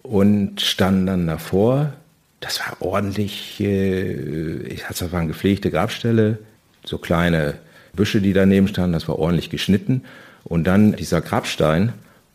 und 0.02 0.60
standen 0.60 1.06
dann 1.06 1.26
davor. 1.26 1.92
Das 2.40 2.60
war 2.60 2.80
ordentlich, 2.80 3.60
äh, 3.60 4.76
das 4.88 5.12
war 5.12 5.20
eine 5.20 5.28
gepflegte 5.28 5.70
Grabstelle, 5.70 6.38
so 6.84 6.98
kleine 6.98 7.58
Büsche, 7.92 8.20
die 8.20 8.32
daneben 8.32 8.68
standen, 8.68 8.92
das 8.92 9.08
war 9.08 9.18
ordentlich 9.18 9.50
geschnitten. 9.50 10.02
Und 10.44 10.64
dann 10.64 10.92
dieser 10.92 11.20
Grabstein 11.20 11.92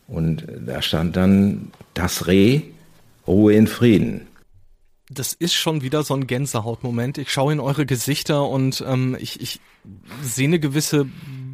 und 0.08 0.46
da 0.66 0.82
stand 0.82 1.16
dann 1.16 1.72
das 1.94 2.28
Reh, 2.28 2.62
Ruhe 3.28 3.54
in 3.54 3.68
Frieden. 3.68 4.28
Das 5.10 5.34
ist 5.34 5.54
schon 5.54 5.82
wieder 5.82 6.04
so 6.04 6.16
ein 6.16 6.28
Gänsehautmoment. 6.28 7.18
Ich 7.18 7.32
schaue 7.32 7.54
in 7.54 7.60
eure 7.60 7.86
Gesichter 7.86 8.48
und 8.48 8.84
ähm, 8.88 9.16
ich, 9.20 9.40
ich 9.40 9.60
sehe 10.22 10.48
eine 10.48 10.60
gewisse 10.60 11.08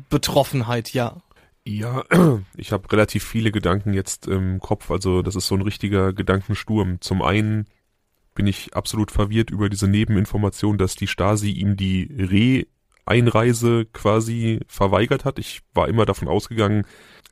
Betroffenheit, 0.09 0.93
ja. 0.93 1.17
Ja, 1.63 2.03
ich 2.57 2.71
habe 2.71 2.91
relativ 2.91 3.23
viele 3.23 3.51
Gedanken 3.51 3.93
jetzt 3.93 4.27
im 4.27 4.59
Kopf. 4.59 4.89
Also 4.91 5.21
das 5.21 5.35
ist 5.35 5.47
so 5.47 5.55
ein 5.55 5.61
richtiger 5.61 6.13
Gedankensturm. 6.13 6.99
Zum 7.01 7.21
einen 7.21 7.67
bin 8.33 8.47
ich 8.47 8.73
absolut 8.73 9.11
verwirrt 9.11 9.51
über 9.51 9.69
diese 9.69 9.87
Nebeninformation, 9.87 10.77
dass 10.77 10.95
die 10.95 11.07
Stasi 11.07 11.51
ihm 11.51 11.75
die 11.75 12.09
Re-Einreise 13.05 13.85
quasi 13.93 14.61
verweigert 14.67 15.25
hat. 15.25 15.37
Ich 15.37 15.61
war 15.73 15.87
immer 15.87 16.05
davon 16.05 16.27
ausgegangen, 16.27 16.85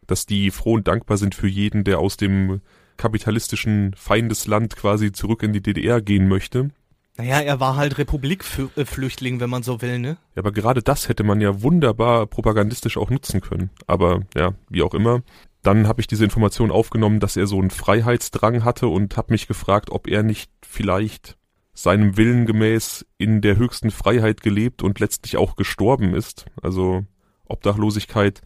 dass 0.05 0.25
die 0.25 0.51
froh 0.51 0.73
und 0.73 0.87
dankbar 0.87 1.17
sind 1.17 1.35
für 1.35 1.47
jeden, 1.47 1.83
der 1.83 1.99
aus 1.99 2.17
dem 2.17 2.61
kapitalistischen 2.97 3.93
Feindesland 3.95 4.75
quasi 4.75 5.11
zurück 5.11 5.41
in 5.41 5.53
die 5.53 5.61
DDR 5.61 6.01
gehen 6.01 6.27
möchte. 6.27 6.69
Naja, 7.19 7.41
er 7.41 7.59
war 7.59 7.75
halt 7.75 7.97
Republikflüchtling, 7.97 9.41
wenn 9.41 9.49
man 9.49 9.61
so 9.61 9.81
will, 9.81 9.99
ne? 9.99 10.15
Ja, 10.35 10.41
aber 10.41 10.53
gerade 10.53 10.81
das 10.81 11.09
hätte 11.09 11.25
man 11.25 11.41
ja 11.41 11.61
wunderbar 11.61 12.27
propagandistisch 12.27 12.95
auch 12.95 13.09
nutzen 13.09 13.41
können. 13.41 13.71
Aber 13.87 14.21
ja, 14.37 14.53
wie 14.69 14.83
auch 14.83 14.93
immer. 14.93 15.21
Dann 15.61 15.85
habe 15.85 15.99
ich 15.99 16.07
diese 16.07 16.23
Information 16.23 16.71
aufgenommen, 16.71 17.19
dass 17.19 17.35
er 17.35 17.45
so 17.45 17.59
einen 17.59 17.71
Freiheitsdrang 17.71 18.63
hatte 18.63 18.87
und 18.87 19.17
habe 19.17 19.33
mich 19.33 19.49
gefragt, 19.49 19.89
ob 19.91 20.07
er 20.07 20.23
nicht 20.23 20.49
vielleicht 20.65 21.35
seinem 21.73 22.15
Willen 22.15 22.45
gemäß 22.45 23.05
in 23.17 23.41
der 23.41 23.57
höchsten 23.57 23.91
Freiheit 23.91 24.41
gelebt 24.41 24.81
und 24.81 25.01
letztlich 25.01 25.35
auch 25.35 25.57
gestorben 25.57 26.15
ist. 26.15 26.45
Also 26.61 27.03
Obdachlosigkeit 27.43 28.39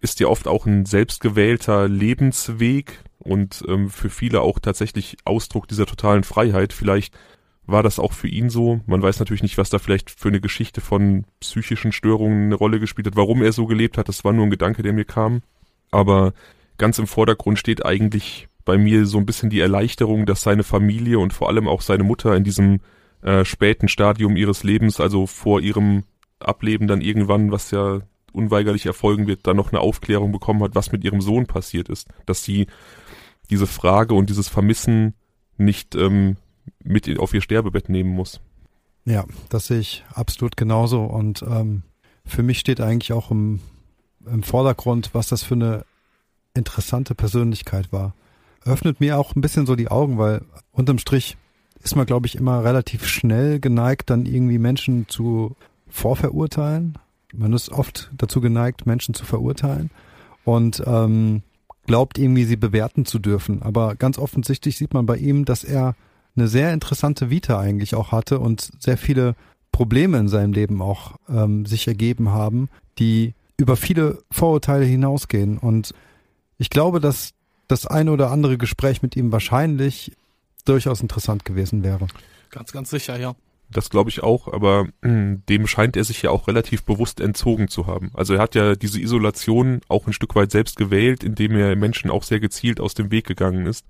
ist 0.00 0.18
ja 0.20 0.28
oft 0.28 0.48
auch 0.48 0.64
ein 0.64 0.86
selbstgewählter 0.86 1.88
Lebensweg 1.88 3.04
und 3.18 3.62
ähm, 3.68 3.90
für 3.90 4.08
viele 4.08 4.40
auch 4.40 4.60
tatsächlich 4.60 5.18
Ausdruck 5.26 5.68
dieser 5.68 5.84
totalen 5.84 6.24
Freiheit. 6.24 6.72
Vielleicht 6.72 7.14
war 7.66 7.82
das 7.82 7.98
auch 7.98 8.12
für 8.12 8.28
ihn 8.28 8.50
so. 8.50 8.80
Man 8.86 9.02
weiß 9.02 9.18
natürlich 9.18 9.42
nicht, 9.42 9.58
was 9.58 9.70
da 9.70 9.78
vielleicht 9.78 10.10
für 10.10 10.28
eine 10.28 10.40
Geschichte 10.40 10.80
von 10.80 11.24
psychischen 11.40 11.92
Störungen 11.92 12.46
eine 12.46 12.54
Rolle 12.54 12.80
gespielt 12.80 13.06
hat, 13.06 13.16
warum 13.16 13.42
er 13.42 13.52
so 13.52 13.66
gelebt 13.66 13.96
hat. 13.96 14.08
Das 14.08 14.24
war 14.24 14.32
nur 14.32 14.44
ein 14.44 14.50
Gedanke, 14.50 14.82
der 14.82 14.92
mir 14.92 15.04
kam. 15.04 15.42
Aber 15.90 16.34
ganz 16.76 16.98
im 16.98 17.06
Vordergrund 17.06 17.58
steht 17.58 17.84
eigentlich 17.84 18.48
bei 18.64 18.78
mir 18.78 19.06
so 19.06 19.18
ein 19.18 19.26
bisschen 19.26 19.50
die 19.50 19.60
Erleichterung, 19.60 20.26
dass 20.26 20.42
seine 20.42 20.62
Familie 20.62 21.18
und 21.18 21.32
vor 21.32 21.48
allem 21.48 21.68
auch 21.68 21.80
seine 21.80 22.04
Mutter 22.04 22.34
in 22.36 22.44
diesem 22.44 22.80
äh, 23.22 23.44
späten 23.44 23.88
Stadium 23.88 24.36
ihres 24.36 24.62
Lebens, 24.62 25.00
also 25.00 25.26
vor 25.26 25.60
ihrem 25.60 26.04
Ableben 26.40 26.86
dann 26.86 27.00
irgendwann, 27.00 27.50
was 27.50 27.70
ja 27.70 28.00
unweigerlich 28.32 28.86
erfolgen 28.86 29.26
wird, 29.26 29.46
dann 29.46 29.56
noch 29.56 29.72
eine 29.72 29.80
Aufklärung 29.80 30.32
bekommen 30.32 30.62
hat, 30.62 30.74
was 30.74 30.92
mit 30.92 31.04
ihrem 31.04 31.20
Sohn 31.20 31.46
passiert 31.46 31.88
ist. 31.88 32.08
Dass 32.26 32.42
sie 32.42 32.66
diese 33.50 33.66
Frage 33.66 34.14
und 34.14 34.28
dieses 34.28 34.48
Vermissen 34.48 35.14
nicht 35.56 35.94
ähm, 35.94 36.36
mit 36.82 37.18
auf 37.18 37.34
ihr 37.34 37.40
Sterbebett 37.40 37.88
nehmen 37.88 38.10
muss. 38.10 38.40
Ja, 39.04 39.24
das 39.48 39.66
sehe 39.66 39.80
ich 39.80 40.04
absolut 40.14 40.56
genauso. 40.56 41.02
Und 41.04 41.42
ähm, 41.42 41.82
für 42.24 42.42
mich 42.42 42.58
steht 42.58 42.80
eigentlich 42.80 43.12
auch 43.12 43.30
im, 43.30 43.60
im 44.26 44.42
Vordergrund, 44.42 45.10
was 45.12 45.28
das 45.28 45.42
für 45.42 45.54
eine 45.54 45.84
interessante 46.54 47.14
Persönlichkeit 47.14 47.92
war. 47.92 48.14
Öffnet 48.64 49.00
mir 49.00 49.18
auch 49.18 49.36
ein 49.36 49.42
bisschen 49.42 49.66
so 49.66 49.76
die 49.76 49.88
Augen, 49.88 50.16
weil 50.16 50.42
unterm 50.72 50.98
Strich 50.98 51.36
ist 51.82 51.96
man, 51.96 52.06
glaube 52.06 52.26
ich, 52.26 52.36
immer 52.36 52.64
relativ 52.64 53.06
schnell 53.06 53.60
geneigt, 53.60 54.08
dann 54.08 54.24
irgendwie 54.24 54.58
Menschen 54.58 55.06
zu 55.08 55.54
vorverurteilen. 55.88 56.96
Man 57.34 57.52
ist 57.52 57.70
oft 57.70 58.10
dazu 58.16 58.40
geneigt, 58.40 58.86
Menschen 58.86 59.12
zu 59.12 59.26
verurteilen 59.26 59.90
und 60.44 60.82
ähm, 60.86 61.42
glaubt 61.86 62.16
irgendwie, 62.16 62.44
sie 62.44 62.56
bewerten 62.56 63.04
zu 63.04 63.18
dürfen. 63.18 63.62
Aber 63.62 63.96
ganz 63.96 64.18
offensichtlich 64.18 64.78
sieht 64.78 64.94
man 64.94 65.04
bei 65.04 65.16
ihm, 65.16 65.44
dass 65.44 65.62
er 65.62 65.94
eine 66.36 66.48
sehr 66.48 66.72
interessante 66.72 67.30
Vita 67.30 67.58
eigentlich 67.58 67.94
auch 67.94 68.12
hatte 68.12 68.38
und 68.38 68.70
sehr 68.78 68.98
viele 68.98 69.34
Probleme 69.72 70.18
in 70.18 70.28
seinem 70.28 70.52
Leben 70.52 70.82
auch 70.82 71.16
ähm, 71.28 71.66
sich 71.66 71.88
ergeben 71.88 72.30
haben, 72.30 72.68
die 72.98 73.34
über 73.56 73.76
viele 73.76 74.22
Vorurteile 74.30 74.84
hinausgehen. 74.84 75.58
Und 75.58 75.94
ich 76.58 76.70
glaube, 76.70 77.00
dass 77.00 77.32
das 77.68 77.86
eine 77.86 78.12
oder 78.12 78.30
andere 78.30 78.58
Gespräch 78.58 79.02
mit 79.02 79.16
ihm 79.16 79.32
wahrscheinlich 79.32 80.12
durchaus 80.64 81.00
interessant 81.00 81.44
gewesen 81.44 81.82
wäre. 81.82 82.06
Ganz, 82.50 82.72
ganz 82.72 82.90
sicher, 82.90 83.18
ja. 83.18 83.34
Das 83.70 83.90
glaube 83.90 84.10
ich 84.10 84.22
auch, 84.22 84.52
aber 84.52 84.86
mh, 85.00 85.38
dem 85.48 85.66
scheint 85.66 85.96
er 85.96 86.04
sich 86.04 86.22
ja 86.22 86.30
auch 86.30 86.46
relativ 86.46 86.84
bewusst 86.84 87.20
entzogen 87.20 87.68
zu 87.68 87.86
haben. 87.86 88.10
Also 88.14 88.34
er 88.34 88.40
hat 88.40 88.54
ja 88.54 88.76
diese 88.76 89.00
Isolation 89.00 89.80
auch 89.88 90.06
ein 90.06 90.12
Stück 90.12 90.36
weit 90.36 90.50
selbst 90.50 90.76
gewählt, 90.76 91.24
indem 91.24 91.56
er 91.56 91.74
Menschen 91.74 92.10
auch 92.10 92.22
sehr 92.22 92.40
gezielt 92.40 92.78
aus 92.78 92.94
dem 92.94 93.10
Weg 93.10 93.26
gegangen 93.26 93.66
ist. 93.66 93.86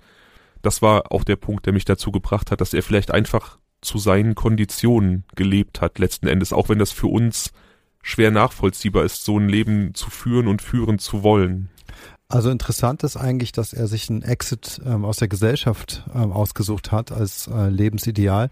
Das 0.65 0.81
war 0.81 1.12
auch 1.12 1.25
der 1.25 1.37
Punkt, 1.37 1.67
der 1.67 1.75
mich 1.75 1.85
dazu 1.85 2.11
gebracht 2.11 2.51
hat, 2.51 2.62
dass 2.62 2.73
er 2.73 2.83
vielleicht 2.83 3.11
einfach 3.11 3.59
zu 3.83 3.99
seinen 3.99 4.35
Konditionen 4.35 5.25
gelebt 5.37 5.83
hat, 5.83 5.99
letzten 5.99 6.27
Endes, 6.27 6.55
auch 6.55 6.71
wenn 6.71 6.79
das 6.79 6.91
für 6.91 7.07
uns 7.07 7.51
schwer 8.01 8.31
nachvollziehbar 8.31 9.05
ist, 9.05 9.25
so 9.25 9.39
ein 9.39 9.49
Leben 9.49 9.95
zu 9.95 10.09
führen 10.09 10.49
und 10.49 10.62
führen 10.62 10.99
zu 10.99 11.23
wollen. 11.23 11.69
Also 12.29 12.49
interessant 12.49 13.03
ist 13.03 13.19
eigentlich, 13.19 13.53
dass 13.53 13.75
er 13.75 13.87
sich 13.87 14.09
einen 14.09 14.23
Exit 14.23 14.81
ähm, 14.87 15.05
aus 15.05 15.19
der 15.19 15.29
Gesellschaft 15.29 16.05
ähm, 16.15 16.33
ausgesucht 16.33 16.93
hat 16.93 17.12
als 17.12 17.47
äh, 17.47 17.69
Lebensideal 17.69 18.51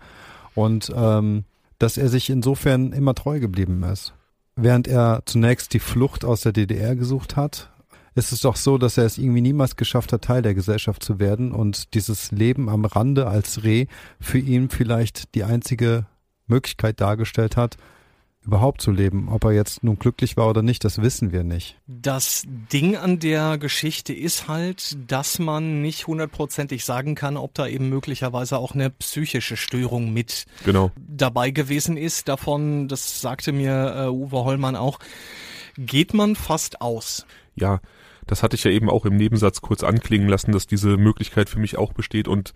und 0.54 0.92
ähm, 0.94 1.44
dass 1.78 1.96
er 1.96 2.10
sich 2.10 2.28
insofern 2.28 2.92
immer 2.92 3.14
treu 3.14 3.40
geblieben 3.40 3.82
ist. 3.84 4.12
Während 4.54 4.86
er 4.86 5.22
zunächst 5.24 5.72
die 5.72 5.80
Flucht 5.80 6.26
aus 6.26 6.42
der 6.42 6.52
DDR 6.52 6.94
gesucht 6.94 7.36
hat, 7.36 7.71
ist 8.14 8.32
es 8.32 8.40
doch 8.40 8.56
so, 8.56 8.78
dass 8.78 8.98
er 8.98 9.04
es 9.04 9.18
irgendwie 9.18 9.40
niemals 9.40 9.76
geschafft 9.76 10.12
hat, 10.12 10.22
Teil 10.22 10.42
der 10.42 10.54
Gesellschaft 10.54 11.02
zu 11.02 11.18
werden 11.18 11.52
und 11.52 11.94
dieses 11.94 12.30
Leben 12.30 12.68
am 12.68 12.84
Rande 12.84 13.26
als 13.26 13.64
Reh 13.64 13.86
für 14.20 14.38
ihn 14.38 14.68
vielleicht 14.68 15.34
die 15.34 15.44
einzige 15.44 16.06
Möglichkeit 16.46 17.00
dargestellt 17.00 17.56
hat, 17.56 17.76
überhaupt 18.44 18.80
zu 18.80 18.90
leben. 18.90 19.28
Ob 19.28 19.44
er 19.44 19.52
jetzt 19.52 19.84
nun 19.84 19.98
glücklich 19.98 20.36
war 20.36 20.48
oder 20.48 20.62
nicht, 20.62 20.84
das 20.84 21.00
wissen 21.00 21.32
wir 21.32 21.44
nicht. 21.44 21.78
Das 21.86 22.42
Ding 22.72 22.96
an 22.96 23.18
der 23.18 23.56
Geschichte 23.58 24.12
ist 24.12 24.48
halt, 24.48 24.96
dass 25.10 25.38
man 25.38 25.80
nicht 25.80 26.06
hundertprozentig 26.06 26.84
sagen 26.84 27.14
kann, 27.14 27.36
ob 27.36 27.54
da 27.54 27.66
eben 27.66 27.88
möglicherweise 27.88 28.58
auch 28.58 28.74
eine 28.74 28.90
psychische 28.90 29.56
Störung 29.56 30.12
mit 30.12 30.46
genau. 30.64 30.90
dabei 30.96 31.50
gewesen 31.50 31.96
ist. 31.96 32.28
Davon, 32.28 32.88
das 32.88 33.20
sagte 33.20 33.52
mir 33.52 33.94
äh, 33.96 34.08
Uwe 34.08 34.44
Hollmann 34.44 34.76
auch, 34.76 34.98
geht 35.78 36.12
man 36.12 36.36
fast 36.36 36.80
aus. 36.80 37.26
Ja, 37.54 37.80
das 38.26 38.42
hatte 38.42 38.56
ich 38.56 38.64
ja 38.64 38.70
eben 38.70 38.88
auch 38.88 39.04
im 39.04 39.16
Nebensatz 39.16 39.60
kurz 39.60 39.82
anklingen 39.82 40.28
lassen, 40.28 40.52
dass 40.52 40.66
diese 40.66 40.96
Möglichkeit 40.96 41.48
für 41.48 41.58
mich 41.58 41.78
auch 41.78 41.92
besteht 41.92 42.28
und 42.28 42.52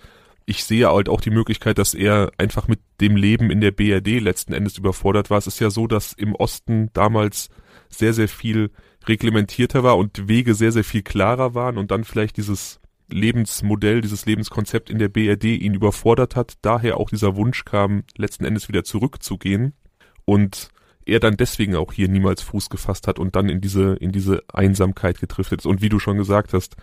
ich 0.46 0.62
sehe 0.64 0.88
halt 0.88 1.08
auch 1.08 1.20
die 1.20 1.30
Möglichkeit, 1.30 1.78
dass 1.78 1.92
er 1.92 2.30
einfach 2.38 2.68
mit 2.68 2.78
dem 3.00 3.16
Leben 3.16 3.50
in 3.50 3.60
der 3.60 3.72
BRD 3.72 4.20
letzten 4.20 4.52
Endes 4.52 4.78
überfordert 4.78 5.28
war. 5.28 5.38
Es 5.38 5.48
ist 5.48 5.58
ja 5.58 5.70
so, 5.70 5.88
dass 5.88 6.12
im 6.12 6.36
Osten 6.36 6.90
damals 6.92 7.48
sehr, 7.88 8.12
sehr 8.12 8.28
viel 8.28 8.70
reglementierter 9.06 9.82
war 9.82 9.96
und 9.96 10.28
Wege 10.28 10.54
sehr, 10.54 10.70
sehr 10.70 10.84
viel 10.84 11.02
klarer 11.02 11.54
waren 11.54 11.78
und 11.78 11.90
dann 11.90 12.04
vielleicht 12.04 12.36
dieses 12.36 12.80
Lebensmodell, 13.08 14.00
dieses 14.00 14.26
Lebenskonzept 14.26 14.88
in 14.88 14.98
der 14.98 15.08
BRD 15.08 15.44
ihn 15.44 15.74
überfordert 15.74 16.36
hat. 16.36 16.54
Daher 16.62 16.96
auch 16.96 17.10
dieser 17.10 17.36
Wunsch 17.36 17.64
kam, 17.64 18.04
letzten 18.16 18.44
Endes 18.44 18.68
wieder 18.68 18.84
zurückzugehen 18.84 19.74
und 20.24 20.70
er 21.06 21.20
dann 21.20 21.36
deswegen 21.36 21.76
auch 21.76 21.92
hier 21.92 22.08
niemals 22.08 22.42
Fuß 22.42 22.68
gefasst 22.68 23.06
hat 23.06 23.18
und 23.18 23.36
dann 23.36 23.48
in 23.48 23.60
diese, 23.60 23.94
in 23.94 24.12
diese 24.12 24.42
Einsamkeit 24.52 25.20
getrifft 25.20 25.52
ist. 25.52 25.66
Und 25.66 25.80
wie 25.80 25.88
du 25.88 25.98
schon 25.98 26.18
gesagt 26.18 26.52
hast, 26.52 26.76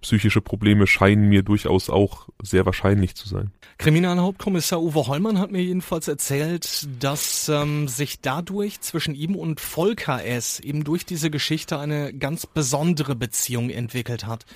psychische 0.00 0.40
Probleme 0.40 0.86
scheinen 0.86 1.28
mir 1.28 1.42
durchaus 1.42 1.90
auch 1.90 2.28
sehr 2.42 2.66
wahrscheinlich 2.66 3.14
zu 3.14 3.28
sein. 3.28 3.52
Kriminalhauptkommissar 3.78 4.80
Uwe 4.80 5.06
Hollmann 5.06 5.38
hat 5.38 5.50
mir 5.50 5.62
jedenfalls 5.62 6.08
erzählt, 6.08 6.88
dass 6.98 7.48
ähm, 7.48 7.88
sich 7.88 8.20
dadurch 8.20 8.80
zwischen 8.80 9.14
ihm 9.14 9.34
und 9.34 9.60
Volker 9.60 10.24
S. 10.24 10.60
eben 10.60 10.84
durch 10.84 11.06
diese 11.06 11.30
Geschichte 11.30 11.78
eine 11.78 12.12
ganz 12.12 12.46
besondere 12.46 13.14
Beziehung 13.14 13.70
entwickelt 13.70 14.26
hat. 14.26 14.46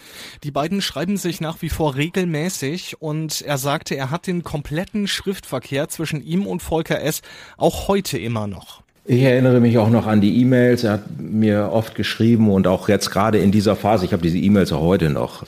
Die 0.43 0.51
beiden 0.51 0.83
schreiben 0.83 1.17
sich 1.17 1.41
nach 1.41 1.63
wie 1.63 1.71
vor 1.71 1.95
regelmäßig 1.95 3.01
und 3.01 3.43
er 3.43 3.59
sagte, 3.59 3.97
er 3.97 4.11
hat 4.11 4.27
den 4.27 4.43
kompletten 4.43 5.07
Schriftverkehr 5.07 5.89
zwischen 5.89 6.23
ihm 6.23 6.47
und 6.47 6.63
Volker 6.63 7.01
S. 7.01 7.23
auch 7.57 7.89
heute 7.89 8.19
immer 8.19 8.47
noch. 8.47 8.84
Ich 9.07 9.21
erinnere 9.21 9.61
mich 9.61 9.77
auch 9.77 9.91
noch 9.91 10.07
an 10.07 10.23
die 10.23 10.41
E-Mails. 10.41 10.85
Er 10.85 10.93
hat 10.93 11.21
mir 11.21 11.71
oft 11.73 11.95
geschrieben 11.95 12.51
und 12.51 12.67
auch 12.67 12.89
jetzt 12.89 13.11
gerade 13.11 13.39
in 13.39 13.53
dieser 13.53 13.77
Phase, 13.77 14.07
ich 14.07 14.13
habe 14.13 14.23
diese 14.23 14.39
E-Mails 14.39 14.73
auch 14.73 14.81
heute 14.81 15.11
noch, 15.11 15.45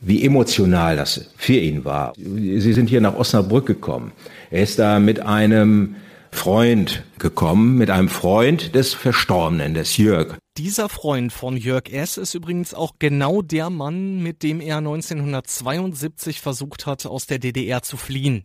wie 0.00 0.24
emotional 0.24 0.96
das 0.96 1.30
für 1.36 1.54
ihn 1.54 1.84
war. 1.84 2.12
Sie 2.16 2.72
sind 2.72 2.88
hier 2.88 3.00
nach 3.00 3.16
Osnabrück 3.16 3.66
gekommen. 3.66 4.12
Er 4.50 4.62
ist 4.62 4.78
da 4.78 5.00
mit 5.00 5.20
einem 5.20 5.96
Freund 6.30 7.02
gekommen, 7.18 7.78
mit 7.78 7.90
einem 7.90 8.08
Freund 8.08 8.76
des 8.76 8.94
Verstorbenen, 8.94 9.74
des 9.74 9.96
Jörg. 9.96 10.36
Dieser 10.56 10.88
Freund 10.88 11.32
von 11.32 11.56
Jörg 11.56 11.90
S. 11.90 12.16
ist 12.16 12.34
übrigens 12.34 12.74
auch 12.74 12.92
genau 13.00 13.42
der 13.42 13.70
Mann, 13.70 14.22
mit 14.22 14.44
dem 14.44 14.60
er 14.60 14.78
1972 14.78 16.40
versucht 16.40 16.86
hat, 16.86 17.06
aus 17.06 17.26
der 17.26 17.40
DDR 17.40 17.82
zu 17.82 17.96
fliehen. 17.96 18.44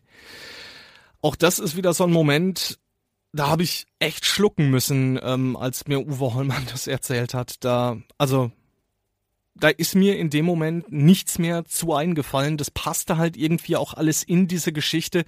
Auch 1.21 1.35
das 1.35 1.59
ist 1.59 1.75
wieder 1.75 1.93
so 1.93 2.05
ein 2.05 2.11
Moment, 2.11 2.79
da 3.33 3.47
habe 3.47 3.63
ich 3.63 3.85
echt 3.99 4.25
schlucken 4.25 4.69
müssen, 4.69 5.19
ähm, 5.21 5.55
als 5.55 5.87
mir 5.87 5.99
Uwe 5.99 6.33
Hollmann 6.33 6.65
das 6.71 6.87
erzählt 6.87 7.33
hat. 7.33 7.63
Da, 7.63 7.97
also, 8.17 8.51
da 9.55 9.69
ist 9.69 9.95
mir 9.95 10.17
in 10.17 10.29
dem 10.29 10.45
Moment 10.45 10.91
nichts 10.91 11.37
mehr 11.37 11.65
zu 11.65 11.93
eingefallen. 11.93 12.57
Das 12.57 12.71
passte 12.71 13.17
halt 13.17 13.37
irgendwie 13.37 13.75
auch 13.75 13.93
alles 13.93 14.23
in 14.23 14.47
diese 14.47 14.71
Geschichte. 14.71 15.25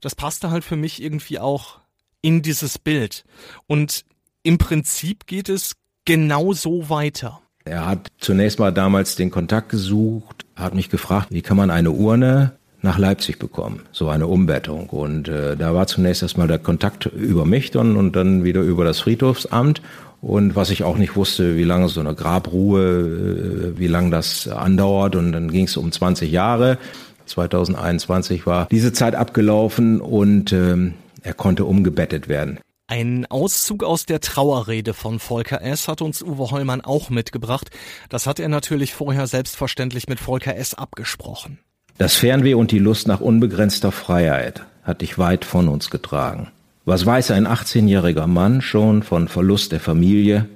Das 0.00 0.14
passte 0.14 0.50
halt 0.50 0.64
für 0.64 0.76
mich 0.76 1.02
irgendwie 1.02 1.38
auch 1.38 1.80
in 2.20 2.42
dieses 2.42 2.78
Bild. 2.78 3.24
Und 3.66 4.04
im 4.42 4.58
Prinzip 4.58 5.26
geht 5.26 5.48
es 5.48 5.74
genau 6.04 6.52
so 6.52 6.88
weiter. 6.88 7.40
Er 7.64 7.86
hat 7.86 8.08
zunächst 8.18 8.58
mal 8.58 8.72
damals 8.72 9.14
den 9.14 9.30
Kontakt 9.30 9.68
gesucht, 9.68 10.44
hat 10.56 10.74
mich 10.74 10.90
gefragt, 10.90 11.28
wie 11.30 11.42
kann 11.42 11.56
man 11.56 11.70
eine 11.70 11.92
Urne 11.92 12.58
nach 12.82 12.98
Leipzig 12.98 13.38
bekommen, 13.38 13.82
so 13.92 14.08
eine 14.08 14.26
Umbettung. 14.26 14.90
Und 14.90 15.28
äh, 15.28 15.56
da 15.56 15.74
war 15.74 15.86
zunächst 15.86 16.22
erstmal 16.22 16.48
der 16.48 16.58
Kontakt 16.58 17.06
über 17.06 17.44
mich 17.44 17.70
dann 17.70 17.96
und 17.96 18.16
dann 18.16 18.44
wieder 18.44 18.60
über 18.60 18.84
das 18.84 19.00
Friedhofsamt. 19.00 19.80
Und 20.20 20.54
was 20.54 20.70
ich 20.70 20.84
auch 20.84 20.96
nicht 20.96 21.16
wusste, 21.16 21.56
wie 21.56 21.64
lange 21.64 21.88
so 21.88 22.00
eine 22.00 22.14
Grabruhe, 22.14 23.74
äh, 23.74 23.78
wie 23.78 23.86
lange 23.86 24.10
das 24.10 24.48
andauert. 24.48 25.16
Und 25.16 25.32
dann 25.32 25.50
ging 25.50 25.64
es 25.66 25.76
um 25.76 25.90
20 25.90 26.30
Jahre. 26.30 26.78
2021 27.26 28.46
war 28.46 28.66
diese 28.70 28.92
Zeit 28.92 29.14
abgelaufen 29.14 30.00
und 30.00 30.52
ähm, 30.52 30.94
er 31.22 31.34
konnte 31.34 31.64
umgebettet 31.64 32.28
werden. 32.28 32.58
Ein 32.88 33.26
Auszug 33.30 33.84
aus 33.84 34.06
der 34.06 34.20
Trauerrede 34.20 34.92
von 34.92 35.18
Volker 35.18 35.62
S. 35.62 35.88
hat 35.88 36.02
uns 36.02 36.22
Uwe 36.22 36.50
Heumann 36.50 36.82
auch 36.82 37.08
mitgebracht. 37.08 37.70
Das 38.10 38.26
hat 38.26 38.38
er 38.38 38.48
natürlich 38.48 38.92
vorher 38.92 39.26
selbstverständlich 39.26 40.08
mit 40.08 40.20
Volker 40.20 40.56
S. 40.56 40.74
abgesprochen. 40.74 41.58
Das 41.98 42.16
Fernweh 42.16 42.54
und 42.54 42.70
die 42.70 42.78
Lust 42.78 43.06
nach 43.06 43.20
unbegrenzter 43.20 43.92
Freiheit 43.92 44.62
hat 44.82 45.02
dich 45.02 45.18
weit 45.18 45.44
von 45.44 45.68
uns 45.68 45.90
getragen. 45.90 46.48
Was 46.84 47.06
weiß 47.06 47.30
ein 47.30 47.46
18-jähriger 47.46 48.26
Mann 48.26 48.60
schon 48.60 49.02
von 49.02 49.28
Verlust 49.28 49.72
der 49.72 49.80
Familie, 49.80 50.48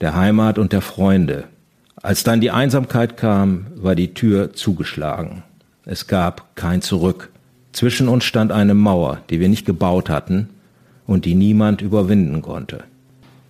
der 0.00 0.14
Heimat 0.14 0.58
und 0.58 0.72
der 0.72 0.80
Freunde? 0.80 1.44
Als 2.02 2.24
dann 2.24 2.40
die 2.40 2.50
Einsamkeit 2.50 3.16
kam, 3.16 3.66
war 3.74 3.94
die 3.94 4.14
Tür 4.14 4.52
zugeschlagen. 4.52 5.42
Es 5.84 6.06
gab 6.06 6.54
kein 6.56 6.82
Zurück. 6.82 7.30
Zwischen 7.72 8.08
uns 8.08 8.24
stand 8.24 8.52
eine 8.52 8.74
Mauer, 8.74 9.20
die 9.28 9.40
wir 9.40 9.48
nicht 9.48 9.66
gebaut 9.66 10.08
hatten 10.08 10.48
und 11.06 11.24
die 11.24 11.34
niemand 11.34 11.82
überwinden 11.82 12.42
konnte. 12.42 12.84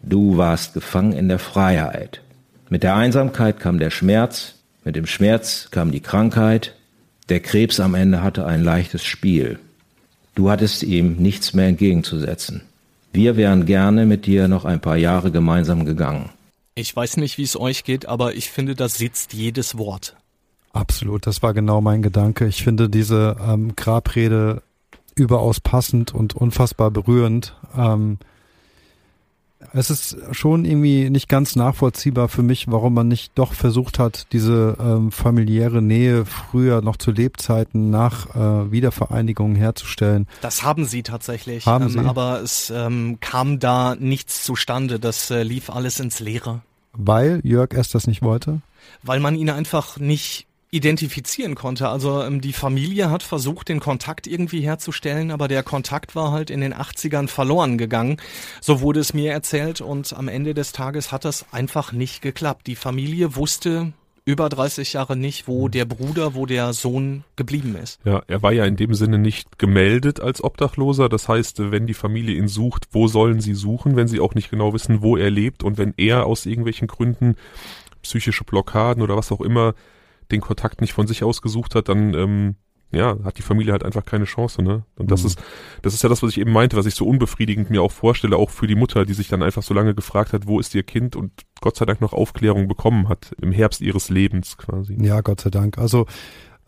Du 0.03 0.37
warst 0.37 0.74
gefangen 0.74 1.12
in 1.12 1.28
der 1.28 1.39
Freiheit. 1.39 2.22
Mit 2.68 2.82
der 2.82 2.97
Einsamkeit 2.97 3.61
kam 3.61 3.78
der 3.78 3.91
Schmerz, 3.91 4.55
mit 4.84 4.97
dem 4.97 5.07
Schmerz 5.07 5.68
kam 5.70 5.91
die 5.91 6.01
Krankheit, 6.01 6.76
der 7.29 7.41
Krebs 7.41 7.81
am 7.81 7.95
Ende 7.95 8.22
hatte 8.22 8.47
ein 8.47 8.62
leichtes 8.62 9.05
Spiel. 9.05 9.59
Du 10.35 10.51
hattest 10.51 10.83
ihm 10.83 11.16
nichts 11.16 11.55
mehr 11.55 11.66
entgegenzusetzen. 11.66 12.62
Wir 13.12 13.37
wären 13.37 13.64
gerne 13.64 14.05
mit 14.05 14.27
dir 14.27 14.49
noch 14.49 14.64
ein 14.64 14.81
paar 14.81 14.97
Jahre 14.97 15.31
gemeinsam 15.31 15.85
gegangen. 15.85 16.31
Ich 16.74 16.95
weiß 16.95 17.16
nicht, 17.16 17.39
wie 17.39 17.43
es 17.43 17.59
euch 17.59 17.85
geht, 17.85 18.07
aber 18.07 18.35
ich 18.35 18.51
finde, 18.51 18.74
da 18.74 18.89
sitzt 18.89 19.33
jedes 19.33 19.79
Wort. 19.79 20.14
Absolut, 20.74 21.27
das 21.27 21.43
war 21.43 21.55
genau 21.55 21.81
mein 21.81 22.03
Gedanke. 22.03 22.47
Ich 22.47 22.62
finde 22.62 22.91
diese 22.91 23.37
ähm, 23.41 23.74
Grabrede 23.77 24.62
überaus 25.14 25.59
passend 25.61 26.14
und 26.14 26.37
unfassbar 26.37 26.91
berührend. 26.91 27.55
Ähm, 27.74 28.18
es 29.73 29.91
ist 29.91 30.17
schon 30.33 30.64
irgendwie 30.64 31.11
nicht 31.11 31.29
ganz 31.29 31.57
nachvollziehbar 31.57 32.29
für 32.29 32.43
mich, 32.43 32.67
warum 32.69 32.95
man 32.95 33.09
nicht 33.09 33.33
doch 33.37 33.53
versucht 33.53 33.99
hat, 33.99 34.27
diese 34.33 34.77
ähm, 34.81 35.12
familiäre 35.12 35.83
Nähe 35.83 36.25
früher 36.25 36.83
noch 36.83 36.97
zu 36.97 37.11
Lebzeiten 37.11 37.91
nach 37.91 38.35
äh, 38.35 38.71
Wiedervereinigung 38.71 39.55
herzustellen. 39.55 40.27
Das 40.41 40.62
haben 40.62 40.85
sie 40.85 41.03
tatsächlich, 41.03 41.67
Haben 41.67 41.85
ähm, 41.85 41.91
sie? 41.91 41.99
aber 42.01 42.41
es 42.43 42.71
ähm, 42.71 43.19
kam 43.21 43.59
da 43.59 43.95
nichts 43.99 44.45
zustande. 44.45 44.99
Das 44.99 45.31
äh, 45.31 45.43
lief 45.43 45.71
alles 45.71 46.01
ins 46.01 46.21
Leere, 46.21 46.61
Weil 46.93 47.41
Jörg 47.45 47.73
S. 47.73 47.91
das 47.91 48.07
nicht 48.07 48.23
wollte. 48.23 48.61
weil 49.03 49.21
man 49.21 49.35
ihn 49.35 49.51
einfach 49.51 49.99
nicht 49.99 50.45
identifizieren 50.71 51.55
konnte. 51.55 51.89
Also 51.89 52.23
ähm, 52.23 52.41
die 52.41 52.53
Familie 52.53 53.11
hat 53.11 53.23
versucht, 53.23 53.69
den 53.69 53.81
Kontakt 53.81 54.27
irgendwie 54.27 54.61
herzustellen, 54.61 55.31
aber 55.31 55.49
der 55.49 55.62
Kontakt 55.62 56.17
war 56.17 56.33
halt 56.33 56.51
in 56.51 56.61
den 56.61 56.75
80ern 56.75 57.29
verloren 57.29 57.79
gegangen. 57.79 58.17
So 58.61 58.81
wurde 58.81 59.01
es 59.01 59.14
mir 59.14 59.33
erzählt 59.33 59.81
und 59.81 60.12
am 60.12 60.29
Ende 60.29 60.55
des 60.55 60.73
Tages 60.73 61.12
hat 61.12 61.25
das 61.25 61.47
einfach 61.53 61.93
nicht 61.93 62.21
geklappt. 62.21 62.67
Die 62.67 62.77
Familie 62.77 63.37
wusste 63.37 63.93
über 64.25 64.49
30 64.49 64.95
Jahre 64.95 65.17
nicht, 65.17 65.47
wo 65.47 65.69
der 65.69 65.85
Bruder, 65.85 66.35
wo 66.35 66.47
der 66.47 66.73
Sohn 66.73 67.23
geblieben 67.37 67.77
ist. 67.81 68.01
Ja, 68.05 68.23
er 68.27 68.43
war 68.43 68.53
ja 68.53 68.64
in 68.64 68.75
dem 68.75 68.93
Sinne 68.93 69.19
nicht 69.19 69.57
gemeldet 69.57 70.19
als 70.21 70.43
Obdachloser. 70.43 71.09
Das 71.09 71.29
heißt, 71.29 71.71
wenn 71.71 71.87
die 71.87 71.95
Familie 71.95 72.37
ihn 72.37 72.49
sucht, 72.49 72.89
wo 72.91 73.07
sollen 73.07 73.41
sie 73.41 73.55
suchen, 73.55 73.95
wenn 73.95 74.09
sie 74.09 74.19
auch 74.19 74.35
nicht 74.35 74.51
genau 74.51 74.75
wissen, 74.75 75.01
wo 75.01 75.17
er 75.17 75.31
lebt 75.31 75.62
und 75.62 75.79
wenn 75.79 75.95
er 75.97 76.27
aus 76.27 76.45
irgendwelchen 76.45 76.89
Gründen 76.89 77.37
psychische 78.03 78.43
Blockaden 78.43 79.01
oder 79.01 79.17
was 79.17 79.31
auch 79.31 79.41
immer 79.41 79.75
den 80.31 80.41
Kontakt 80.41 80.81
nicht 80.81 80.93
von 80.93 81.07
sich 81.07 81.22
aus 81.24 81.43
gesucht 81.43 81.74
hat, 81.74 81.89
dann 81.89 82.14
ähm, 82.14 82.57
ja, 82.93 83.16
hat 83.24 83.37
die 83.39 83.43
Familie 83.43 83.72
halt 83.72 83.85
einfach 83.85 84.05
keine 84.05 84.27
Chance, 84.27 84.62
ne? 84.62 84.85
Und 84.97 85.11
das 85.11 85.22
Mhm. 85.22 85.27
ist, 85.27 85.43
das 85.83 85.93
ist 85.93 86.03
ja 86.05 86.09
das, 86.09 86.22
was 86.22 86.31
ich 86.31 86.39
eben 86.39 86.53
meinte, 86.53 86.77
was 86.77 86.87
ich 86.87 86.95
so 86.95 87.05
unbefriedigend 87.07 87.68
mir 87.68 87.83
auch 87.83 87.91
vorstelle, 87.91 88.37
auch 88.37 88.51
für 88.51 88.68
die 88.68 88.77
Mutter, 88.77 89.05
die 89.05 89.12
sich 89.12 89.27
dann 89.29 89.43
einfach 89.43 89.62
so 89.64 89.74
lange 89.74 89.95
gefragt 89.95 90.33
hat, 90.33 90.47
wo 90.47 90.61
ist 90.61 90.74
ihr 90.74 90.85
Kind 90.85 91.16
und 91.16 91.33
Gott 91.61 91.77
sei 91.77 91.85
Dank 91.85 92.01
noch 92.01 92.12
Aufklärung 92.12 92.68
bekommen 92.68 93.09
hat, 93.09 93.33
im 93.43 93.51
Herbst 93.51 93.81
ihres 93.81 94.09
Lebens 94.09 94.57
quasi. 94.57 94.97
Ja, 95.01 95.20
Gott 95.20 95.41
sei 95.41 95.51
Dank. 95.51 95.79
Also 95.79 96.07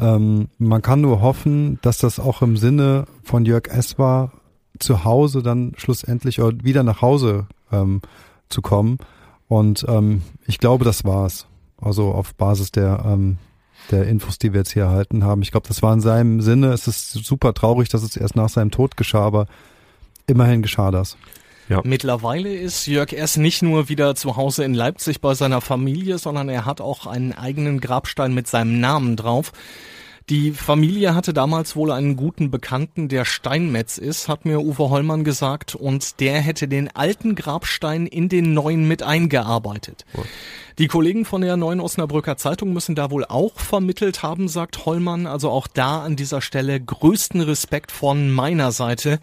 ähm, 0.00 0.48
man 0.58 0.82
kann 0.82 1.00
nur 1.00 1.20
hoffen, 1.22 1.78
dass 1.82 1.98
das 1.98 2.18
auch 2.18 2.42
im 2.42 2.56
Sinne 2.56 3.04
von 3.22 3.44
Jörg 3.44 3.68
S. 3.68 3.98
war, 3.98 4.32
zu 4.80 5.04
Hause 5.04 5.42
dann 5.42 5.72
schlussendlich 5.76 6.40
oder 6.40 6.64
wieder 6.64 6.82
nach 6.82 7.00
Hause 7.00 7.46
ähm, 7.70 8.02
zu 8.48 8.60
kommen. 8.60 8.98
Und 9.46 9.86
ähm, 9.88 10.22
ich 10.46 10.58
glaube, 10.58 10.84
das 10.84 11.04
war's. 11.04 11.46
Also 11.80 12.10
auf 12.10 12.34
Basis 12.34 12.72
der 12.72 13.04
ähm, 13.06 13.38
der 13.90 14.06
Infos, 14.06 14.38
die 14.38 14.52
wir 14.52 14.60
jetzt 14.60 14.72
hier 14.72 14.84
erhalten 14.84 15.24
haben. 15.24 15.42
Ich 15.42 15.50
glaube, 15.50 15.68
das 15.68 15.82
war 15.82 15.92
in 15.92 16.00
seinem 16.00 16.40
Sinne. 16.40 16.72
Es 16.72 16.86
ist 16.86 17.12
super 17.12 17.54
traurig, 17.54 17.88
dass 17.88 18.02
es 18.02 18.16
erst 18.16 18.36
nach 18.36 18.48
seinem 18.48 18.70
Tod 18.70 18.96
geschah, 18.96 19.24
aber 19.24 19.46
immerhin 20.26 20.62
geschah 20.62 20.90
das. 20.90 21.16
Mittlerweile 21.84 22.54
ist 22.54 22.86
Jörg 22.86 23.12
S. 23.12 23.36
nicht 23.36 23.62
nur 23.62 23.90
wieder 23.90 24.14
zu 24.14 24.36
Hause 24.36 24.64
in 24.64 24.72
Leipzig 24.72 25.20
bei 25.20 25.34
seiner 25.34 25.60
Familie, 25.60 26.16
sondern 26.18 26.48
er 26.48 26.64
hat 26.64 26.80
auch 26.80 27.06
einen 27.06 27.32
eigenen 27.32 27.80
Grabstein 27.80 28.32
mit 28.32 28.46
seinem 28.46 28.80
Namen 28.80 29.16
drauf. 29.16 29.52
Die 30.30 30.52
Familie 30.52 31.14
hatte 31.14 31.32
damals 31.32 31.74
wohl 31.74 31.90
einen 31.90 32.14
guten 32.14 32.50
Bekannten, 32.50 33.08
der 33.08 33.24
Steinmetz 33.24 33.96
ist, 33.96 34.28
hat 34.28 34.44
mir 34.44 34.60
Uwe 34.60 34.90
Hollmann 34.90 35.24
gesagt, 35.24 35.74
und 35.74 36.20
der 36.20 36.40
hätte 36.40 36.68
den 36.68 36.94
alten 36.94 37.34
Grabstein 37.34 38.06
in 38.06 38.28
den 38.28 38.52
neuen 38.52 38.86
mit 38.86 39.02
eingearbeitet. 39.02 40.04
Die 40.78 40.86
Kollegen 40.86 41.24
von 41.24 41.40
der 41.40 41.56
Neuen 41.56 41.80
Osnabrücker 41.80 42.36
Zeitung 42.36 42.74
müssen 42.74 42.94
da 42.94 43.10
wohl 43.10 43.24
auch 43.24 43.58
vermittelt 43.58 44.22
haben, 44.22 44.48
sagt 44.48 44.84
Hollmann. 44.84 45.26
Also 45.26 45.50
auch 45.50 45.66
da 45.66 46.02
an 46.02 46.14
dieser 46.14 46.42
Stelle 46.42 46.78
größten 46.78 47.40
Respekt 47.40 47.90
von 47.90 48.30
meiner 48.30 48.70
Seite. 48.70 49.20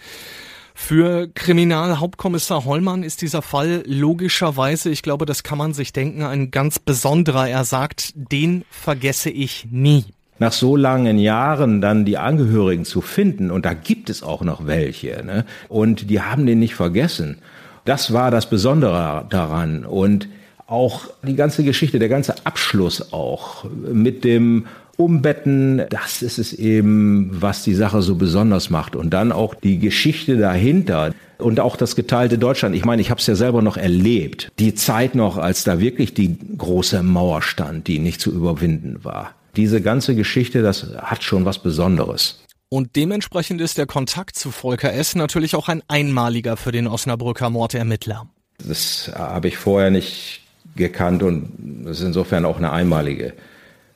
Für 0.73 1.27
Kriminalhauptkommissar 1.27 2.65
Hollmann 2.65 3.03
ist 3.03 3.21
dieser 3.21 3.43
Fall 3.43 3.83
logischerweise, 3.85 4.89
ich 4.89 5.03
glaube, 5.03 5.25
das 5.25 5.43
kann 5.43 5.59
man 5.59 5.73
sich 5.73 5.93
denken, 5.93 6.23
ein 6.23 6.49
ganz 6.49 6.79
besonderer. 6.79 7.47
Er 7.47 7.63
sagt, 7.63 8.11
den 8.15 8.65
vergesse 8.71 9.29
ich 9.29 9.67
nie. 9.69 10.14
Nach 10.39 10.51
so 10.51 10.75
langen 10.75 11.17
Jahren 11.17 11.81
dann 11.81 12.05
die 12.05 12.17
Angehörigen 12.17 12.85
zu 12.85 13.01
finden, 13.01 13.51
und 13.51 13.65
da 13.65 13.73
gibt 13.73 14.09
es 14.09 14.23
auch 14.23 14.41
noch 14.41 14.67
welche, 14.67 15.23
ne? 15.25 15.45
und 15.69 16.09
die 16.09 16.21
haben 16.21 16.45
den 16.45 16.59
nicht 16.59 16.75
vergessen. 16.75 17.37
Das 17.85 18.11
war 18.11 18.31
das 18.31 18.49
Besondere 18.49 19.25
daran. 19.29 19.85
Und 19.85 20.27
auch 20.67 21.01
die 21.21 21.35
ganze 21.35 21.63
Geschichte, 21.63 21.99
der 21.99 22.09
ganze 22.09 22.45
Abschluss 22.45 23.13
auch 23.13 23.65
mit 23.65 24.23
dem 24.23 24.65
Umbetten, 24.97 25.83
das 25.89 26.21
ist 26.21 26.39
es 26.39 26.53
eben, 26.53 27.29
was 27.31 27.63
die 27.63 27.75
Sache 27.75 28.01
so 28.01 28.15
besonders 28.15 28.71
macht. 28.71 28.95
Und 28.95 29.11
dann 29.11 29.31
auch 29.31 29.53
die 29.53 29.77
Geschichte 29.77 30.37
dahinter 30.37 31.13
und 31.37 31.59
auch 31.59 31.75
das 31.75 31.95
geteilte 31.95 32.37
Deutschland. 32.37 32.75
Ich 32.75 32.85
meine, 32.85 33.01
ich 33.01 33.11
habe 33.11 33.19
es 33.19 33.27
ja 33.27 33.35
selber 33.35 33.61
noch 33.61 33.77
erlebt. 33.77 34.49
Die 34.57 34.73
Zeit 34.73 35.13
noch, 35.13 35.37
als 35.37 35.63
da 35.63 35.79
wirklich 35.79 36.13
die 36.13 36.37
große 36.57 37.03
Mauer 37.03 37.41
stand, 37.41 37.87
die 37.87 37.99
nicht 37.99 38.19
zu 38.19 38.31
überwinden 38.31 39.03
war. 39.03 39.35
Diese 39.55 39.81
ganze 39.81 40.15
Geschichte, 40.15 40.61
das 40.61 40.87
hat 40.97 41.23
schon 41.23 41.45
was 41.45 41.59
Besonderes. 41.59 42.41
Und 42.69 42.95
dementsprechend 42.95 43.61
ist 43.61 43.77
der 43.77 43.85
Kontakt 43.85 44.35
zu 44.35 44.51
Volker 44.51 44.93
S. 44.93 45.15
natürlich 45.15 45.55
auch 45.55 45.69
ein 45.69 45.83
einmaliger 45.87 46.57
für 46.57 46.71
den 46.71 46.87
Osnabrücker 46.87 47.49
Mordermittler. 47.49 48.27
Das 48.57 49.11
habe 49.13 49.47
ich 49.47 49.57
vorher 49.57 49.91
nicht 49.91 50.41
gekannt 50.75 51.23
und 51.23 51.51
das 51.85 51.99
ist 51.99 52.07
insofern 52.07 52.45
auch 52.45 52.57
eine 52.57 52.71
einmalige 52.71 53.33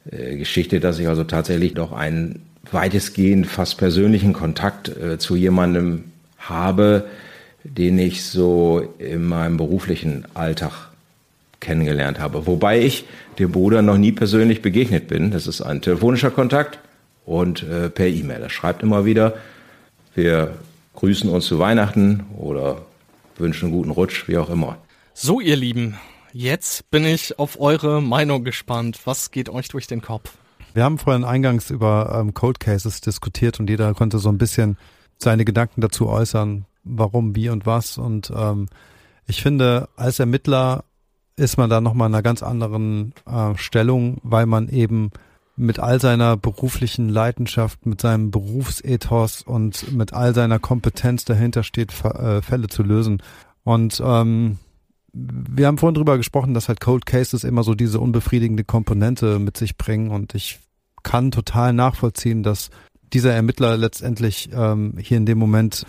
äh, 0.10 0.38
Geschichte, 0.38 0.80
dass 0.80 0.99
ich 0.99 1.07
also 1.07 1.24
tatsächlich 1.24 1.74
doch 1.74 1.91
einen 1.91 2.45
weitestgehend 2.72 3.47
fast 3.47 3.78
persönlichen 3.78 4.34
Kontakt 4.34 4.89
äh, 4.89 5.18
zu 5.18 5.36
jemandem 5.36 6.05
habe, 6.38 7.05
den 7.64 7.99
ich 7.99 8.24
so 8.24 8.93
in 8.99 9.26
meinem 9.26 9.57
beruflichen 9.57 10.26
Alltag 10.34 10.89
kennengelernt 11.60 12.20
habe. 12.20 12.47
Wobei 12.47 12.82
ich 12.82 13.05
dem 13.38 13.51
Bruder 13.51 13.82
noch 13.82 13.97
nie 13.97 14.12
persönlich 14.12 14.62
begegnet 14.62 15.07
bin. 15.07 15.32
Das 15.32 15.47
ist 15.47 15.62
ein 15.62 15.82
telefonischer 15.82 16.32
Kontakt 16.32 16.80
und 17.26 17.64
äh, 17.64 17.89
per 17.89 18.07
E-Mail. 18.07 18.41
Er 18.41 18.49
schreibt 18.49 18.84
immer 18.84 19.05
wieder, 19.05 19.36
wir 20.16 20.55
grüßen 20.95 21.30
uns 21.30 21.45
zu 21.45 21.60
Weihnachten 21.60 22.26
oder 22.38 22.82
wünschen 23.38 23.66
einen 23.66 23.76
guten 23.76 23.91
Rutsch, 23.91 24.28
wie 24.28 24.38
auch 24.38 24.49
immer. 24.49 24.78
So, 25.14 25.39
ihr 25.39 25.55
Lieben, 25.55 25.97
jetzt 26.34 26.89
bin 26.91 27.05
ich 27.05 27.39
auf 27.39 27.60
eure 27.60 28.01
Meinung 28.01 28.43
gespannt. 28.43 28.99
Was 29.05 29.32
geht 29.32 29.49
euch 29.49 29.70
durch 29.70 29.88
den 29.88 30.01
Kopf? 30.01 30.34
Wir 30.74 30.84
haben 30.84 30.97
vorhin 30.97 31.24
eingangs 31.24 31.72
über 31.72 32.18
ähm, 32.20 32.34
Cold 32.34 32.60
Cases 32.60 33.01
diskutiert 33.01 33.60
und 33.60 33.70
jeder 33.70 33.93
konnte 33.93 34.20
so 34.20 34.30
ein 34.30 34.38
bisschen 34.38 34.78
seine 35.18 35.45
Gedanken 35.45 35.82
dazu 35.82 36.07
äußern, 36.07 36.66
warum, 36.84 37.36
wie 37.36 37.49
und 37.49 37.66
was. 37.66 37.97
Und 37.97 38.32
ähm, 38.36 38.68
ich 39.28 39.41
finde, 39.41 39.89
als 39.95 40.20
Ermittler 40.20 40.86
ist 41.40 41.58
man 41.58 41.70
da 41.70 41.82
nochmal 41.82 42.10
in 42.10 42.14
einer 42.14 42.24
ganz 42.24 42.44
anderen 42.44 43.14
äh, 43.26 43.56
Stellung, 43.56 44.18
weil 44.24 44.46
man 44.46 44.70
eben 44.70 45.12
mit 45.56 45.80
all 45.80 46.00
seiner 46.00 46.38
beruflichen 46.38 47.10
Leidenschaft, 47.10 47.86
mit 47.86 48.00
seinem 48.00 48.32
Berufsethos 48.32 49.42
und 49.42 49.92
mit 49.92 50.14
all 50.14 50.34
seiner 50.34 50.60
Kompetenz 50.60 51.26
dahinter 51.26 51.64
steht, 51.64 51.94
äh, 52.06 52.42
Fälle 52.42 52.68
zu 52.68 52.82
lösen. 52.82 53.22
Und 53.64 54.02
ähm, 54.04 54.58
wir 55.12 55.68
haben 55.68 55.78
vorhin 55.78 55.96
drüber 55.96 56.18
gesprochen, 56.18 56.54
dass 56.54 56.70
halt 56.70 56.80
Cold 56.80 57.06
Cases 57.06 57.44
immer 57.44 57.64
so 57.64 57.76
diese 57.76 58.00
unbefriedigende 58.00 58.64
Komponente 58.64 59.40
mit 59.40 59.58
sich 59.58 59.78
bringen 59.78 60.12
und 60.12 60.36
ich 60.36 60.60
kann 61.04 61.32
total 61.32 61.74
nachvollziehen, 61.74 62.44
dass 62.44 62.70
dieser 63.14 63.34
Ermittler 63.34 63.78
letztendlich 63.78 64.50
ähm, 64.54 64.94
hier 65.00 65.18
in 65.18 65.26
dem 65.26 65.40
Moment 65.40 65.86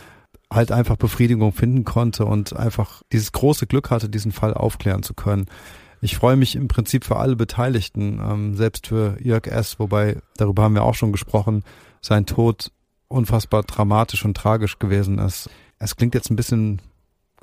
halt 0.53 0.72
einfach 0.72 0.96
Befriedigung 0.96 1.53
finden 1.53 1.84
konnte 1.84 2.24
und 2.24 2.57
einfach 2.57 3.03
dieses 3.12 3.32
große 3.32 3.66
Glück 3.66 3.90
hatte, 3.90 4.09
diesen 4.09 4.32
Fall 4.32 4.55
aufklären 4.55 5.03
zu 5.03 5.14
können. 5.14 5.46
Ich 6.01 6.16
freue 6.16 6.36
mich 6.36 6.57
im 6.57 6.68
Prinzip 6.68 7.05
für 7.05 7.16
alle 7.16 7.36
Beteiligten, 7.36 8.20
ähm, 8.22 8.55
selbst 8.55 8.86
für 8.86 9.16
Jörg 9.20 9.46
S., 9.46 9.78
wobei, 9.78 10.18
darüber 10.36 10.62
haben 10.62 10.74
wir 10.74 10.82
auch 10.82 10.94
schon 10.94 11.12
gesprochen, 11.12 11.62
sein 12.01 12.26
Tod 12.26 12.72
unfassbar 13.09 13.62
dramatisch 13.62 14.24
und 14.24 14.36
tragisch 14.36 14.78
gewesen 14.78 15.18
ist. 15.18 15.51
Es 15.78 15.96
klingt 15.96 16.14
jetzt 16.14 16.30
ein 16.30 16.36
bisschen 16.36 16.80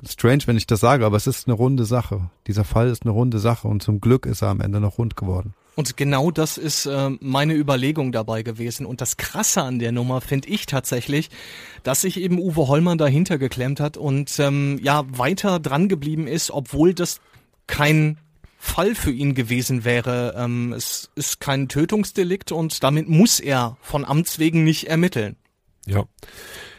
strange, 0.06 0.42
wenn 0.46 0.56
ich 0.56 0.66
das 0.66 0.80
sage, 0.80 1.06
aber 1.06 1.16
es 1.16 1.26
ist 1.26 1.46
eine 1.46 1.54
runde 1.54 1.84
Sache. 1.84 2.30
Dieser 2.46 2.64
Fall 2.64 2.88
ist 2.88 3.02
eine 3.02 3.12
runde 3.12 3.38
Sache 3.38 3.68
und 3.68 3.82
zum 3.82 4.00
Glück 4.00 4.26
ist 4.26 4.42
er 4.42 4.48
am 4.48 4.60
Ende 4.60 4.80
noch 4.80 4.98
rund 4.98 5.16
geworden. 5.16 5.54
Und 5.78 5.96
genau 5.96 6.32
das 6.32 6.58
ist 6.58 6.86
äh, 6.86 7.10
meine 7.20 7.54
Überlegung 7.54 8.10
dabei 8.10 8.42
gewesen. 8.42 8.84
Und 8.84 9.00
das 9.00 9.16
Krasse 9.16 9.62
an 9.62 9.78
der 9.78 9.92
Nummer 9.92 10.20
finde 10.20 10.48
ich 10.48 10.66
tatsächlich, 10.66 11.30
dass 11.84 12.00
sich 12.00 12.20
eben 12.20 12.40
Uwe 12.40 12.66
Hollmann 12.66 12.98
dahinter 12.98 13.38
geklemmt 13.38 13.78
hat 13.78 13.96
und 13.96 14.40
ähm, 14.40 14.80
ja 14.82 15.04
weiter 15.08 15.60
dran 15.60 15.88
geblieben 15.88 16.26
ist, 16.26 16.50
obwohl 16.50 16.94
das 16.94 17.20
kein 17.68 18.18
Fall 18.58 18.96
für 18.96 19.12
ihn 19.12 19.36
gewesen 19.36 19.84
wäre. 19.84 20.34
Ähm, 20.36 20.72
es 20.72 21.12
ist 21.14 21.38
kein 21.38 21.68
Tötungsdelikt 21.68 22.50
und 22.50 22.82
damit 22.82 23.08
muss 23.08 23.38
er 23.38 23.76
von 23.80 24.04
Amts 24.04 24.40
wegen 24.40 24.64
nicht 24.64 24.88
ermitteln. 24.88 25.36
Ja. 25.86 26.06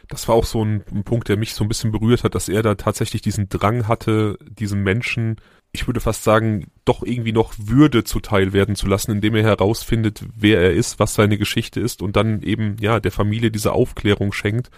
Das 0.10 0.28
war 0.28 0.36
auch 0.36 0.46
so 0.46 0.66
ein, 0.66 0.84
ein 0.92 1.06
Punkt, 1.06 1.30
der 1.30 1.38
mich 1.38 1.54
so 1.54 1.64
ein 1.64 1.70
bisschen 1.70 1.94
berührt 1.94 2.26
hat, 2.26 2.36
dass 2.36 2.50
er 2.50 2.64
da 2.64 2.76
tatsächlich 2.76 3.22
diesen 3.22 3.48
Drang 3.48 3.88
hatte, 3.88 4.38
diesem 4.42 4.84
Menschen 4.84 5.38
ich 5.72 5.86
würde 5.88 6.00
fast 6.00 6.24
sagen, 6.24 6.72
doch 6.84 7.04
irgendwie 7.04 7.32
noch 7.32 7.54
Würde 7.58 8.04
zuteil 8.04 8.54
werden 8.54 8.76
zu 8.76 8.88
lassen, 8.88 9.12
indem 9.12 9.36
er 9.36 9.44
herausfindet, 9.44 10.24
wer 10.36 10.60
er 10.62 10.72
ist, 10.72 11.00
was 11.00 11.14
seine 11.14 11.38
Geschichte 11.38 11.80
ist 11.80 12.02
und 12.02 12.16
dann 12.16 12.42
eben, 12.42 12.78
ja, 12.80 13.00
der 13.00 13.12
Familie 13.12 13.52
diese 13.52 13.74
Aufklärung 13.74 14.32
schenkt. 14.32 14.72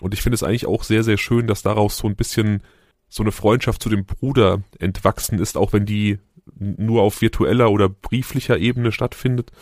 Und 0.00 0.12
ich 0.12 0.22
finde 0.22 0.34
es 0.34 0.42
eigentlich 0.42 0.66
auch 0.66 0.82
sehr, 0.82 1.04
sehr 1.04 1.18
schön, 1.18 1.46
dass 1.46 1.62
daraus 1.62 1.96
so 1.96 2.08
ein 2.08 2.16
bisschen 2.16 2.62
so 3.08 3.22
eine 3.22 3.30
Freundschaft 3.30 3.80
zu 3.80 3.88
dem 3.88 4.04
Bruder 4.06 4.62
entwachsen 4.80 5.38
ist, 5.38 5.56
auch 5.56 5.72
wenn 5.72 5.86
die 5.86 6.18
nur 6.56 7.02
auf 7.02 7.20
virtueller 7.20 7.70
oder 7.70 7.88
brieflicher 7.88 8.58
Ebene 8.58 8.90
stattfindet. 8.90 9.52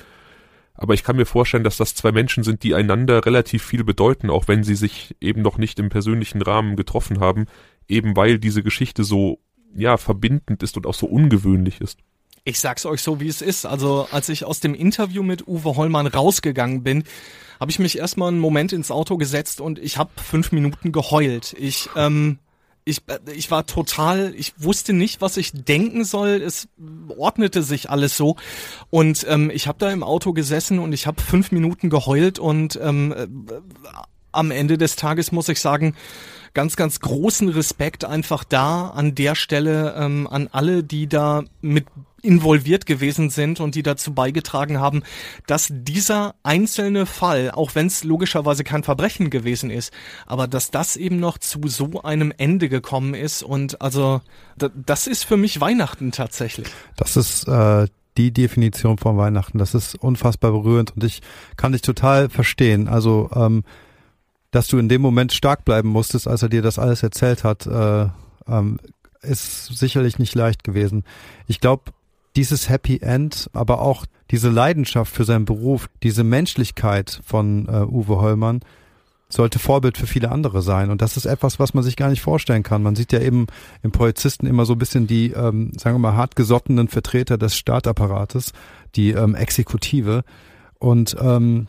Aber 0.74 0.94
ich 0.94 1.04
kann 1.04 1.16
mir 1.16 1.26
vorstellen, 1.26 1.64
dass 1.64 1.76
das 1.76 1.94
zwei 1.94 2.12
Menschen 2.12 2.44
sind, 2.44 2.62
die 2.62 2.74
einander 2.74 3.26
relativ 3.26 3.62
viel 3.62 3.84
bedeuten, 3.84 4.30
auch 4.30 4.48
wenn 4.48 4.64
sie 4.64 4.74
sich 4.74 5.14
eben 5.20 5.42
noch 5.42 5.58
nicht 5.58 5.78
im 5.78 5.90
persönlichen 5.90 6.40
Rahmen 6.40 6.76
getroffen 6.76 7.20
haben, 7.20 7.44
eben 7.88 8.16
weil 8.16 8.38
diese 8.38 8.62
Geschichte 8.62 9.04
so 9.04 9.38
ja, 9.74 9.96
verbindend 9.96 10.62
ist 10.62 10.76
und 10.76 10.86
auch 10.86 10.94
so 10.94 11.06
ungewöhnlich 11.06 11.80
ist. 11.80 11.98
Ich 12.44 12.58
sag's 12.58 12.86
euch 12.86 13.02
so, 13.02 13.20
wie 13.20 13.28
es 13.28 13.40
ist. 13.40 13.66
Also, 13.66 14.08
als 14.10 14.28
ich 14.28 14.44
aus 14.44 14.60
dem 14.60 14.74
Interview 14.74 15.22
mit 15.22 15.46
Uwe 15.46 15.76
Hollmann 15.76 16.08
rausgegangen 16.08 16.82
bin, 16.82 17.04
habe 17.60 17.70
ich 17.70 17.78
mich 17.78 17.96
erstmal 17.96 18.28
einen 18.28 18.40
Moment 18.40 18.72
ins 18.72 18.90
Auto 18.90 19.16
gesetzt 19.16 19.60
und 19.60 19.78
ich 19.78 19.96
habe 19.96 20.10
fünf 20.16 20.50
Minuten 20.50 20.90
geheult. 20.90 21.54
Ich, 21.56 21.88
ähm, 21.94 22.40
ich, 22.84 23.02
äh, 23.06 23.20
ich 23.32 23.52
war 23.52 23.66
total, 23.66 24.34
ich 24.36 24.54
wusste 24.56 24.92
nicht, 24.92 25.20
was 25.20 25.36
ich 25.36 25.52
denken 25.52 26.04
soll. 26.04 26.42
Es 26.44 26.68
ordnete 27.16 27.62
sich 27.62 27.90
alles 27.90 28.16
so. 28.16 28.34
Und 28.90 29.24
ähm, 29.28 29.48
ich 29.54 29.68
habe 29.68 29.78
da 29.78 29.92
im 29.92 30.02
Auto 30.02 30.32
gesessen 30.32 30.80
und 30.80 30.92
ich 30.92 31.06
habe 31.06 31.22
fünf 31.22 31.52
Minuten 31.52 31.90
geheult 31.90 32.40
und 32.40 32.78
ähm, 32.82 33.12
äh, 33.16 33.28
am 34.32 34.50
Ende 34.50 34.78
des 34.78 34.96
Tages 34.96 35.30
muss 35.30 35.48
ich 35.48 35.60
sagen, 35.60 35.94
ganz, 36.54 36.76
ganz 36.76 37.00
großen 37.00 37.48
Respekt 37.48 38.04
einfach 38.04 38.44
da 38.44 38.88
an 38.88 39.14
der 39.14 39.34
Stelle 39.34 39.94
ähm, 39.96 40.26
an 40.26 40.48
alle, 40.52 40.84
die 40.84 41.08
da 41.08 41.44
mit 41.60 41.86
involviert 42.22 42.86
gewesen 42.86 43.30
sind 43.30 43.58
und 43.60 43.74
die 43.74 43.82
dazu 43.82 44.14
beigetragen 44.14 44.78
haben, 44.78 45.02
dass 45.48 45.68
dieser 45.70 46.36
einzelne 46.44 47.04
Fall, 47.04 47.50
auch 47.50 47.74
wenn 47.74 47.88
es 47.88 48.04
logischerweise 48.04 48.62
kein 48.62 48.84
Verbrechen 48.84 49.28
gewesen 49.28 49.70
ist, 49.70 49.92
aber 50.26 50.46
dass 50.46 50.70
das 50.70 50.96
eben 50.96 51.18
noch 51.18 51.38
zu 51.38 51.60
so 51.66 52.02
einem 52.02 52.32
Ende 52.36 52.68
gekommen 52.68 53.14
ist 53.14 53.42
und 53.42 53.82
also 53.82 54.20
das 54.56 55.08
ist 55.08 55.24
für 55.24 55.36
mich 55.36 55.60
Weihnachten 55.60 56.12
tatsächlich. 56.12 56.68
Das 56.96 57.16
ist 57.16 57.48
äh, 57.48 57.88
die 58.16 58.32
Definition 58.32 58.98
von 58.98 59.16
Weihnachten. 59.16 59.58
Das 59.58 59.74
ist 59.74 59.96
unfassbar 59.96 60.52
berührend 60.52 60.94
und 60.94 61.04
ich 61.04 61.22
kann 61.56 61.72
dich 61.72 61.82
total 61.82 62.28
verstehen. 62.28 62.86
Also 62.86 63.30
ähm, 63.34 63.64
dass 64.52 64.68
du 64.68 64.78
in 64.78 64.88
dem 64.88 65.02
Moment 65.02 65.32
stark 65.32 65.64
bleiben 65.64 65.88
musstest, 65.88 66.28
als 66.28 66.42
er 66.42 66.48
dir 66.48 66.62
das 66.62 66.78
alles 66.78 67.02
erzählt 67.02 67.42
hat, 67.42 67.66
äh, 67.66 68.06
ähm, 68.46 68.78
ist 69.22 69.66
sicherlich 69.66 70.18
nicht 70.18 70.34
leicht 70.34 70.62
gewesen. 70.62 71.04
Ich 71.46 71.60
glaube, 71.60 71.92
dieses 72.36 72.68
Happy 72.68 72.98
End, 72.98 73.50
aber 73.52 73.80
auch 73.80 74.06
diese 74.30 74.50
Leidenschaft 74.50 75.12
für 75.12 75.24
seinen 75.24 75.44
Beruf, 75.44 75.88
diese 76.02 76.22
Menschlichkeit 76.22 77.20
von 77.24 77.66
äh, 77.68 77.82
Uwe 77.82 78.20
Hollmann 78.20 78.60
sollte 79.28 79.58
Vorbild 79.58 79.96
für 79.96 80.06
viele 80.06 80.30
andere 80.30 80.60
sein. 80.60 80.90
Und 80.90 81.00
das 81.00 81.16
ist 81.16 81.24
etwas, 81.24 81.58
was 81.58 81.72
man 81.72 81.82
sich 81.82 81.96
gar 81.96 82.10
nicht 82.10 82.20
vorstellen 82.20 82.62
kann. 82.62 82.82
Man 82.82 82.94
sieht 82.96 83.12
ja 83.12 83.20
eben 83.20 83.46
im 83.82 83.90
Polizisten 83.90 84.46
immer 84.46 84.66
so 84.66 84.74
ein 84.74 84.78
bisschen 84.78 85.06
die, 85.06 85.30
ähm, 85.30 85.72
sagen 85.78 85.96
wir 85.96 86.00
mal, 86.00 86.16
hartgesottenen 86.16 86.88
Vertreter 86.88 87.38
des 87.38 87.56
Staatapparates, 87.56 88.52
die 88.94 89.12
ähm, 89.12 89.34
Exekutive. 89.34 90.24
Und 90.78 91.16
ähm, 91.18 91.68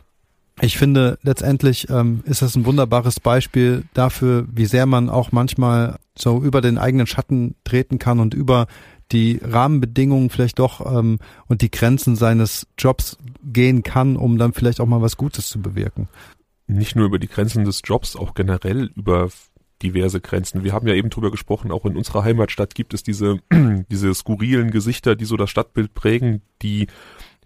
ich 0.64 0.78
finde, 0.78 1.18
letztendlich 1.24 1.89
ähm, 1.89 2.24
ist 2.26 2.41
das 2.41 2.55
ein 2.55 2.66
wunderbares 2.66 3.20
Beispiel 3.20 3.84
dafür, 3.93 4.45
wie 4.51 4.66
sehr 4.66 4.86
man 4.86 5.09
auch 5.09 5.32
manchmal 5.32 5.99
so 6.18 6.41
über 6.41 6.61
den 6.61 6.78
eigenen 6.78 7.07
Schatten 7.07 7.55
treten 7.64 7.99
kann 7.99 8.20
und 8.20 8.34
über 8.34 8.68
die 9.11 9.39
Rahmenbedingungen 9.43 10.30
vielleicht 10.30 10.59
doch 10.59 10.86
ähm, 10.86 11.20
und 11.47 11.61
die 11.61 11.72
Grenzen 11.72 12.16
seines 12.16 12.68
Jobs 12.78 13.18
gehen 13.43 13.84
kann, 13.84 14.16
um 14.16 14.38
dann 14.38 14.53
vielleicht 14.53 14.80
auch 14.80 14.86
mal 14.86 15.01
was 15.01 15.18
Gutes 15.18 15.49
zu 15.49 15.61
bewirken. 15.61 16.07
Nicht 16.68 16.95
nur 16.95 17.07
über 17.07 17.20
die 17.20 17.28
Grenzen 17.28 17.66
des 17.66 17.82
Jobs, 17.84 18.16
auch 18.16 18.34
generell 18.34 18.89
über 18.95 19.30
diverse 19.82 20.22
Grenzen. 20.22 20.64
Wir 20.64 20.72
haben 20.72 20.88
ja 20.88 20.93
eben 20.93 21.09
drüber 21.09 21.30
gesprochen, 21.30 21.72
auch 21.72 21.86
in 21.86 21.97
unserer 21.97 22.24
Heimatstadt 22.24 22.74
gibt 22.74 22.93
es 22.93 23.03
diese, 23.03 23.39
diese 23.91 24.14
skurrilen 24.14 24.72
Gesichter, 24.72 25.16
die 25.16 25.26
so 25.26 25.36
das 25.36 25.49
Stadtbild 25.49 25.93
prägen, 25.93 26.41
die 26.61 26.88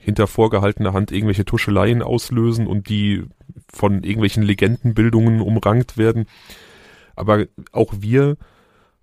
hinter 0.07 0.25
vorgehaltener 0.25 0.93
Hand 0.93 1.11
irgendwelche 1.11 1.43
Tuscheleien 1.43 2.01
auslösen 2.01 2.65
und 2.65 2.87
die 2.87 3.25
von 3.67 4.03
irgendwelchen 4.03 4.41
Legendenbildungen 4.41 5.41
umrankt 5.41 5.97
werden. 5.97 6.27
Aber 7.17 7.47
auch 7.73 7.93
wir 7.99 8.37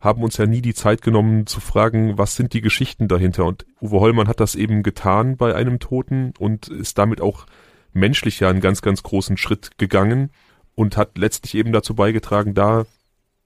haben 0.01 0.23
uns 0.23 0.39
ja 0.39 0.47
nie 0.47 0.63
die 0.63 0.73
Zeit 0.73 1.03
genommen 1.03 1.47
zu 1.47 1.61
fragen, 1.61 2.17
was 2.17 2.37
sind 2.37 2.55
die 2.55 2.63
Geschichten 2.63 3.07
dahinter. 3.07 3.45
Und 3.45 3.67
Uwe 3.83 4.01
Hollmann 4.01 4.29
hat 4.29 4.41
das 4.41 4.55
eben 4.55 4.83
getan 4.83 5.37
bei 5.37 5.55
einem 5.55 5.79
Toten 5.79 6.33
und 6.39 6.69
ist 6.69 6.97
damit 6.97 7.21
auch 7.21 7.45
menschlich 7.93 8.41
ja 8.41 8.49
einen 8.49 8.63
ganz, 8.63 8.81
ganz 8.81 9.03
großen 9.03 9.37
Schritt 9.37 9.77
gegangen 9.77 10.31
und 10.75 10.97
hat 10.97 11.19
letztlich 11.19 11.55
eben 11.55 11.73
dazu 11.73 11.95
beigetragen, 11.95 12.55
da 12.55 12.87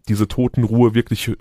diese 0.08 0.28
Totenruhe 0.28 0.94
wirklich 0.94 1.32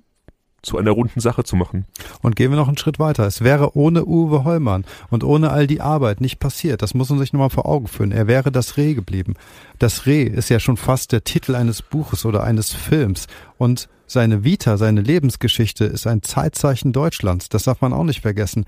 zu 0.62 0.78
einer 0.78 0.92
runden 0.92 1.20
Sache 1.20 1.44
zu 1.44 1.56
machen. 1.56 1.86
Und 2.22 2.36
gehen 2.36 2.52
wir 2.52 2.58
noch 2.58 2.68
einen 2.68 2.78
Schritt 2.78 3.00
weiter. 3.00 3.26
Es 3.26 3.42
wäre 3.44 3.76
ohne 3.76 4.06
Uwe 4.06 4.44
Hollmann 4.44 4.86
und 5.10 5.24
ohne 5.24 5.52
all 5.52 5.68
die 5.68 5.82
Arbeit 5.82 6.22
nicht 6.22 6.40
passiert. 6.40 6.82
Das 6.82 6.94
muss 6.94 7.10
man 7.10 7.20
sich 7.20 7.34
nochmal 7.34 7.50
vor 7.50 7.66
Augen 7.66 7.88
führen. 7.88 8.12
Er 8.12 8.28
wäre 8.28 8.52
das 8.52 8.78
Reh 8.78 8.94
geblieben. 8.94 9.36
Das 9.80 10.06
Reh 10.06 10.24
ist 10.24 10.50
ja 10.50 10.60
schon 10.60 10.78
fast 10.78 11.12
der 11.12 11.24
Titel 11.24 11.56
eines 11.56 11.82
Buches 11.82 12.26
oder 12.26 12.44
eines 12.44 12.74
Films. 12.74 13.28
Und 13.58 13.88
seine 14.08 14.44
Vita, 14.44 14.78
seine 14.78 15.02
Lebensgeschichte 15.02 15.86
ist 15.86 16.08
ein 16.08 16.24
Zeitzeichen 16.24 16.94
Deutschlands. 16.94 17.50
Das 17.50 17.64
darf 17.64 17.82
man 17.82 17.94
auch 17.94 18.06
nicht 18.06 18.22
vergessen. 18.22 18.66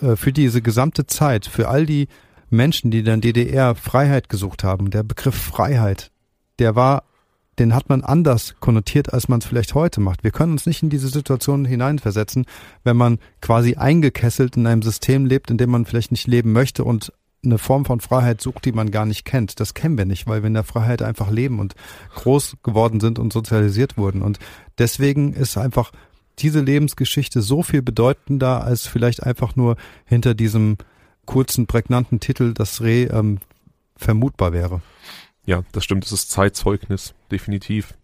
Äh, 0.00 0.16
für 0.16 0.32
diese 0.32 0.62
gesamte 0.62 1.06
Zeit, 1.06 1.46
für 1.46 1.68
all 1.68 1.86
die 1.86 2.08
Menschen, 2.50 2.90
die 2.90 3.02
dann 3.02 3.20
DDR 3.20 3.74
Freiheit 3.74 4.28
gesucht 4.28 4.64
haben, 4.64 4.90
der 4.90 5.02
Begriff 5.02 5.34
Freiheit, 5.34 6.10
der 6.58 6.74
war 6.74 7.04
den 7.58 7.74
hat 7.74 7.88
man 7.88 8.02
anders 8.02 8.54
konnotiert, 8.60 9.12
als 9.12 9.28
man 9.28 9.40
es 9.40 9.46
vielleicht 9.46 9.74
heute 9.74 10.00
macht. 10.00 10.24
Wir 10.24 10.30
können 10.30 10.52
uns 10.52 10.66
nicht 10.66 10.82
in 10.82 10.90
diese 10.90 11.08
Situation 11.08 11.64
hineinversetzen, 11.64 12.46
wenn 12.84 12.96
man 12.96 13.18
quasi 13.40 13.74
eingekesselt 13.74 14.56
in 14.56 14.66
einem 14.66 14.82
System 14.82 15.26
lebt, 15.26 15.50
in 15.50 15.58
dem 15.58 15.70
man 15.70 15.84
vielleicht 15.84 16.12
nicht 16.12 16.26
leben 16.26 16.52
möchte 16.52 16.84
und 16.84 17.12
eine 17.44 17.58
Form 17.58 17.84
von 17.84 18.00
Freiheit 18.00 18.40
sucht, 18.40 18.64
die 18.64 18.72
man 18.72 18.90
gar 18.90 19.06
nicht 19.06 19.24
kennt. 19.24 19.60
Das 19.60 19.74
kennen 19.74 19.96
wir 19.96 20.04
nicht, 20.04 20.26
weil 20.26 20.42
wir 20.42 20.48
in 20.48 20.54
der 20.54 20.64
Freiheit 20.64 21.02
einfach 21.02 21.30
leben 21.30 21.60
und 21.60 21.74
groß 22.14 22.56
geworden 22.62 23.00
sind 23.00 23.18
und 23.18 23.32
sozialisiert 23.32 23.96
wurden. 23.96 24.22
Und 24.22 24.38
deswegen 24.78 25.32
ist 25.32 25.56
einfach 25.56 25.92
diese 26.40 26.60
Lebensgeschichte 26.60 27.42
so 27.42 27.62
viel 27.62 27.82
bedeutender, 27.82 28.64
als 28.64 28.86
vielleicht 28.86 29.22
einfach 29.22 29.56
nur 29.56 29.76
hinter 30.04 30.34
diesem 30.34 30.76
kurzen, 31.26 31.66
prägnanten 31.66 32.20
Titel 32.20 32.54
das 32.54 32.80
Reh 32.80 33.04
ähm, 33.04 33.38
vermutbar 33.96 34.52
wäre. 34.52 34.80
Ja, 35.46 35.62
das 35.72 35.84
stimmt, 35.84 36.04
es 36.04 36.12
ist 36.12 36.30
Zeitzeugnis, 36.30 37.14
definitiv. 37.28 37.94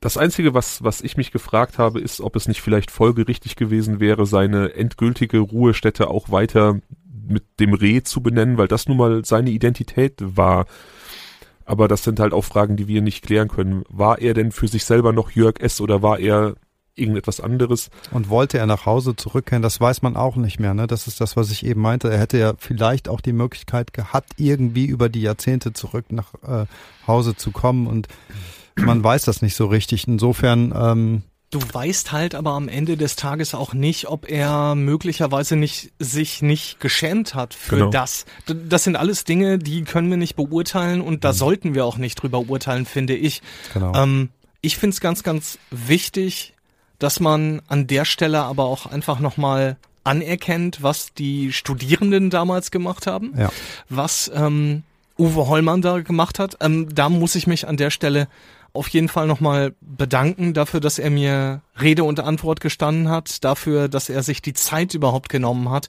Das 0.00 0.16
Einzige, 0.16 0.54
was, 0.54 0.84
was 0.84 1.00
ich 1.00 1.16
mich 1.16 1.32
gefragt 1.32 1.78
habe, 1.78 2.00
ist, 2.00 2.20
ob 2.20 2.36
es 2.36 2.46
nicht 2.46 2.62
vielleicht 2.62 2.90
folgerichtig 2.90 3.56
gewesen 3.56 3.98
wäre, 3.98 4.26
seine 4.26 4.74
endgültige 4.74 5.40
Ruhestätte 5.40 6.08
auch 6.08 6.30
weiter 6.30 6.80
mit 7.26 7.44
dem 7.58 7.74
Reh 7.74 8.02
zu 8.02 8.22
benennen, 8.22 8.58
weil 8.58 8.68
das 8.68 8.86
nun 8.86 8.96
mal 8.96 9.24
seine 9.24 9.50
Identität 9.50 10.14
war. 10.20 10.66
Aber 11.64 11.88
das 11.88 12.04
sind 12.04 12.20
halt 12.20 12.32
auch 12.32 12.44
Fragen, 12.44 12.76
die 12.76 12.88
wir 12.88 13.02
nicht 13.02 13.24
klären 13.24 13.48
können. 13.48 13.84
War 13.88 14.20
er 14.20 14.34
denn 14.34 14.52
für 14.52 14.68
sich 14.68 14.84
selber 14.84 15.12
noch 15.12 15.32
Jörg 15.32 15.60
S. 15.60 15.80
oder 15.80 16.00
war 16.00 16.18
er 16.18 16.54
irgendetwas 16.98 17.40
anderes. 17.40 17.90
Und 18.10 18.28
wollte 18.28 18.58
er 18.58 18.66
nach 18.66 18.86
Hause 18.86 19.16
zurückkehren, 19.16 19.62
das 19.62 19.80
weiß 19.80 20.02
man 20.02 20.16
auch 20.16 20.36
nicht 20.36 20.58
mehr. 20.58 20.74
Ne? 20.74 20.86
Das 20.86 21.06
ist 21.06 21.20
das, 21.20 21.36
was 21.36 21.50
ich 21.50 21.64
eben 21.64 21.80
meinte. 21.80 22.10
Er 22.10 22.18
hätte 22.18 22.38
ja 22.38 22.54
vielleicht 22.58 23.08
auch 23.08 23.20
die 23.20 23.32
Möglichkeit 23.32 23.92
gehabt, 23.92 24.32
irgendwie 24.36 24.86
über 24.86 25.08
die 25.08 25.22
Jahrzehnte 25.22 25.72
zurück 25.72 26.06
nach 26.10 26.34
äh, 26.42 26.66
Hause 27.06 27.36
zu 27.36 27.50
kommen. 27.50 27.86
Und 27.86 28.08
man 28.84 29.02
weiß 29.02 29.24
das 29.24 29.42
nicht 29.42 29.54
so 29.54 29.66
richtig. 29.66 30.06
Insofern. 30.06 30.72
Ähm, 30.76 31.22
Du 31.50 31.60
weißt 31.62 32.12
halt 32.12 32.34
aber 32.34 32.50
am 32.50 32.68
Ende 32.68 32.98
des 32.98 33.16
Tages 33.16 33.54
auch 33.54 33.72
nicht, 33.72 34.06
ob 34.08 34.30
er 34.30 34.74
möglicherweise 34.74 35.56
nicht 35.56 35.92
sich 35.98 36.42
nicht 36.42 36.78
geschämt 36.78 37.34
hat 37.34 37.54
für 37.54 37.76
genau. 37.76 37.90
das. 37.90 38.26
Das 38.46 38.84
sind 38.84 38.96
alles 38.96 39.24
Dinge, 39.24 39.58
die 39.58 39.84
können 39.84 40.10
wir 40.10 40.18
nicht 40.18 40.36
beurteilen 40.36 41.00
und 41.00 41.24
da 41.24 41.32
mhm. 41.32 41.36
sollten 41.36 41.74
wir 41.74 41.86
auch 41.86 41.96
nicht 41.96 42.16
drüber 42.16 42.40
urteilen, 42.50 42.84
finde 42.84 43.14
ich. 43.14 43.40
Genau. 43.72 43.94
Ähm, 43.94 44.28
ich 44.60 44.76
finde 44.76 44.92
es 44.92 45.00
ganz, 45.00 45.22
ganz 45.22 45.58
wichtig, 45.70 46.52
dass 46.98 47.18
man 47.18 47.62
an 47.66 47.86
der 47.86 48.04
Stelle 48.04 48.42
aber 48.42 48.64
auch 48.64 48.84
einfach 48.84 49.18
nochmal 49.18 49.78
anerkennt, 50.04 50.82
was 50.82 51.14
die 51.14 51.52
Studierenden 51.54 52.28
damals 52.28 52.70
gemacht 52.70 53.06
haben, 53.06 53.32
ja. 53.38 53.50
was 53.88 54.30
ähm, 54.34 54.82
Uwe 55.18 55.48
Hollmann 55.48 55.80
da 55.80 56.00
gemacht 56.00 56.38
hat. 56.38 56.58
Ähm, 56.60 56.94
da 56.94 57.08
muss 57.08 57.34
ich 57.34 57.46
mich 57.46 57.66
an 57.66 57.78
der 57.78 57.90
Stelle 57.90 58.28
auf 58.78 58.88
jeden 58.88 59.08
Fall 59.08 59.26
nochmal 59.26 59.74
bedanken 59.80 60.54
dafür, 60.54 60.80
dass 60.80 60.98
er 60.98 61.10
mir 61.10 61.62
Rede 61.80 62.04
und 62.04 62.20
Antwort 62.20 62.60
gestanden 62.60 63.08
hat, 63.08 63.44
dafür, 63.44 63.88
dass 63.88 64.08
er 64.08 64.22
sich 64.22 64.40
die 64.40 64.54
Zeit 64.54 64.94
überhaupt 64.94 65.28
genommen 65.28 65.70
hat. 65.70 65.88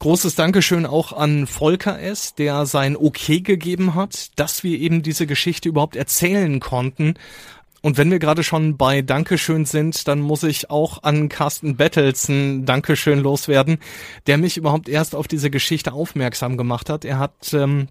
Großes 0.00 0.36
Dankeschön 0.36 0.86
auch 0.86 1.12
an 1.12 1.46
Volker 1.46 2.00
S., 2.00 2.34
der 2.34 2.66
sein 2.66 2.96
Okay 2.96 3.40
gegeben 3.40 3.94
hat, 3.94 4.30
dass 4.36 4.62
wir 4.62 4.78
eben 4.78 5.02
diese 5.02 5.26
Geschichte 5.26 5.68
überhaupt 5.68 5.96
erzählen 5.96 6.60
konnten 6.60 7.14
Und 7.80 7.96
wenn 7.96 8.10
wir 8.10 8.18
gerade 8.18 8.42
schon 8.42 8.76
bei 8.76 9.02
Dankeschön 9.02 9.64
sind, 9.64 10.08
dann 10.08 10.20
muss 10.20 10.42
ich 10.42 10.70
auch 10.70 11.02
an 11.04 11.28
Carsten 11.28 11.76
Battles 11.76 12.28
ein 12.28 12.64
Dankeschön 12.64 13.20
loswerden, 13.20 13.78
der 14.26 14.38
mich 14.38 14.56
überhaupt 14.56 14.88
erst 14.88 15.14
auf 15.14 15.28
diese 15.28 15.50
Geschichte 15.50 15.92
aufmerksam 15.92 16.56
gemacht 16.56 16.90
hat. 16.90 17.04
Er 17.04 17.18
hat 17.18 17.52
ähm, 17.52 17.88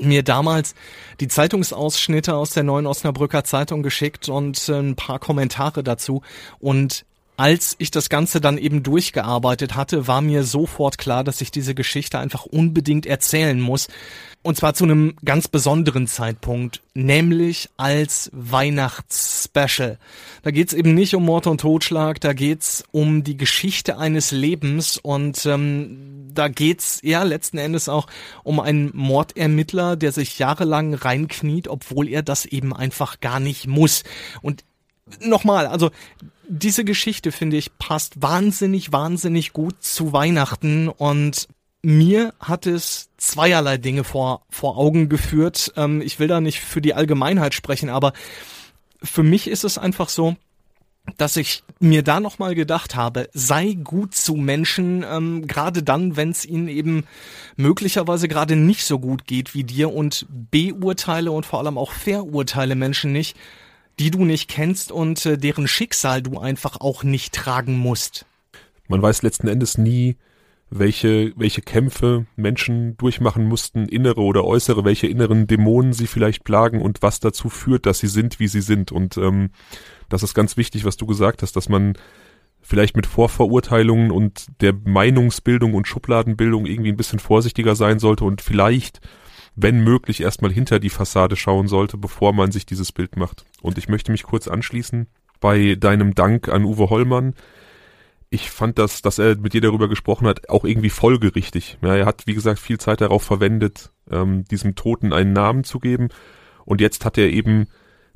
mir 0.00 0.22
damals 0.22 0.74
die 1.20 1.28
Zeitungsausschnitte 1.28 2.34
aus 2.34 2.50
der 2.50 2.62
neuen 2.62 2.86
Osnabrücker 2.86 3.44
Zeitung 3.44 3.82
geschickt 3.82 4.28
und 4.28 4.68
äh, 4.68 4.78
ein 4.78 4.96
paar 4.96 5.18
Kommentare 5.18 5.82
dazu. 5.82 6.22
Und 6.58 7.04
als 7.36 7.74
ich 7.78 7.90
das 7.90 8.08
Ganze 8.08 8.40
dann 8.40 8.58
eben 8.58 8.82
durchgearbeitet 8.82 9.74
hatte, 9.74 10.06
war 10.06 10.20
mir 10.20 10.44
sofort 10.44 10.98
klar, 10.98 11.24
dass 11.24 11.40
ich 11.40 11.50
diese 11.50 11.74
Geschichte 11.74 12.18
einfach 12.18 12.44
unbedingt 12.44 13.06
erzählen 13.06 13.60
muss. 13.60 13.88
Und 14.42 14.56
zwar 14.56 14.74
zu 14.74 14.84
einem 14.84 15.14
ganz 15.24 15.46
besonderen 15.46 16.08
Zeitpunkt, 16.08 16.82
nämlich 16.94 17.70
als 17.76 18.28
Weihnachtsspecial. 18.32 19.98
Da 20.42 20.50
geht's 20.50 20.72
eben 20.72 20.94
nicht 20.94 21.14
um 21.14 21.24
Mord 21.24 21.46
und 21.46 21.60
Totschlag, 21.60 22.20
da 22.20 22.32
geht's 22.32 22.82
um 22.90 23.22
die 23.22 23.36
Geschichte 23.36 23.98
eines 23.98 24.32
Lebens 24.32 24.98
und 24.98 25.46
ähm, 25.46 26.28
da 26.34 26.48
geht's 26.48 26.98
ja 27.02 27.22
letzten 27.22 27.58
Endes 27.58 27.88
auch 27.88 28.08
um 28.42 28.58
einen 28.58 28.90
Mordermittler, 28.94 29.94
der 29.94 30.10
sich 30.10 30.40
jahrelang 30.40 30.94
reinkniet, 30.94 31.68
obwohl 31.68 32.08
er 32.08 32.22
das 32.22 32.44
eben 32.44 32.74
einfach 32.74 33.20
gar 33.20 33.38
nicht 33.38 33.68
muss. 33.68 34.02
Und 34.42 34.64
nochmal, 35.20 35.66
also 35.66 35.90
diese 36.48 36.84
Geschichte, 36.84 37.32
finde 37.32 37.56
ich, 37.56 37.76
passt 37.78 38.20
wahnsinnig, 38.20 38.92
wahnsinnig 38.92 39.52
gut 39.52 39.82
zu 39.82 40.12
Weihnachten 40.12 40.88
und 40.88 41.48
mir 41.82 42.32
hat 42.38 42.66
es 42.66 43.08
zweierlei 43.16 43.76
Dinge 43.76 44.04
vor, 44.04 44.42
vor 44.50 44.76
Augen 44.76 45.08
geführt. 45.08 45.72
Ähm, 45.76 46.00
ich 46.00 46.20
will 46.20 46.28
da 46.28 46.40
nicht 46.40 46.60
für 46.60 46.80
die 46.80 46.94
Allgemeinheit 46.94 47.54
sprechen, 47.54 47.90
aber 47.90 48.12
für 49.02 49.24
mich 49.24 49.48
ist 49.48 49.64
es 49.64 49.78
einfach 49.78 50.08
so, 50.08 50.36
dass 51.18 51.36
ich 51.36 51.64
mir 51.80 52.04
da 52.04 52.20
nochmal 52.20 52.54
gedacht 52.54 52.94
habe, 52.94 53.28
sei 53.32 53.72
gut 53.82 54.14
zu 54.14 54.34
Menschen, 54.34 55.04
ähm, 55.08 55.46
gerade 55.48 55.82
dann, 55.82 56.16
wenn 56.16 56.30
es 56.30 56.44
ihnen 56.44 56.68
eben 56.68 57.04
möglicherweise 57.56 58.28
gerade 58.28 58.54
nicht 58.54 58.84
so 58.84 59.00
gut 59.00 59.26
geht 59.26 59.54
wie 59.54 59.64
dir 59.64 59.92
und 59.92 60.26
beurteile 60.30 61.32
und 61.32 61.44
vor 61.44 61.58
allem 61.58 61.78
auch 61.78 61.90
verurteile 61.90 62.76
Menschen 62.76 63.10
nicht, 63.10 63.36
die 64.02 64.10
du 64.10 64.24
nicht 64.24 64.50
kennst 64.50 64.90
und 64.90 65.24
äh, 65.26 65.38
deren 65.38 65.68
Schicksal 65.68 66.22
du 66.22 66.38
einfach 66.38 66.80
auch 66.80 67.04
nicht 67.04 67.32
tragen 67.34 67.78
musst. 67.78 68.26
Man 68.88 69.00
weiß 69.00 69.22
letzten 69.22 69.46
Endes 69.46 69.78
nie, 69.78 70.16
welche, 70.70 71.32
welche 71.36 71.62
Kämpfe 71.62 72.26
Menschen 72.34 72.96
durchmachen 72.96 73.46
mussten, 73.46 73.86
innere 73.86 74.22
oder 74.22 74.44
äußere, 74.44 74.84
welche 74.84 75.06
inneren 75.06 75.46
Dämonen 75.46 75.92
sie 75.92 76.08
vielleicht 76.08 76.42
plagen 76.42 76.82
und 76.82 77.00
was 77.00 77.20
dazu 77.20 77.48
führt, 77.48 77.86
dass 77.86 78.00
sie 78.00 78.08
sind, 78.08 78.40
wie 78.40 78.48
sie 78.48 78.60
sind. 78.60 78.90
Und 78.90 79.18
ähm, 79.18 79.50
das 80.08 80.24
ist 80.24 80.34
ganz 80.34 80.56
wichtig, 80.56 80.84
was 80.84 80.96
du 80.96 81.06
gesagt 81.06 81.42
hast, 81.42 81.54
dass 81.54 81.68
man 81.68 81.94
vielleicht 82.60 82.96
mit 82.96 83.06
Vorverurteilungen 83.06 84.10
und 84.10 84.46
der 84.60 84.72
Meinungsbildung 84.72 85.74
und 85.74 85.86
Schubladenbildung 85.86 86.66
irgendwie 86.66 86.90
ein 86.90 86.96
bisschen 86.96 87.20
vorsichtiger 87.20 87.76
sein 87.76 88.00
sollte 88.00 88.24
und 88.24 88.40
vielleicht, 88.40 89.00
wenn 89.54 89.84
möglich, 89.84 90.22
erstmal 90.22 90.52
hinter 90.52 90.80
die 90.80 90.90
Fassade 90.90 91.36
schauen 91.36 91.68
sollte, 91.68 91.98
bevor 91.98 92.32
man 92.32 92.52
sich 92.52 92.66
dieses 92.66 92.92
Bild 92.92 93.16
macht. 93.16 93.44
Und 93.60 93.78
ich 93.78 93.88
möchte 93.88 94.12
mich 94.12 94.22
kurz 94.22 94.48
anschließen 94.48 95.08
bei 95.40 95.74
deinem 95.74 96.14
Dank 96.14 96.48
an 96.48 96.64
Uwe 96.64 96.88
Hollmann 96.88 97.34
ich 98.32 98.50
fand 98.50 98.78
das, 98.78 99.02
dass 99.02 99.18
er 99.18 99.36
mit 99.36 99.52
dir 99.52 99.60
darüber 99.60 99.88
gesprochen 99.88 100.26
hat, 100.26 100.48
auch 100.48 100.64
irgendwie 100.64 100.88
folgerichtig. 100.88 101.76
Ja, 101.82 101.94
er 101.94 102.06
hat, 102.06 102.26
wie 102.26 102.32
gesagt, 102.32 102.58
viel 102.60 102.78
Zeit 102.78 103.02
darauf 103.02 103.22
verwendet, 103.22 103.92
ähm, 104.10 104.44
diesem 104.44 104.74
Toten 104.74 105.12
einen 105.12 105.34
Namen 105.34 105.64
zu 105.64 105.78
geben. 105.78 106.08
Und 106.64 106.80
jetzt 106.80 107.04
hat 107.04 107.18
er 107.18 107.28
eben 107.28 107.66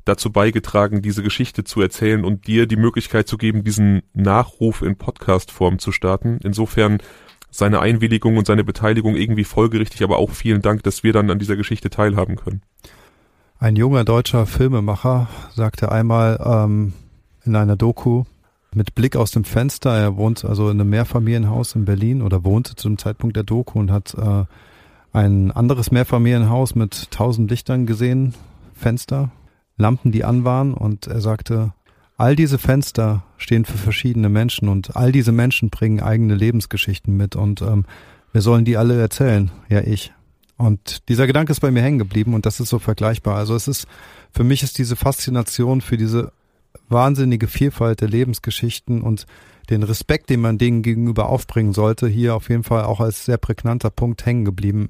dazu 0.05 0.31
beigetragen, 0.31 1.03
diese 1.03 1.21
Geschichte 1.21 1.65
zu 1.65 1.81
erzählen 1.81 2.25
und 2.25 2.47
dir 2.47 2.65
die 2.65 2.77
Möglichkeit 2.77 3.27
zu 3.27 3.37
geben, 3.37 3.63
diesen 3.63 4.01
Nachruf 4.15 4.81
in 4.81 4.97
Podcast-Form 4.97 5.77
zu 5.77 5.91
starten. 5.91 6.39
Insofern 6.43 6.97
seine 7.57 7.79
Einwilligung 7.79 8.37
und 8.37 8.45
seine 8.45 8.63
Beteiligung 8.63 9.15
irgendwie 9.15 9.43
folgerichtig, 9.43 10.03
aber 10.03 10.17
auch 10.17 10.29
vielen 10.29 10.61
Dank, 10.61 10.83
dass 10.83 11.03
wir 11.03 11.11
dann 11.11 11.31
an 11.31 11.39
dieser 11.39 11.55
Geschichte 11.55 11.89
teilhaben 11.89 12.35
können. 12.35 12.61
Ein 13.57 13.75
junger 13.75 14.03
deutscher 14.03 14.45
Filmemacher 14.45 15.27
sagte 15.55 15.91
einmal 15.91 16.39
ähm, 16.45 16.93
in 17.43 17.55
einer 17.55 17.75
Doku, 17.75 18.25
mit 18.75 18.93
Blick 18.93 19.15
aus 19.15 19.31
dem 19.31 19.43
Fenster. 19.43 19.97
Er 19.97 20.17
wohnt 20.17 20.45
also 20.45 20.69
in 20.69 20.79
einem 20.79 20.91
Mehrfamilienhaus 20.91 21.73
in 21.73 21.85
Berlin 21.85 22.21
oder 22.21 22.43
wohnte 22.43 22.75
zu 22.75 22.89
dem 22.89 22.99
Zeitpunkt 22.99 23.35
der 23.35 23.43
Doku 23.43 23.79
und 23.79 23.91
hat 23.91 24.13
äh, 24.13 24.45
ein 25.11 25.51
anderes 25.51 25.89
Mehrfamilienhaus 25.89 26.75
mit 26.75 27.09
tausend 27.09 27.49
Lichtern 27.49 27.87
gesehen, 27.87 28.35
Fenster, 28.75 29.31
Lampen, 29.77 30.11
die 30.11 30.23
an 30.23 30.43
waren 30.43 30.75
und 30.75 31.07
er 31.07 31.21
sagte, 31.21 31.73
all 32.17 32.35
diese 32.35 32.57
Fenster 32.57 33.23
stehen 33.37 33.63
für 33.63 33.77
verschiedene 33.77 34.29
Menschen 34.29 34.67
und 34.67 34.95
all 34.95 35.11
diese 35.11 35.31
Menschen 35.31 35.69
bringen 35.69 36.01
eigene 36.01 36.35
Lebensgeschichten 36.35 37.15
mit 37.15 37.35
und 37.35 37.61
ähm, 37.61 37.85
wir 38.33 38.41
sollen 38.41 38.65
die 38.65 38.77
alle 38.77 38.99
erzählen, 38.99 39.51
ja 39.69 39.81
ich. 39.81 40.13
Und 40.57 41.07
dieser 41.07 41.27
Gedanke 41.27 41.51
ist 41.51 41.59
bei 41.59 41.69
mir 41.69 41.83
hängen 41.83 41.99
geblieben 41.99 42.33
und 42.33 42.47
das 42.47 42.59
ist 42.59 42.69
so 42.69 42.79
vergleichbar. 42.79 43.37
Also 43.37 43.55
es 43.55 43.67
ist, 43.67 43.87
für 44.31 44.43
mich 44.43 44.63
ist 44.63 44.79
diese 44.79 44.95
Faszination 44.95 45.81
für 45.81 45.97
diese 45.97 46.31
wahnsinnige 46.89 47.47
Vielfalt 47.47 48.01
der 48.01 48.09
Lebensgeschichten 48.09 49.01
und 49.01 49.27
den 49.69 49.83
Respekt, 49.83 50.29
den 50.29 50.41
man 50.41 50.57
denen 50.57 50.81
gegenüber 50.81 51.29
aufbringen 51.29 51.73
sollte, 51.73 52.07
hier 52.07 52.35
auf 52.35 52.49
jeden 52.49 52.63
Fall 52.63 52.85
auch 52.85 52.99
als 52.99 53.25
sehr 53.25 53.37
prägnanter 53.37 53.91
Punkt 53.91 54.25
hängen 54.25 54.45
geblieben. 54.45 54.89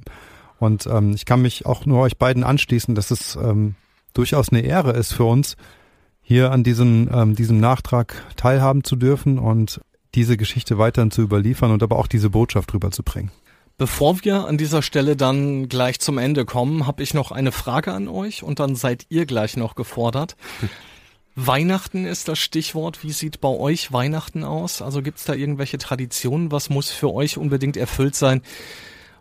Und 0.60 0.88
ähm, 0.88 1.14
ich 1.14 1.26
kann 1.26 1.42
mich 1.42 1.66
auch 1.66 1.86
nur 1.86 2.00
euch 2.00 2.18
beiden 2.18 2.44
anschließen, 2.44 2.96
dass 2.96 3.12
es 3.12 3.36
ähm, 3.36 3.76
durchaus 4.14 4.50
eine 4.50 4.62
Ehre 4.62 4.92
ist 4.92 5.14
für 5.14 5.26
uns, 5.26 5.58
hier 6.28 6.52
an 6.52 6.64
diesem, 6.64 7.10
ähm, 7.14 7.36
diesem 7.36 7.62
Nachtrag 7.62 8.22
teilhaben 8.36 8.84
zu 8.84 8.98
dürfen 8.98 9.40
und 9.40 9.80
diese 10.14 10.36
Geschichte 10.36 10.78
weiterhin 10.78 11.10
zu 11.10 11.22
überliefern 11.22 11.72
und 11.72 11.82
aber 11.82 11.98
auch 11.98 12.08
diese 12.08 12.30
Botschaft 12.30 12.74
rüberzubringen. 12.74 13.32
Bevor 13.78 14.26
wir 14.26 14.46
an 14.46 14.58
dieser 14.58 14.82
Stelle 14.82 15.16
dann 15.16 15.70
gleich 15.70 16.02
zum 16.02 16.18
Ende 16.18 16.44
kommen, 16.44 16.86
habe 16.86 17.02
ich 17.02 17.14
noch 17.14 17.32
eine 17.32 17.54
Frage 17.54 17.94
an 17.94 18.10
euch 18.10 18.44
und 18.44 18.60
dann 18.60 18.76
seid 18.76 19.06
ihr 19.08 19.26
gleich 19.26 19.56
noch 19.56 19.76
gefordert. 19.76 20.36
Weihnachten 21.36 22.04
ist 22.04 22.28
das 22.28 22.40
Stichwort. 22.40 23.04
Wie 23.04 23.14
sieht 23.14 23.40
bei 23.40 23.48
euch 23.48 23.94
Weihnachten 23.94 24.44
aus? 24.44 24.82
Also 24.82 25.02
gibt 25.02 25.20
es 25.20 25.24
da 25.24 25.34
irgendwelche 25.34 25.78
Traditionen? 25.78 26.52
Was 26.52 26.70
muss 26.70 26.90
für 26.90 27.14
euch 27.14 27.38
unbedingt 27.38 27.78
erfüllt 27.78 28.16
sein, 28.16 28.42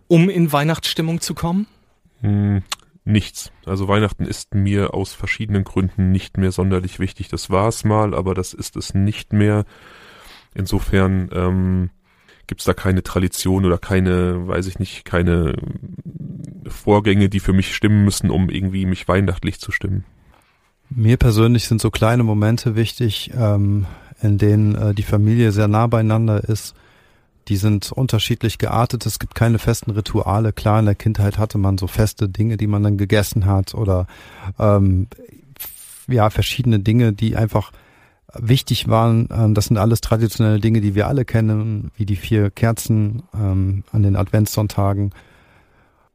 um 0.08 0.28
in 0.28 0.50
Weihnachtsstimmung 0.50 1.20
zu 1.20 1.34
kommen? 1.34 1.68
Nichts. 3.08 3.52
Also 3.64 3.86
Weihnachten 3.86 4.26
ist 4.26 4.52
mir 4.56 4.92
aus 4.92 5.14
verschiedenen 5.14 5.62
Gründen 5.62 6.10
nicht 6.10 6.38
mehr 6.38 6.50
sonderlich 6.50 6.98
wichtig. 6.98 7.28
Das 7.28 7.50
war 7.50 7.68
es 7.68 7.84
mal, 7.84 8.16
aber 8.16 8.34
das 8.34 8.52
ist 8.52 8.74
es 8.74 8.94
nicht 8.94 9.32
mehr. 9.32 9.64
Insofern 10.54 11.30
ähm, 11.32 11.90
gibt 12.48 12.62
es 12.62 12.64
da 12.64 12.74
keine 12.74 13.04
Tradition 13.04 13.64
oder 13.64 13.78
keine, 13.78 14.48
weiß 14.48 14.66
ich 14.66 14.80
nicht, 14.80 15.04
keine 15.04 15.54
Vorgänge, 16.66 17.28
die 17.28 17.38
für 17.38 17.52
mich 17.52 17.76
stimmen 17.76 18.04
müssen, 18.04 18.28
um 18.28 18.50
irgendwie 18.50 18.86
mich 18.86 19.06
weihnachtlich 19.06 19.60
zu 19.60 19.70
stimmen. 19.70 20.04
Mir 20.90 21.16
persönlich 21.16 21.68
sind 21.68 21.80
so 21.80 21.92
kleine 21.92 22.24
Momente 22.24 22.74
wichtig, 22.74 23.30
ähm, 23.38 23.86
in 24.20 24.36
denen 24.36 24.74
äh, 24.74 24.94
die 24.94 25.04
Familie 25.04 25.52
sehr 25.52 25.68
nah 25.68 25.86
beieinander 25.86 26.42
ist. 26.42 26.74
Die 27.48 27.56
sind 27.56 27.92
unterschiedlich 27.92 28.58
geartet. 28.58 29.06
Es 29.06 29.18
gibt 29.18 29.34
keine 29.34 29.58
festen 29.58 29.92
Rituale. 29.92 30.52
Klar, 30.52 30.80
in 30.80 30.86
der 30.86 30.94
Kindheit 30.94 31.38
hatte 31.38 31.58
man 31.58 31.78
so 31.78 31.86
feste 31.86 32.28
Dinge, 32.28 32.56
die 32.56 32.66
man 32.66 32.82
dann 32.82 32.98
gegessen 32.98 33.46
hat 33.46 33.74
oder 33.74 34.06
ähm, 34.58 35.08
ja 36.08 36.30
verschiedene 36.30 36.80
Dinge, 36.80 37.12
die 37.12 37.36
einfach 37.36 37.72
wichtig 38.32 38.88
waren. 38.88 39.28
Ähm, 39.30 39.54
das 39.54 39.66
sind 39.66 39.78
alles 39.78 40.00
traditionelle 40.00 40.60
Dinge, 40.60 40.80
die 40.80 40.94
wir 40.94 41.06
alle 41.06 41.24
kennen, 41.24 41.90
wie 41.96 42.06
die 42.06 42.16
vier 42.16 42.50
Kerzen 42.50 43.22
ähm, 43.34 43.84
an 43.92 44.02
den 44.02 44.16
Adventssonntagen 44.16 45.12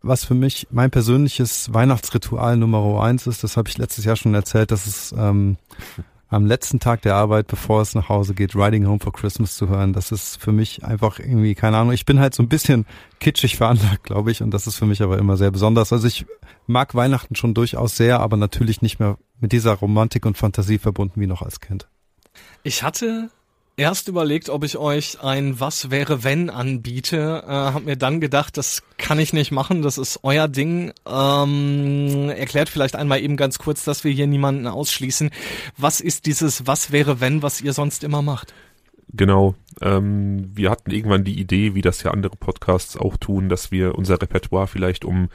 was 0.04 0.26
für 0.26 0.34
mich 0.34 0.68
mein 0.72 0.90
persönliches 0.90 1.74
Weihnachtsritual 1.74 2.58
Nummer 2.58 3.02
eins 3.04 3.28
ist, 3.28 3.44
das 3.44 3.58
habe 3.58 3.70
ich 3.70 3.78
letztes 3.78 4.06
Jahr 4.06 4.16
schon 4.16 4.34
erzählt, 4.34 4.72
dass 4.72 4.88
es 4.88 5.14
ähm, 5.18 5.58
am 6.32 6.46
letzten 6.46 6.80
Tag 6.80 7.02
der 7.02 7.16
Arbeit, 7.16 7.48
bevor 7.48 7.82
es 7.82 7.94
nach 7.94 8.08
Hause 8.08 8.34
geht, 8.34 8.56
Riding 8.56 8.88
Home 8.88 9.00
for 9.00 9.12
Christmas 9.12 9.56
zu 9.56 9.68
hören. 9.68 9.92
Das 9.92 10.12
ist 10.12 10.38
für 10.38 10.54
mich 10.54 10.84
einfach 10.84 11.20
irgendwie, 11.20 11.56
keine 11.56 11.78
Ahnung, 11.78 11.94
ich 11.94 12.06
bin 12.06 12.20
halt 12.20 12.34
so 12.34 12.42
ein 12.42 12.48
bisschen 12.50 12.86
kitschig 13.20 13.58
veranlagt, 13.58 14.06
glaube 14.06 14.32
ich, 14.32 14.42
und 14.42 14.52
das 14.52 14.66
ist 14.66 14.78
für 14.78 14.86
mich 14.86 15.02
aber 15.04 15.20
immer 15.20 15.36
sehr 15.36 15.52
besonders. 15.52 15.92
Also 15.92 16.08
ich 16.08 16.26
mag 16.68 16.96
Weihnachten 16.96 17.36
schon 17.36 17.54
durchaus 17.54 17.98
sehr, 17.98 18.22
aber 18.22 18.38
natürlich 18.38 18.82
nicht 18.82 19.00
mehr 19.00 19.18
mit 19.42 19.52
dieser 19.52 19.74
Romantik 19.74 20.26
und 20.26 20.38
Fantasie 20.38 20.80
verbunden 20.80 21.20
wie 21.20 21.28
noch 21.28 21.42
als 21.42 21.60
Kind. 21.60 21.90
Ich 22.64 22.82
hatte 22.82 23.30
erst 23.82 24.08
überlegt, 24.08 24.50
ob 24.50 24.64
ich 24.64 24.78
euch 24.78 25.22
ein 25.24 25.60
Was 25.60 25.90
wäre 25.90 26.24
wenn 26.24 26.52
anbiete, 26.52 27.44
äh, 27.46 27.52
hab 27.52 27.84
mir 27.84 27.98
dann 27.98 28.22
gedacht, 28.22 28.56
das 28.56 28.84
kann 28.98 29.18
ich 29.18 29.34
nicht 29.34 29.52
machen, 29.52 29.82
das 29.82 29.98
ist 29.98 30.20
euer 30.22 30.48
Ding. 30.48 30.94
Ähm, 31.06 32.30
erklärt 32.30 32.70
vielleicht 32.70 32.96
einmal 32.96 33.22
eben 33.22 33.38
ganz 33.38 33.58
kurz, 33.58 33.84
dass 33.84 34.04
wir 34.04 34.12
hier 34.12 34.28
niemanden 34.28 34.68
ausschließen. 34.68 35.32
Was 35.78 36.00
ist 36.00 36.28
dieses 36.28 36.68
Was 36.68 36.92
wäre 36.92 37.20
wenn, 37.20 37.42
was 37.42 37.60
ihr 37.60 37.74
sonst 37.74 38.04
immer 38.04 38.22
macht? 38.22 38.54
Genau. 39.14 39.56
Ähm, 39.82 40.52
wir 40.54 40.70
hatten 40.70 40.92
irgendwann 40.92 41.24
die 41.24 41.40
Idee, 41.40 41.74
wie 41.74 41.82
das 41.82 42.04
ja 42.04 42.12
andere 42.12 42.38
Podcasts 42.38 42.96
auch 42.96 43.18
tun, 43.18 43.50
dass 43.50 43.72
wir 43.72 43.96
unser 43.96 44.22
Repertoire 44.22 44.68
vielleicht 44.68 45.04
um 45.04 45.30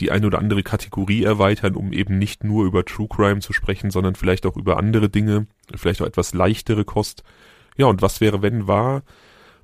die 0.00 0.10
eine 0.10 0.26
oder 0.26 0.40
andere 0.40 0.64
Kategorie 0.64 1.22
erweitern, 1.22 1.76
um 1.76 1.92
eben 1.92 2.18
nicht 2.18 2.42
nur 2.42 2.64
über 2.64 2.84
True 2.84 3.06
Crime 3.08 3.40
zu 3.40 3.52
sprechen, 3.52 3.92
sondern 3.92 4.16
vielleicht 4.16 4.44
auch 4.44 4.56
über 4.56 4.76
andere 4.76 5.08
Dinge, 5.08 5.46
vielleicht 5.72 6.02
auch 6.02 6.06
etwas 6.06 6.34
leichtere 6.34 6.84
Kost. 6.84 7.22
Ja, 7.82 7.88
und 7.88 8.00
was 8.00 8.20
wäre, 8.20 8.42
wenn 8.42 8.68
war, 8.68 9.02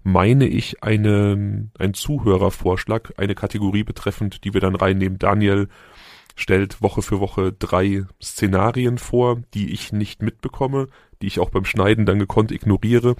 meine 0.02 0.48
ich, 0.48 0.82
einen, 0.82 1.70
ein 1.78 1.94
Zuhörervorschlag, 1.94 3.12
eine 3.16 3.36
Kategorie 3.36 3.84
betreffend, 3.84 4.42
die 4.42 4.54
wir 4.54 4.60
dann 4.60 4.74
reinnehmen. 4.74 5.20
Daniel 5.20 5.68
stellt 6.34 6.82
Woche 6.82 7.00
für 7.00 7.20
Woche 7.20 7.52
drei 7.52 8.06
Szenarien 8.20 8.98
vor, 8.98 9.40
die 9.54 9.72
ich 9.72 9.92
nicht 9.92 10.20
mitbekomme, 10.20 10.88
die 11.22 11.28
ich 11.28 11.38
auch 11.38 11.50
beim 11.50 11.64
Schneiden 11.64 12.06
dann 12.06 12.18
gekonnt 12.18 12.50
ignoriere. 12.50 13.14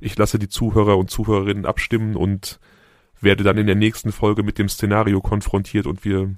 Ich 0.00 0.18
lasse 0.18 0.40
die 0.40 0.48
Zuhörer 0.48 0.98
und 0.98 1.08
Zuhörerinnen 1.08 1.64
abstimmen 1.64 2.16
und 2.16 2.58
werde 3.20 3.44
dann 3.44 3.58
in 3.58 3.68
der 3.68 3.76
nächsten 3.76 4.10
Folge 4.10 4.42
mit 4.42 4.58
dem 4.58 4.68
Szenario 4.68 5.20
konfrontiert 5.20 5.86
und 5.86 6.04
wir 6.04 6.34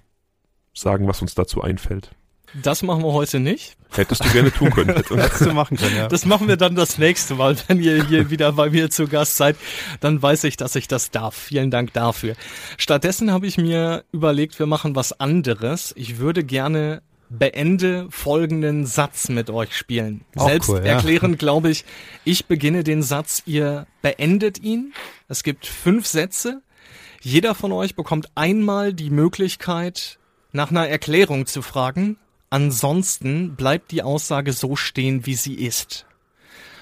sagen, 0.74 1.08
was 1.08 1.22
uns 1.22 1.34
dazu 1.34 1.62
einfällt. 1.62 2.10
Das 2.54 2.82
machen 2.82 3.02
wir 3.02 3.12
heute 3.12 3.40
nicht. 3.40 3.76
Hättest 3.90 4.24
du 4.24 4.30
gerne 4.30 4.52
tun 4.52 4.70
können. 4.70 4.94
Hättest 4.96 5.40
du 5.40 5.52
machen 5.52 5.76
können, 5.76 5.96
ja. 5.96 6.08
Das 6.08 6.24
machen 6.24 6.48
wir 6.48 6.56
dann 6.56 6.74
das 6.74 6.98
nächste 6.98 7.34
Mal, 7.34 7.56
wenn 7.66 7.80
ihr 7.80 8.04
hier 8.04 8.30
wieder 8.30 8.52
bei 8.52 8.70
mir 8.70 8.90
zu 8.90 9.06
Gast 9.06 9.36
seid. 9.36 9.56
Dann 10.00 10.20
weiß 10.20 10.44
ich, 10.44 10.56
dass 10.56 10.74
ich 10.76 10.88
das 10.88 11.10
darf. 11.10 11.34
Vielen 11.36 11.70
Dank 11.70 11.92
dafür. 11.92 12.34
Stattdessen 12.76 13.32
habe 13.32 13.46
ich 13.46 13.58
mir 13.58 14.04
überlegt, 14.12 14.58
wir 14.58 14.66
machen 14.66 14.94
was 14.96 15.18
anderes. 15.20 15.92
Ich 15.96 16.18
würde 16.18 16.44
gerne 16.44 17.02
beende 17.30 18.06
folgenden 18.10 18.86
Satz 18.86 19.28
mit 19.28 19.50
euch 19.50 19.76
spielen. 19.76 20.24
Auch 20.36 20.48
Selbst 20.48 20.70
cool, 20.70 20.78
ja. 20.78 20.94
erklären, 20.94 21.36
glaube 21.36 21.70
ich, 21.70 21.84
ich 22.24 22.46
beginne 22.46 22.84
den 22.84 23.02
Satz, 23.02 23.42
ihr 23.44 23.86
beendet 24.02 24.58
ihn. 24.58 24.94
Es 25.28 25.42
gibt 25.42 25.66
fünf 25.66 26.06
Sätze. 26.06 26.62
Jeder 27.20 27.54
von 27.54 27.72
euch 27.72 27.94
bekommt 27.94 28.30
einmal 28.34 28.94
die 28.94 29.10
Möglichkeit, 29.10 30.18
nach 30.52 30.70
einer 30.70 30.88
Erklärung 30.88 31.46
zu 31.46 31.62
fragen. 31.62 32.16
Ansonsten 32.50 33.56
bleibt 33.56 33.90
die 33.90 34.02
Aussage 34.02 34.52
so 34.52 34.74
stehen, 34.76 35.26
wie 35.26 35.34
sie 35.34 35.54
ist. 35.54 36.06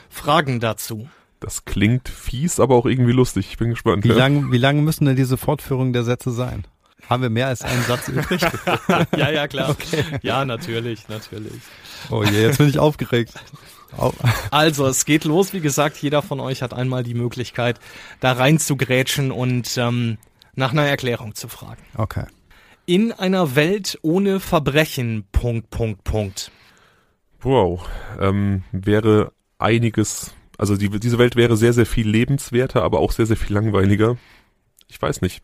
Fragen 0.09 0.61
dazu. 0.61 1.09
Das 1.41 1.65
klingt 1.65 2.09
fies, 2.09 2.61
aber 2.61 2.77
auch 2.77 2.87
irgendwie 2.87 3.13
lustig. 3.13 3.49
Ich 3.51 3.59
bin 3.59 3.71
gespannt. 3.71 4.05
Wie 4.05 4.09
ja. 4.09 4.15
lang, 4.15 4.53
wie 4.53 4.59
lang 4.59 4.85
müssen 4.85 5.05
denn 5.05 5.17
diese 5.17 5.37
Fortführungen 5.37 5.93
der 5.93 6.05
Sätze 6.05 6.31
sein? 6.31 6.67
Haben 7.09 7.23
wir 7.23 7.31
mehr 7.31 7.49
als 7.49 7.63
einen 7.63 7.83
Satz 7.85 8.09
übrig? 8.09 8.41
ja, 9.17 9.31
ja, 9.31 9.47
klar. 9.49 9.77
Ja, 10.23 10.45
natürlich, 10.45 11.09
natürlich. 11.09 11.61
Oh 12.11 12.25
je, 12.25 12.43
jetzt 12.43 12.59
bin 12.59 12.69
ich 12.69 12.79
aufgeregt. 12.79 13.35
Au- 13.97 14.15
Also, 14.51 14.87
es 14.87 15.05
geht 15.05 15.25
los. 15.25 15.53
Wie 15.53 15.61
gesagt, 15.61 15.99
jeder 15.99 16.23
von 16.23 16.41
euch 16.41 16.63
hat 16.63 16.73
einmal 16.73 17.03
die 17.03 17.15
Möglichkeit, 17.15 17.79
da 18.21 18.33
rein 18.33 18.59
zu 18.59 18.77
grätschen 18.77 19.31
und 19.31 19.77
ähm, 19.77 20.19
nach 20.55 20.73
einer 20.73 20.87
Erklärung 20.87 21.35
zu 21.35 21.49
fragen. 21.49 21.83
Okay. 21.97 22.25
In 22.87 23.13
einer 23.13 23.57
Welt 23.57 23.99
ohne 24.03 24.39
Verbrechen, 24.39 25.25
Punkt, 25.33 25.71
Punkt, 25.71 26.05
Punkt. 26.05 26.53
Wow. 27.41 27.85
Ähm, 28.21 28.63
wäre 28.71 29.33
einiges, 29.59 30.33
also 30.57 30.77
die, 30.77 30.89
diese 30.89 31.19
Welt 31.19 31.35
wäre 31.35 31.57
sehr, 31.57 31.73
sehr 31.73 31.87
viel 31.87 32.09
lebenswerter, 32.09 32.85
aber 32.85 33.01
auch 33.01 33.11
sehr, 33.11 33.27
sehr 33.27 33.37
viel 33.37 33.55
langweiliger. 33.55 34.17
Ich 34.87 35.03
weiß 35.03 35.21
nicht. 35.21 35.43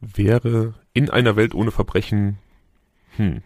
Wäre 0.00 0.74
in 0.92 1.10
einer 1.10 1.36
Welt 1.36 1.54
ohne 1.54 1.70
Verbrechen, 1.70 2.38
hm. 3.16 3.42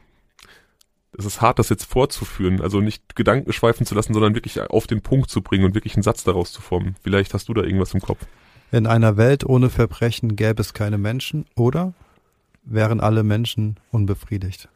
Es 1.16 1.24
ist 1.24 1.41
hart, 1.41 1.59
das 1.59 1.68
jetzt 1.68 1.85
vorzuführen, 1.85 2.61
also 2.61 2.81
nicht 2.81 3.16
Gedanken 3.16 3.53
schweifen 3.53 3.87
zu 3.87 3.95
lassen, 3.95 4.14
sondern 4.14 4.35
wirklich 4.35 4.61
auf 4.61 4.87
den 4.87 5.01
Punkt 5.01 5.31
zu 5.31 5.43
bringen 5.43 5.64
und 5.64 5.74
wirklich 5.74 5.97
einen 5.97 6.03
Satz 6.03 6.22
daraus 6.22 6.53
zu 6.53 6.61
formen. 6.61 6.97
Vielleicht 7.03 7.35
hast 7.35 7.49
du 7.49 7.55
da 7.55 7.62
irgendwas 7.62 7.93
im 7.93 8.01
Kopf. 8.01 8.24
In 8.70 8.87
einer 8.87 9.16
Welt 9.16 9.45
ohne 9.45 9.70
Verbrechen 9.70 10.37
gäbe 10.37 10.61
es 10.61 10.74
keine 10.74 10.99
Menschen, 10.99 11.47
oder? 11.57 11.95
Wären 12.64 13.00
alle 13.00 13.22
Menschen 13.22 13.78
unbefriedigt. 13.90 14.68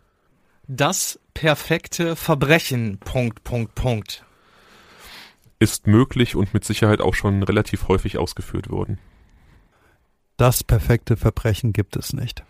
Das 0.67 1.19
perfekte 1.35 2.17
Verbrechen, 2.17 2.99
Punkt, 2.99 3.45
Punkt, 3.45 3.75
Punkt. 3.75 4.25
Ist 5.59 5.87
möglich 5.87 6.35
und 6.37 6.55
mit 6.55 6.65
Sicherheit 6.65 7.01
auch 7.01 7.15
schon 7.15 7.43
relativ 7.43 7.89
häufig 7.89 8.19
ausgeführt 8.19 8.71
worden. 8.71 8.99
Das 10.37 10.65
perfekte 10.65 11.17
Verbrechen 11.17 11.73
gibt 11.73 11.97
es 11.97 12.13
nicht. 12.13 12.43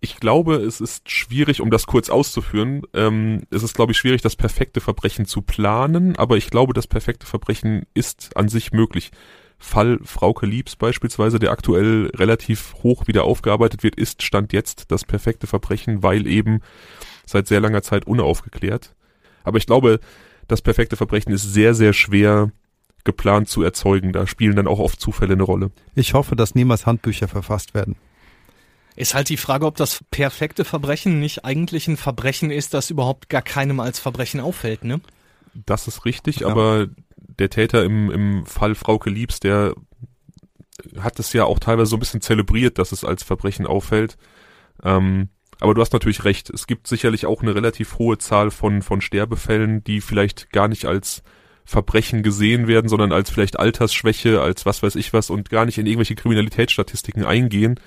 Ich 0.00 0.16
glaube, 0.16 0.56
es 0.56 0.80
ist 0.80 1.10
schwierig, 1.10 1.60
um 1.60 1.70
das 1.70 1.86
kurz 1.86 2.08
auszuführen. 2.08 2.82
Ähm, 2.94 3.42
es 3.50 3.62
ist, 3.62 3.74
glaube 3.74 3.92
ich, 3.92 3.98
schwierig, 3.98 4.22
das 4.22 4.34
perfekte 4.34 4.80
Verbrechen 4.80 5.26
zu 5.26 5.42
planen, 5.42 6.16
aber 6.16 6.38
ich 6.38 6.48
glaube, 6.48 6.72
das 6.72 6.86
perfekte 6.86 7.26
Verbrechen 7.26 7.84
ist 7.92 8.34
an 8.34 8.48
sich 8.48 8.72
möglich. 8.72 9.10
Fall 9.62 10.00
Frauke 10.04 10.46
Liebs 10.46 10.74
beispielsweise, 10.74 11.38
der 11.38 11.52
aktuell 11.52 12.10
relativ 12.16 12.74
hoch 12.82 13.06
wieder 13.06 13.24
aufgearbeitet 13.24 13.82
wird, 13.82 13.94
ist 13.94 14.22
Stand 14.22 14.52
jetzt 14.52 14.90
das 14.90 15.04
perfekte 15.04 15.46
Verbrechen, 15.46 16.02
weil 16.02 16.26
eben 16.26 16.60
seit 17.26 17.46
sehr 17.46 17.60
langer 17.60 17.82
Zeit 17.82 18.06
unaufgeklärt. 18.06 18.94
Aber 19.44 19.58
ich 19.58 19.66
glaube, 19.66 20.00
das 20.48 20.62
perfekte 20.62 20.96
Verbrechen 20.96 21.32
ist 21.32 21.42
sehr, 21.52 21.74
sehr 21.74 21.92
schwer 21.92 22.50
geplant 23.04 23.48
zu 23.48 23.62
erzeugen. 23.62 24.12
Da 24.12 24.26
spielen 24.26 24.56
dann 24.56 24.66
auch 24.66 24.78
oft 24.78 25.00
Zufälle 25.00 25.34
eine 25.34 25.42
Rolle. 25.42 25.70
Ich 25.94 26.14
hoffe, 26.14 26.36
dass 26.36 26.54
niemals 26.54 26.86
Handbücher 26.86 27.28
verfasst 27.28 27.74
werden. 27.74 27.96
Ist 28.96 29.14
halt 29.14 29.28
die 29.28 29.36
Frage, 29.36 29.66
ob 29.66 29.76
das 29.76 30.04
perfekte 30.10 30.64
Verbrechen 30.64 31.20
nicht 31.20 31.44
eigentlich 31.44 31.86
ein 31.86 31.96
Verbrechen 31.96 32.50
ist, 32.50 32.74
das 32.74 32.90
überhaupt 32.90 33.28
gar 33.28 33.42
keinem 33.42 33.78
als 33.80 34.00
Verbrechen 34.00 34.40
auffällt, 34.40 34.84
ne? 34.84 35.00
Das 35.66 35.86
ist 35.88 36.04
richtig, 36.04 36.40
Ja. 36.40 36.48
aber 36.48 36.88
der 37.38 37.50
Täter 37.50 37.84
im, 37.84 38.10
im 38.10 38.46
Fall 38.46 38.74
Frauke 38.74 39.10
Liebs, 39.10 39.40
der 39.40 39.74
hat 40.98 41.18
es 41.18 41.32
ja 41.32 41.44
auch 41.44 41.58
teilweise 41.58 41.90
so 41.90 41.96
ein 41.96 42.00
bisschen 42.00 42.20
zelebriert, 42.20 42.78
dass 42.78 42.92
es 42.92 43.04
als 43.04 43.22
Verbrechen 43.22 43.66
auffällt. 43.66 44.16
Ähm, 44.82 45.28
aber 45.60 45.74
du 45.74 45.82
hast 45.82 45.92
natürlich 45.92 46.24
recht. 46.24 46.48
Es 46.50 46.66
gibt 46.66 46.86
sicherlich 46.86 47.26
auch 47.26 47.42
eine 47.42 47.54
relativ 47.54 47.98
hohe 47.98 48.16
Zahl 48.18 48.50
von, 48.50 48.80
von 48.80 49.00
Sterbefällen, 49.02 49.84
die 49.84 50.00
vielleicht 50.00 50.52
gar 50.52 50.68
nicht 50.68 50.86
als 50.86 51.22
Verbrechen 51.66 52.22
gesehen 52.22 52.66
werden, 52.66 52.88
sondern 52.88 53.12
als 53.12 53.30
vielleicht 53.30 53.58
Altersschwäche, 53.58 54.40
als 54.40 54.64
was 54.64 54.82
weiß 54.82 54.96
ich 54.96 55.12
was 55.12 55.30
und 55.30 55.50
gar 55.50 55.66
nicht 55.66 55.78
in 55.78 55.86
irgendwelche 55.86 56.14
Kriminalitätsstatistiken 56.14 57.24
eingehen 57.24 57.78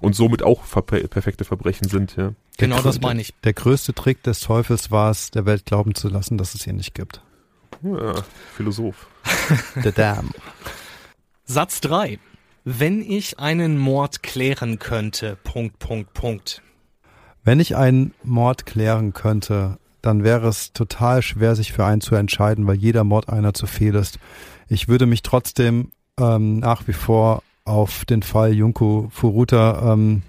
und 0.00 0.14
somit 0.14 0.42
auch 0.42 0.64
ver 0.64 0.82
perfekte 0.82 1.44
Verbrechen 1.44 1.88
sind, 1.88 2.16
ja. 2.16 2.34
Genau 2.58 2.76
grö- 2.76 2.84
das 2.84 3.00
meine 3.00 3.22
ich. 3.22 3.34
Der 3.42 3.54
größte 3.54 3.94
Trick 3.94 4.22
des 4.22 4.40
Teufels 4.40 4.90
war 4.90 5.10
es, 5.10 5.30
der 5.30 5.46
Welt 5.46 5.64
glauben 5.64 5.94
zu 5.94 6.08
lassen, 6.08 6.36
dass 6.38 6.54
es 6.54 6.66
ihn 6.66 6.76
nicht 6.76 6.94
gibt. 6.94 7.22
Ja 7.84 8.14
Philosoph. 8.56 9.06
The 9.82 9.92
Damn. 9.92 10.30
Satz 11.44 11.80
drei. 11.80 12.18
Wenn 12.64 13.02
ich 13.02 13.38
einen 13.38 13.78
Mord 13.78 14.22
klären 14.22 14.78
könnte, 14.78 15.36
Punkt, 15.44 15.78
Punkt, 15.78 16.14
Punkt. 16.14 16.62
Wenn 17.42 17.60
ich 17.60 17.76
einen 17.76 18.14
Mord 18.22 18.64
klären 18.64 19.12
könnte, 19.12 19.78
dann 20.00 20.24
wäre 20.24 20.48
es 20.48 20.72
total 20.72 21.20
schwer, 21.20 21.54
sich 21.56 21.72
für 21.72 21.84
einen 21.84 22.00
zu 22.00 22.14
entscheiden, 22.14 22.66
weil 22.66 22.76
jeder 22.76 23.04
Mord 23.04 23.28
einer 23.28 23.52
zu 23.52 23.66
viel 23.66 23.94
ist. 23.94 24.18
Ich 24.68 24.88
würde 24.88 25.04
mich 25.04 25.22
trotzdem 25.22 25.90
ähm, 26.18 26.58
nach 26.58 26.86
wie 26.88 26.94
vor 26.94 27.42
auf 27.64 28.04
den 28.04 28.22
Fall 28.22 28.52
Junko 28.52 29.08
Furuta 29.10 29.92
ähm, 29.92 30.22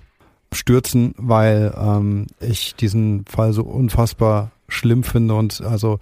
stürzen, 0.52 1.14
weil 1.18 1.74
ähm, 1.78 2.28
ich 2.40 2.76
diesen 2.76 3.26
Fall 3.26 3.54
so 3.54 3.64
unfassbar 3.64 4.52
schlimm 4.68 5.04
finde 5.04 5.36
und 5.36 5.62
also 5.62 6.00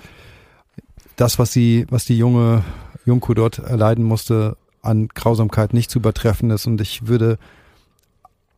das, 1.16 1.40
was 1.40 1.52
sie, 1.52 1.86
was 1.90 2.06
die 2.06 2.18
junge 2.18 2.64
Junko 3.06 3.34
dort 3.34 3.60
erleiden 3.60 4.04
musste, 4.04 4.58
an 4.82 5.08
Grausamkeit 5.08 5.74
nicht 5.74 5.90
zu 5.90 6.00
übertreffen 6.00 6.50
ist 6.52 6.68
und 6.68 6.82
ich 6.82 7.08
würde 7.08 7.38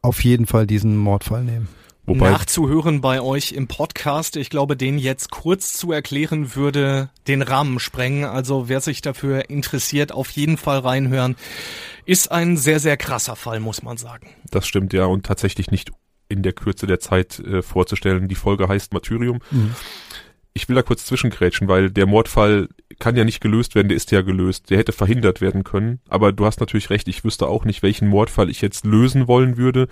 auf 0.02 0.24
jeden 0.24 0.46
Fall 0.46 0.68
diesen 0.68 0.98
Mordfall 0.98 1.44
nehmen. 1.44 1.68
Wobei, 2.08 2.30
Nachzuhören 2.30 3.02
bei 3.02 3.20
euch 3.20 3.54
im 3.54 3.68
Podcast. 3.68 4.36
Ich 4.36 4.52
glaube, 4.52 4.78
den 4.78 5.00
jetzt 5.00 5.32
kurz 5.32 5.74
zu 5.74 5.92
erklären 5.92 6.56
würde 6.56 7.10
den 7.28 7.42
Rahmen 7.42 7.80
sprengen. 7.80 8.26
Also 8.26 8.70
wer 8.70 8.80
sich 8.80 9.02
dafür 9.02 9.50
interessiert, 9.50 10.12
auf 10.12 10.30
jeden 10.30 10.58
Fall 10.58 10.80
reinhören. 10.80 11.36
Ist 12.06 12.32
ein 12.32 12.58
sehr, 12.58 12.80
sehr 12.80 12.98
krasser 12.98 13.36
Fall, 13.36 13.60
muss 13.60 13.82
man 13.82 13.98
sagen. 13.98 14.30
Das 14.52 14.68
stimmt 14.68 14.94
ja 14.94 15.06
und 15.06 15.26
tatsächlich 15.26 15.72
nicht 15.72 15.92
in 16.30 16.44
der 16.44 16.54
Kürze 16.54 16.86
der 16.86 17.00
Zeit 17.00 17.40
äh, 17.40 17.64
vorzustellen. 17.64 18.28
Die 18.28 18.36
Folge 18.36 18.68
heißt 18.68 18.94
Martyrium. 18.94 19.40
Ich 20.58 20.70
will 20.70 20.76
da 20.76 20.84
kurz 20.84 21.06
zwischengrätschen, 21.06 21.68
weil 21.68 21.92
der 21.92 22.06
Mordfall 22.06 22.70
kann 22.98 23.18
ja 23.18 23.26
nicht 23.26 23.42
gelöst 23.42 23.76
werden, 23.76 23.90
der 23.90 23.98
ist 23.98 24.12
ja 24.12 24.22
gelöst. 24.22 24.70
Der 24.70 24.78
hätte 24.78 24.94
verhindert 24.94 25.42
werden 25.42 25.66
können. 25.66 26.00
Aber 26.08 26.32
du 26.32 26.46
hast 26.46 26.62
natürlich 26.62 26.90
recht, 26.90 27.10
ich 27.10 27.26
wüsste 27.26 27.48
auch 27.48 27.66
nicht, 27.66 27.84
welchen 27.84 28.08
Mordfall 28.08 28.50
ich 28.50 28.62
jetzt 28.62 28.86
lösen 28.86 29.28
wollen 29.28 29.58
würde 29.58 29.90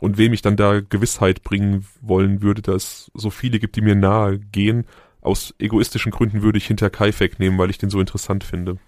und 0.00 0.18
wem 0.18 0.32
ich 0.32 0.42
dann 0.42 0.56
da 0.56 0.80
Gewissheit 0.80 1.44
bringen 1.44 1.86
wollen 2.00 2.42
würde, 2.42 2.62
dass 2.62 2.82
es 2.82 3.10
so 3.14 3.30
viele 3.30 3.60
gibt, 3.60 3.76
die 3.76 3.80
mir 3.80 3.94
nahe 3.94 4.40
gehen. 4.40 4.86
Aus 5.20 5.54
egoistischen 5.60 6.10
Gründen 6.10 6.42
würde 6.42 6.58
ich 6.58 6.66
hinter 6.66 6.90
Kaifek 6.90 7.38
nehmen, 7.38 7.56
weil 7.56 7.70
ich 7.70 7.78
den 7.78 7.88
so 7.90 8.00
interessant 8.00 8.42
finde. 8.42 8.78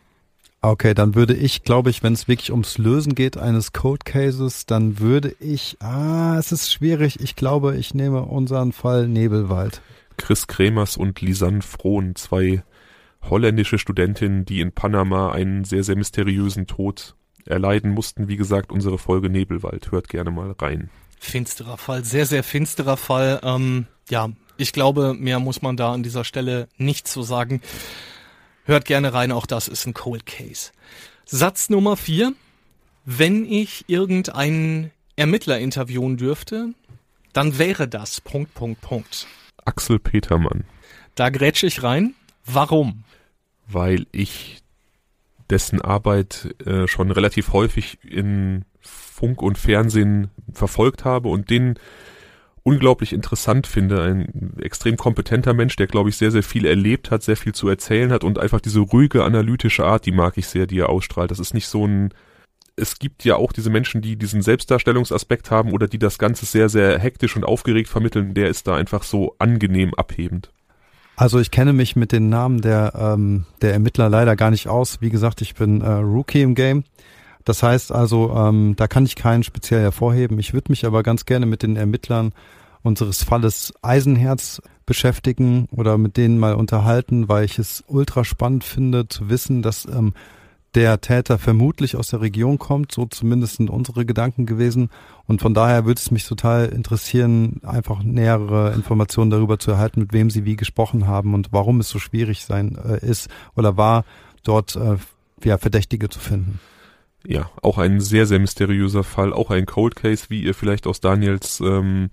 Okay, 0.63 0.95
dann 0.95 1.15
würde 1.15 1.35
ich, 1.35 1.63
glaube 1.63 1.91
ich, 1.91 2.03
wenn 2.03 2.15
es 2.15 2.27
wirklich 2.27 2.51
ums 2.51 2.79
Lösen 2.79 3.15
geht 3.15 3.37
eines 3.37 3.73
Code 3.73 4.01
Cases, 4.05 4.67
dann 4.67 4.99
würde 4.99 5.37
ich, 5.39 5.77
ah, 5.79 6.37
es 6.39 6.51
ist 6.51 6.73
schwierig. 6.73 7.21
Ich 7.21 7.37
glaube, 7.37 7.77
ich 7.77 7.95
nehme 7.95 8.23
unseren 8.23 8.73
Fall 8.73 9.07
Nebelwald. 9.07 9.83
Chris 10.17 10.47
Kremers 10.47 10.97
und 10.97 11.21
Lisanne 11.21 11.63
Frohn, 11.63 12.15
zwei 12.15 12.63
holländische 13.23 13.79
Studentinnen, 13.79 14.45
die 14.45 14.61
in 14.61 14.73
Panama 14.73 15.33
einen 15.33 15.65
sehr, 15.65 15.83
sehr 15.83 15.97
mysteriösen 15.97 16.67
Tod 16.67 17.17
erleiden 17.47 17.91
mussten. 17.91 18.29
Wie 18.29 18.37
gesagt, 18.37 18.73
unsere 18.73 18.99
Folge 18.99 19.31
Nebelwald. 19.31 19.91
Hört 19.93 20.09
gerne 20.09 20.31
mal 20.31 20.53
rein. 20.53 20.91
finsterer 21.19 21.79
Fall, 21.79 22.05
sehr, 22.05 22.27
sehr 22.27 22.43
finsterer 22.45 22.97
Fall. 22.97 23.41
Ähm, 23.43 23.87
ja, 24.11 24.31
ich 24.57 24.73
glaube, 24.73 25.15
mehr 25.15 25.41
muss 25.41 25.63
man 25.63 25.77
da 25.77 25.93
an 25.93 26.03
dieser 26.03 26.25
Stelle 26.25 26.69
nicht 26.77 27.09
zu 27.09 27.23
sagen. 27.23 27.61
Hört 28.65 28.85
gerne 28.85 29.13
rein, 29.13 29.33
auch 29.33 29.47
das 29.47 29.69
ist 29.69 29.87
ein 29.87 29.95
Cold 29.95 30.27
Case. 30.27 30.71
Satz 31.27 31.71
Nummer 31.71 31.97
vier. 31.97 32.35
Wenn 33.07 33.45
ich 33.45 33.85
irgendeinen 33.89 34.91
Ermittler 35.17 35.59
interviewen 35.59 36.17
dürfte, 36.17 36.71
dann 37.35 37.59
wäre 37.59 37.89
das 37.89 38.21
Punkt, 38.21 38.55
Punkt, 38.55 38.81
Punkt. 38.81 39.27
Axel 39.65 39.99
Petermann. 39.99 40.65
Da 41.15 41.31
grätsche 41.31 41.67
ich 41.67 41.83
rein. 41.83 42.15
Warum? 42.45 43.05
Weil 43.67 44.07
ich 44.13 44.63
dessen 45.51 45.81
Arbeit 45.81 46.55
äh, 46.65 46.87
schon 46.87 47.11
relativ 47.11 47.53
häufig 47.53 47.99
in 48.03 48.65
Funk 48.81 49.43
und 49.43 49.59
Fernsehen 49.59 50.31
verfolgt 50.53 51.05
habe 51.05 51.29
und 51.29 51.51
den 51.51 51.79
unglaublich 52.63 53.13
interessant 53.13 53.67
finde. 53.67 54.03
Ein 54.03 54.57
extrem 54.61 54.97
kompetenter 54.97 55.55
Mensch, 55.55 55.77
der, 55.77 55.87
glaube 55.87 56.09
ich, 56.09 56.17
sehr, 56.17 56.31
sehr 56.31 56.43
viel 56.43 56.67
erlebt 56.67 57.11
hat, 57.11 57.23
sehr 57.23 57.37
viel 57.37 57.55
zu 57.55 57.69
erzählen 57.69 58.11
hat 58.11 58.25
und 58.25 58.39
einfach 58.39 58.61
diese 58.61 58.81
ruhige, 58.81 59.23
analytische 59.23 59.85
Art, 59.85 60.07
die 60.07 60.13
mag 60.13 60.37
ich 60.39 60.47
sehr, 60.47 60.67
die 60.67 60.79
er 60.79 60.89
ausstrahlt. 60.89 61.31
Das 61.31 61.39
ist 61.39 61.55
nicht 61.55 61.69
so 61.69 61.87
ein, 61.87 62.13
es 62.77 62.99
gibt 62.99 63.25
ja 63.25 63.37
auch 63.37 63.53
diese 63.53 63.71
Menschen, 63.71 64.03
die 64.03 64.17
diesen 64.17 64.43
Selbstdarstellungsaspekt 64.43 65.51
haben 65.51 65.73
oder 65.73 65.87
die 65.87 65.99
das 65.99 66.19
Ganze 66.19 66.47
sehr, 66.47 66.69
sehr 66.69 66.99
hektisch 66.99 67.37
und 67.37 67.45
aufgeregt 67.45 67.89
vermitteln. 67.89 68.35
Der 68.35 68.49
ist 68.49 68.67
da 68.67 68.75
einfach 68.75 69.05
so 69.05 69.37
angenehm 69.39 69.95
abhebend. 69.95 70.51
Also 71.17 71.39
ich 71.39 71.53
kenne 71.53 71.73
mich 71.73 71.95
mit 71.95 72.11
den 72.11 72.29
Namen 72.29 72.61
der, 72.61 72.93
ähm, 72.97 73.47
der 73.63 73.73
Ermittler 73.73 74.09
leider 74.09 74.35
gar 74.35 74.51
nicht 74.51 74.69
aus. 74.69 75.01
Wie 75.01 75.11
gesagt, 75.11 75.41
ich 75.43 75.55
bin 75.55 75.81
äh, 75.81 75.89
Rookie 75.89 76.43
im 76.43 76.57
Game. 76.57 76.85
Das 77.45 77.63
heißt 77.63 77.93
also, 77.93 78.35
ähm, 78.35 78.75
da 78.77 78.89
kann 78.89 79.05
ich 79.05 79.15
keinen 79.15 79.45
speziell 79.45 79.83
hervorheben. 79.83 80.39
Ich 80.39 80.55
würde 80.55 80.73
mich 80.73 80.85
aber 80.85 81.03
ganz 81.03 81.27
gerne 81.27 81.47
mit 81.47 81.63
den 81.63 81.77
Ermittlern 81.77 82.33
unseres 82.83 83.23
Falles 83.23 83.73
Eisenherz 83.83 84.61
beschäftigen 84.87 85.69
oder 85.71 85.97
mit 85.99 86.17
denen 86.17 86.39
mal 86.39 86.55
unterhalten, 86.55 87.29
weil 87.29 87.45
ich 87.45 87.59
es 87.59 87.85
ultra 87.87 88.25
spannend 88.25 88.65
finde 88.65 89.09
zu 89.09 89.31
wissen, 89.31 89.63
dass 89.63 89.87
ähm, 89.87 90.15
der 90.75 91.01
Täter 91.01 91.39
vermutlich 91.39 91.97
aus 91.97 92.09
der 92.09 92.21
Region 92.21 92.59
kommt, 92.59 92.93
so 92.93 93.07
zumindest 93.07 93.57
sind 93.57 93.71
unsere 93.71 94.05
Gedanken 94.05 94.47
gewesen. 94.47 94.91
Und 95.27 95.41
von 95.41 95.55
daher 95.55 95.85
würde 95.87 96.01
es 96.01 96.11
mich 96.11 96.27
total 96.27 96.67
interessieren, 96.67 97.61
einfach 97.65 98.03
nähere 98.03 98.73
Informationen 98.75 99.31
darüber 99.31 99.59
zu 99.59 99.71
erhalten, 99.71 100.01
mit 100.01 100.13
wem 100.13 100.31
sie 100.31 100.45
wie 100.45 100.57
gesprochen 100.57 101.07
haben 101.07 101.35
und 101.35 101.49
warum 101.53 101.81
es 101.81 101.89
so 101.89 101.99
schwierig 101.99 102.45
sein 102.45 102.77
äh, 102.77 103.05
ist 103.07 103.29
oder 103.55 103.77
war, 103.77 104.05
dort 104.43 104.77
äh, 104.77 104.97
ja, 105.45 105.59
Verdächtige 105.59 106.09
zu 106.09 106.19
finden 106.19 106.61
ja, 107.27 107.51
auch 107.63 107.79
ein 107.79 108.01
sehr, 108.01 108.27
sehr 108.27 108.39
mysteriöser 108.39 109.03
Fall, 109.03 109.33
auch 109.33 109.51
ein 109.51 109.67
Cold 109.67 109.97
Case, 109.97 110.27
wie 110.29 110.43
ihr 110.43 110.55
vielleicht 110.55 110.87
aus 110.87 111.01
Daniels 111.01 111.61
ähm, 111.61 112.11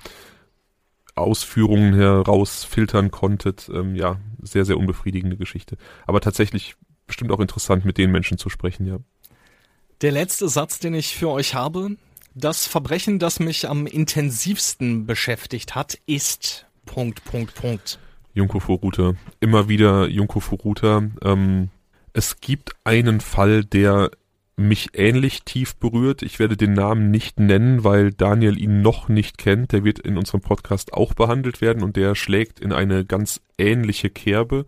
Ausführungen 1.16 1.93
herausfiltern 1.93 3.12
konntet. 3.12 3.70
Ähm, 3.74 3.95
ja, 3.95 4.20
sehr, 4.41 4.66
sehr 4.66 4.78
unbefriedigende 4.78 5.38
Geschichte. 5.38 5.78
Aber 6.07 6.22
tatsächlich 6.22 6.76
bestimmt 7.12 7.32
auch 7.32 7.41
interessant, 7.41 7.84
mit 7.84 7.97
den 7.97 8.09
Menschen 8.09 8.38
zu 8.38 8.49
sprechen, 8.49 8.88
ja. 8.88 8.97
Der 10.01 10.12
letzte 10.12 10.47
Satz, 10.47 10.80
den 10.80 10.93
ich 10.93 11.16
für 11.16 11.30
euch 11.30 11.53
habe, 11.53 11.97
das 12.34 12.66
Verbrechen, 12.66 13.20
das 13.20 13.39
mich 13.39 13.68
am 13.68 13.86
intensivsten 13.86 15.05
beschäftigt 15.05 15.76
hat, 15.76 15.99
ist 16.05 16.66
Punkt, 16.86 17.24
Punkt, 17.26 17.53
Punkt. 17.53 17.99
Junko 18.34 18.62
Furuta. 18.62 19.14
Immer 19.41 19.68
wieder 19.68 20.07
Junko 20.07 20.39
Furuta. 20.39 21.03
Ähm, 21.22 21.70
es 22.14 22.39
gibt 22.39 22.72
einen 22.86 23.20
Fall, 23.20 23.66
der 23.66 24.12
mich 24.55 24.91
ähnlich 24.93 25.43
tief 25.43 25.76
berührt. 25.76 26.22
Ich 26.22 26.39
werde 26.39 26.55
den 26.55 26.74
Namen 26.74 27.12
nicht 27.12 27.39
nennen, 27.39 27.84
weil 27.84 28.12
Daniel 28.12 28.57
ihn 28.57 28.82
noch 28.82 29.09
nicht 29.09 29.38
kennt. 29.38 29.74
Der 29.74 29.84
wird 29.84 29.99
in 29.99 30.18
unserem 30.18 30.39
Podcast 30.39 30.93
auch 30.93 31.14
behandelt 31.14 31.59
werden 31.59 31.84
und 31.84 31.97
der 31.97 32.16
schlägt 32.16 32.62
in 32.62 32.72
eine 32.72 33.03
ganz 33.03 33.41
ähnliche 33.57 34.09
Kerbe. 34.09 34.66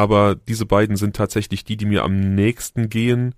Aber 0.00 0.34
diese 0.34 0.64
beiden 0.64 0.96
sind 0.96 1.14
tatsächlich 1.14 1.62
die, 1.62 1.76
die 1.76 1.84
mir 1.84 2.04
am 2.04 2.34
nächsten 2.34 2.88
gehen. 2.88 3.34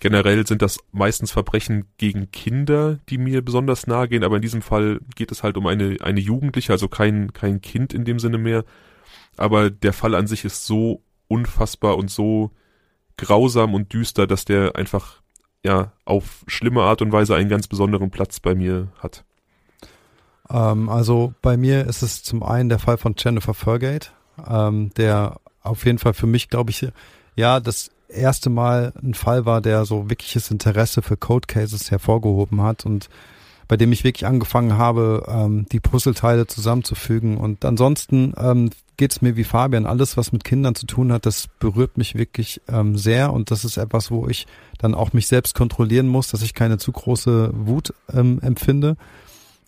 Generell 0.00 0.44
sind 0.44 0.60
das 0.60 0.80
meistens 0.90 1.30
Verbrechen 1.30 1.84
gegen 1.98 2.32
Kinder, 2.32 2.98
die 3.08 3.16
mir 3.16 3.42
besonders 3.42 3.86
nahe 3.86 4.08
gehen, 4.08 4.24
aber 4.24 4.34
in 4.34 4.42
diesem 4.42 4.60
Fall 4.60 4.98
geht 5.14 5.30
es 5.30 5.44
halt 5.44 5.56
um 5.56 5.68
eine, 5.68 5.98
eine 6.00 6.18
Jugendliche, 6.18 6.72
also 6.72 6.88
kein, 6.88 7.32
kein 7.32 7.60
Kind 7.60 7.94
in 7.94 8.04
dem 8.04 8.18
Sinne 8.18 8.38
mehr. 8.38 8.64
Aber 9.36 9.70
der 9.70 9.92
Fall 9.92 10.16
an 10.16 10.26
sich 10.26 10.44
ist 10.44 10.66
so 10.66 11.04
unfassbar 11.28 11.96
und 11.96 12.10
so 12.10 12.50
grausam 13.16 13.72
und 13.72 13.92
düster, 13.92 14.26
dass 14.26 14.44
der 14.44 14.74
einfach 14.74 15.22
ja 15.64 15.92
auf 16.04 16.42
schlimme 16.48 16.82
Art 16.82 17.02
und 17.02 17.12
Weise 17.12 17.36
einen 17.36 17.48
ganz 17.48 17.68
besonderen 17.68 18.10
Platz 18.10 18.40
bei 18.40 18.56
mir 18.56 18.88
hat. 18.98 19.22
Ähm, 20.50 20.88
also 20.88 21.34
bei 21.40 21.56
mir 21.56 21.86
ist 21.86 22.02
es 22.02 22.24
zum 22.24 22.42
einen 22.42 22.68
der 22.68 22.80
Fall 22.80 22.98
von 22.98 23.14
Jennifer 23.16 23.54
Fergate, 23.54 24.08
ähm, 24.44 24.90
der 24.96 25.38
auf 25.62 25.84
jeden 25.84 25.98
Fall 25.98 26.14
für 26.14 26.26
mich, 26.26 26.48
glaube 26.48 26.70
ich, 26.70 26.86
ja, 27.36 27.60
das 27.60 27.90
erste 28.08 28.50
Mal 28.50 28.92
ein 29.02 29.14
Fall 29.14 29.44
war, 29.46 29.60
der 29.60 29.84
so 29.84 30.08
wirkliches 30.08 30.50
Interesse 30.50 31.02
für 31.02 31.16
Code 31.16 31.46
Cases 31.46 31.90
hervorgehoben 31.90 32.62
hat 32.62 32.86
und 32.86 33.08
bei 33.68 33.76
dem 33.76 33.92
ich 33.92 34.02
wirklich 34.02 34.26
angefangen 34.26 34.78
habe, 34.78 35.26
ähm, 35.28 35.66
die 35.70 35.78
Puzzleteile 35.78 36.46
zusammenzufügen. 36.46 37.36
Und 37.36 37.66
ansonsten 37.66 38.32
ähm, 38.38 38.70
geht 38.96 39.12
es 39.12 39.20
mir 39.20 39.36
wie 39.36 39.44
Fabian. 39.44 39.84
Alles, 39.84 40.16
was 40.16 40.32
mit 40.32 40.42
Kindern 40.42 40.74
zu 40.74 40.86
tun 40.86 41.12
hat, 41.12 41.26
das 41.26 41.48
berührt 41.60 41.98
mich 41.98 42.14
wirklich 42.14 42.62
ähm, 42.66 42.96
sehr. 42.96 43.30
Und 43.30 43.50
das 43.50 43.66
ist 43.66 43.76
etwas, 43.76 44.10
wo 44.10 44.26
ich 44.26 44.46
dann 44.78 44.94
auch 44.94 45.12
mich 45.12 45.26
selbst 45.26 45.54
kontrollieren 45.54 46.08
muss, 46.08 46.28
dass 46.28 46.40
ich 46.40 46.54
keine 46.54 46.78
zu 46.78 46.92
große 46.92 47.50
Wut 47.52 47.92
ähm, 48.10 48.40
empfinde. 48.40 48.96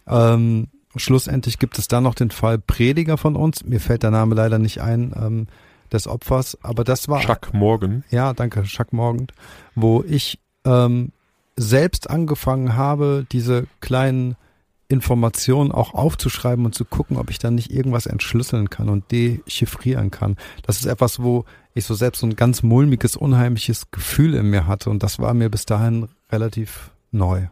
Ähm, 0.08 0.68
schlussendlich 0.96 1.58
gibt 1.58 1.78
es 1.78 1.86
dann 1.86 2.04
noch 2.04 2.14
den 2.14 2.30
Fall 2.30 2.58
Prediger 2.58 3.18
von 3.18 3.36
uns. 3.36 3.64
Mir 3.64 3.80
fällt 3.80 4.02
der 4.02 4.10
Name 4.10 4.34
leider 4.34 4.58
nicht 4.58 4.80
ein. 4.80 5.12
Ähm, 5.14 5.46
des 5.92 6.06
Opfers, 6.06 6.58
aber 6.62 6.84
das 6.84 7.08
war 7.08 7.20
Chuck 7.20 7.52
Morgan. 7.52 8.04
Ja, 8.10 8.32
danke, 8.32 8.62
Chuck 8.62 8.92
Morgan, 8.92 9.28
wo 9.74 10.04
ich 10.06 10.38
ähm, 10.64 11.12
selbst 11.56 12.08
angefangen 12.08 12.76
habe, 12.76 13.26
diese 13.30 13.66
kleinen 13.80 14.36
Informationen 14.88 15.70
auch 15.70 15.94
aufzuschreiben 15.94 16.64
und 16.64 16.74
zu 16.74 16.84
gucken, 16.84 17.16
ob 17.16 17.30
ich 17.30 17.38
dann 17.38 17.54
nicht 17.54 17.70
irgendwas 17.70 18.06
entschlüsseln 18.06 18.70
kann 18.70 18.88
und 18.88 19.10
dechiffrieren 19.12 20.10
kann. 20.10 20.36
Das 20.66 20.80
ist 20.80 20.86
etwas, 20.86 21.22
wo 21.22 21.44
ich 21.74 21.84
so 21.84 21.94
selbst 21.94 22.20
so 22.20 22.26
ein 22.26 22.34
ganz 22.34 22.62
mulmiges, 22.64 23.14
unheimliches 23.14 23.92
Gefühl 23.92 24.34
in 24.34 24.50
mir 24.50 24.66
hatte 24.66 24.90
und 24.90 25.02
das 25.02 25.20
war 25.20 25.32
mir 25.32 25.48
bis 25.48 25.64
dahin 25.64 26.08
relativ 26.32 26.90
neu. 27.12 27.46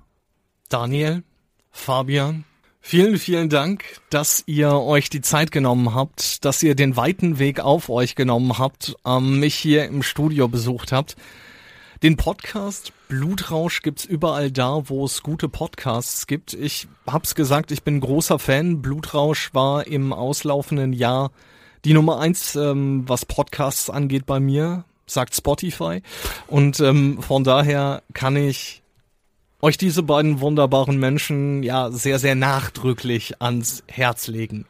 Daniel, 0.68 1.22
Fabian, 1.70 2.44
vielen, 2.80 3.18
vielen 3.18 3.48
Dank, 3.48 3.84
dass 4.10 4.42
ihr 4.46 4.72
euch 4.72 5.10
die 5.10 5.20
Zeit 5.20 5.50
genommen 5.50 5.94
habt, 5.94 6.44
dass 6.44 6.62
ihr 6.62 6.74
den 6.74 6.96
weiten 6.96 7.38
Weg 7.38 7.60
auf 7.60 7.88
euch 7.88 8.14
genommen 8.14 8.58
habt, 8.58 8.96
ähm, 9.06 9.40
mich 9.40 9.54
hier 9.54 9.84
im 9.86 10.02
Studio 10.02 10.48
besucht 10.48 10.92
habt. 10.92 11.16
Den 12.02 12.16
Podcast 12.16 12.92
Blutrausch 13.08 13.82
gibt's 13.82 14.04
überall 14.04 14.52
da, 14.52 14.88
wo 14.88 15.04
es 15.04 15.22
gute 15.22 15.48
Podcasts 15.48 16.28
gibt. 16.28 16.54
Ich 16.54 16.86
hab's 17.06 17.34
gesagt, 17.34 17.72
ich 17.72 17.82
bin 17.82 17.98
großer 17.98 18.38
Fan. 18.38 18.82
Blutrausch 18.82 19.52
war 19.52 19.86
im 19.86 20.12
auslaufenden 20.12 20.92
Jahr 20.92 21.32
die 21.84 21.94
Nummer 21.94 22.20
eins, 22.20 22.54
ähm, 22.54 23.02
was 23.08 23.24
Podcasts 23.24 23.90
angeht 23.90 24.26
bei 24.26 24.38
mir, 24.38 24.84
sagt 25.06 25.34
Spotify. 25.34 26.02
Und 26.46 26.78
ähm, 26.78 27.20
von 27.20 27.42
daher 27.42 28.02
kann 28.14 28.36
ich 28.36 28.82
euch 29.60 29.76
diese 29.76 30.02
beiden 30.02 30.40
wunderbaren 30.40 30.98
Menschen 30.98 31.62
ja 31.62 31.90
sehr, 31.90 32.18
sehr 32.18 32.34
nachdrücklich 32.34 33.42
ans 33.42 33.82
Herz 33.88 34.28
legen. 34.28 34.66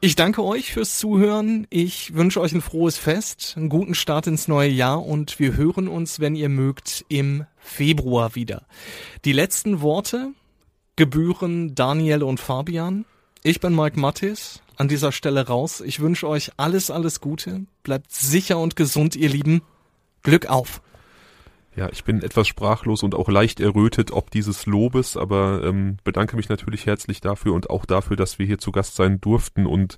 Ich 0.00 0.14
danke 0.14 0.44
euch 0.44 0.72
fürs 0.72 0.96
Zuhören. 0.96 1.66
Ich 1.70 2.14
wünsche 2.14 2.40
euch 2.40 2.52
ein 2.52 2.60
frohes 2.60 2.96
Fest, 2.96 3.54
einen 3.56 3.68
guten 3.68 3.96
Start 3.96 4.28
ins 4.28 4.46
neue 4.46 4.70
Jahr 4.70 5.04
und 5.04 5.40
wir 5.40 5.56
hören 5.56 5.88
uns, 5.88 6.20
wenn 6.20 6.36
ihr 6.36 6.48
mögt, 6.48 7.04
im 7.08 7.46
Februar 7.56 8.36
wieder. 8.36 8.62
Die 9.24 9.32
letzten 9.32 9.80
Worte 9.80 10.32
gebühren 10.94 11.74
Daniel 11.74 12.22
und 12.22 12.38
Fabian. 12.38 13.04
Ich 13.42 13.58
bin 13.58 13.74
Mike 13.74 13.98
Mattis, 13.98 14.62
an 14.76 14.86
dieser 14.86 15.10
Stelle 15.10 15.48
raus. 15.48 15.80
Ich 15.80 15.98
wünsche 15.98 16.28
euch 16.28 16.52
alles, 16.56 16.92
alles 16.92 17.20
Gute. 17.20 17.66
Bleibt 17.82 18.12
sicher 18.12 18.58
und 18.58 18.76
gesund, 18.76 19.16
ihr 19.16 19.28
Lieben. 19.28 19.62
Glück 20.22 20.46
auf! 20.46 20.80
Ja, 21.78 21.88
ich 21.92 22.02
bin 22.02 22.22
etwas 22.22 22.48
sprachlos 22.48 23.04
und 23.04 23.14
auch 23.14 23.28
leicht 23.28 23.60
errötet 23.60 24.10
ob 24.10 24.32
dieses 24.32 24.66
Lobes, 24.66 25.16
aber 25.16 25.62
ähm, 25.62 25.98
bedanke 26.02 26.34
mich 26.34 26.48
natürlich 26.48 26.86
herzlich 26.86 27.20
dafür 27.20 27.54
und 27.54 27.70
auch 27.70 27.84
dafür, 27.84 28.16
dass 28.16 28.40
wir 28.40 28.46
hier 28.46 28.58
zu 28.58 28.72
Gast 28.72 28.96
sein 28.96 29.20
durften 29.20 29.64
und 29.64 29.96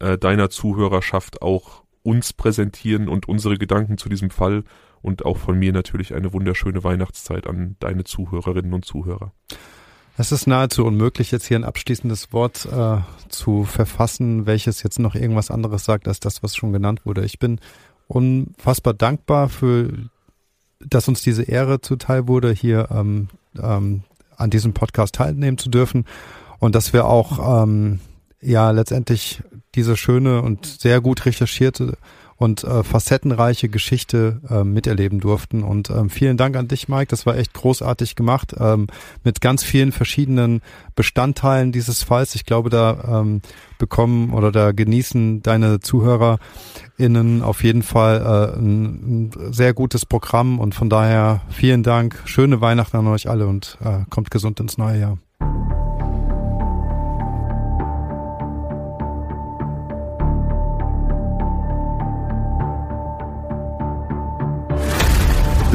äh, 0.00 0.18
deiner 0.18 0.50
Zuhörerschaft 0.50 1.42
auch 1.42 1.84
uns 2.02 2.32
präsentieren 2.32 3.08
und 3.08 3.28
unsere 3.28 3.56
Gedanken 3.56 3.98
zu 3.98 4.08
diesem 4.08 4.30
Fall 4.30 4.64
und 5.00 5.24
auch 5.24 5.36
von 5.36 5.56
mir 5.56 5.72
natürlich 5.72 6.12
eine 6.12 6.32
wunderschöne 6.32 6.82
Weihnachtszeit 6.82 7.46
an 7.46 7.76
deine 7.78 8.02
Zuhörerinnen 8.02 8.74
und 8.74 8.84
Zuhörer. 8.84 9.30
Es 10.18 10.32
ist 10.32 10.48
nahezu 10.48 10.84
unmöglich, 10.84 11.30
jetzt 11.30 11.46
hier 11.46 11.56
ein 11.56 11.62
abschließendes 11.64 12.32
Wort 12.32 12.66
äh, 12.66 12.98
zu 13.28 13.62
verfassen, 13.62 14.46
welches 14.46 14.82
jetzt 14.82 14.98
noch 14.98 15.14
irgendwas 15.14 15.52
anderes 15.52 15.84
sagt 15.84 16.08
als 16.08 16.18
das, 16.18 16.42
was 16.42 16.56
schon 16.56 16.72
genannt 16.72 17.06
wurde. 17.06 17.24
Ich 17.24 17.38
bin 17.38 17.60
unfassbar 18.08 18.94
dankbar 18.94 19.48
für 19.48 20.10
dass 20.80 21.08
uns 21.08 21.22
diese 21.22 21.42
Ehre 21.42 21.80
zuteil 21.80 22.28
wurde, 22.28 22.52
hier 22.52 22.88
ähm, 22.90 23.28
ähm, 23.60 24.02
an 24.36 24.50
diesem 24.50 24.72
Podcast 24.72 25.14
teilnehmen 25.14 25.58
zu 25.58 25.70
dürfen. 25.70 26.04
Und 26.58 26.74
dass 26.74 26.92
wir 26.92 27.06
auch 27.06 27.62
ähm, 27.62 28.00
ja 28.40 28.70
letztendlich 28.70 29.42
diese 29.74 29.96
schöne 29.96 30.42
und 30.42 30.66
sehr 30.66 31.00
gut 31.00 31.26
recherchierte 31.26 31.96
und 32.36 32.64
äh, 32.64 32.82
facettenreiche 32.82 33.68
Geschichte 33.68 34.40
äh, 34.48 34.64
miterleben 34.64 35.20
durften. 35.20 35.62
Und 35.62 35.90
ähm, 35.90 36.10
vielen 36.10 36.36
Dank 36.36 36.56
an 36.56 36.68
dich, 36.68 36.88
Mike. 36.88 37.08
Das 37.08 37.26
war 37.26 37.36
echt 37.36 37.54
großartig 37.54 38.14
gemacht 38.14 38.54
ähm, 38.58 38.88
mit 39.24 39.40
ganz 39.40 39.62
vielen 39.62 39.92
verschiedenen 39.92 40.60
Bestandteilen 40.94 41.72
dieses 41.72 42.02
Falls. 42.02 42.34
Ich 42.34 42.44
glaube, 42.44 42.70
da 42.70 43.20
ähm, 43.20 43.40
bekommen 43.78 44.32
oder 44.32 44.52
da 44.52 44.72
genießen 44.72 45.42
deine 45.42 45.80
ZuhörerInnen 45.80 47.42
auf 47.42 47.62
jeden 47.64 47.82
Fall 47.82 48.20
äh, 48.20 48.58
ein, 48.58 49.28
ein 49.30 49.52
sehr 49.52 49.74
gutes 49.74 50.06
Programm 50.06 50.58
und 50.58 50.74
von 50.74 50.90
daher 50.90 51.42
vielen 51.48 51.82
Dank. 51.82 52.22
Schöne 52.26 52.60
Weihnachten 52.60 52.96
an 52.96 53.06
euch 53.06 53.28
alle 53.28 53.46
und 53.46 53.78
äh, 53.84 54.04
kommt 54.10 54.30
gesund 54.30 54.60
ins 54.60 54.78
neue 54.78 55.00
Jahr. 55.00 55.18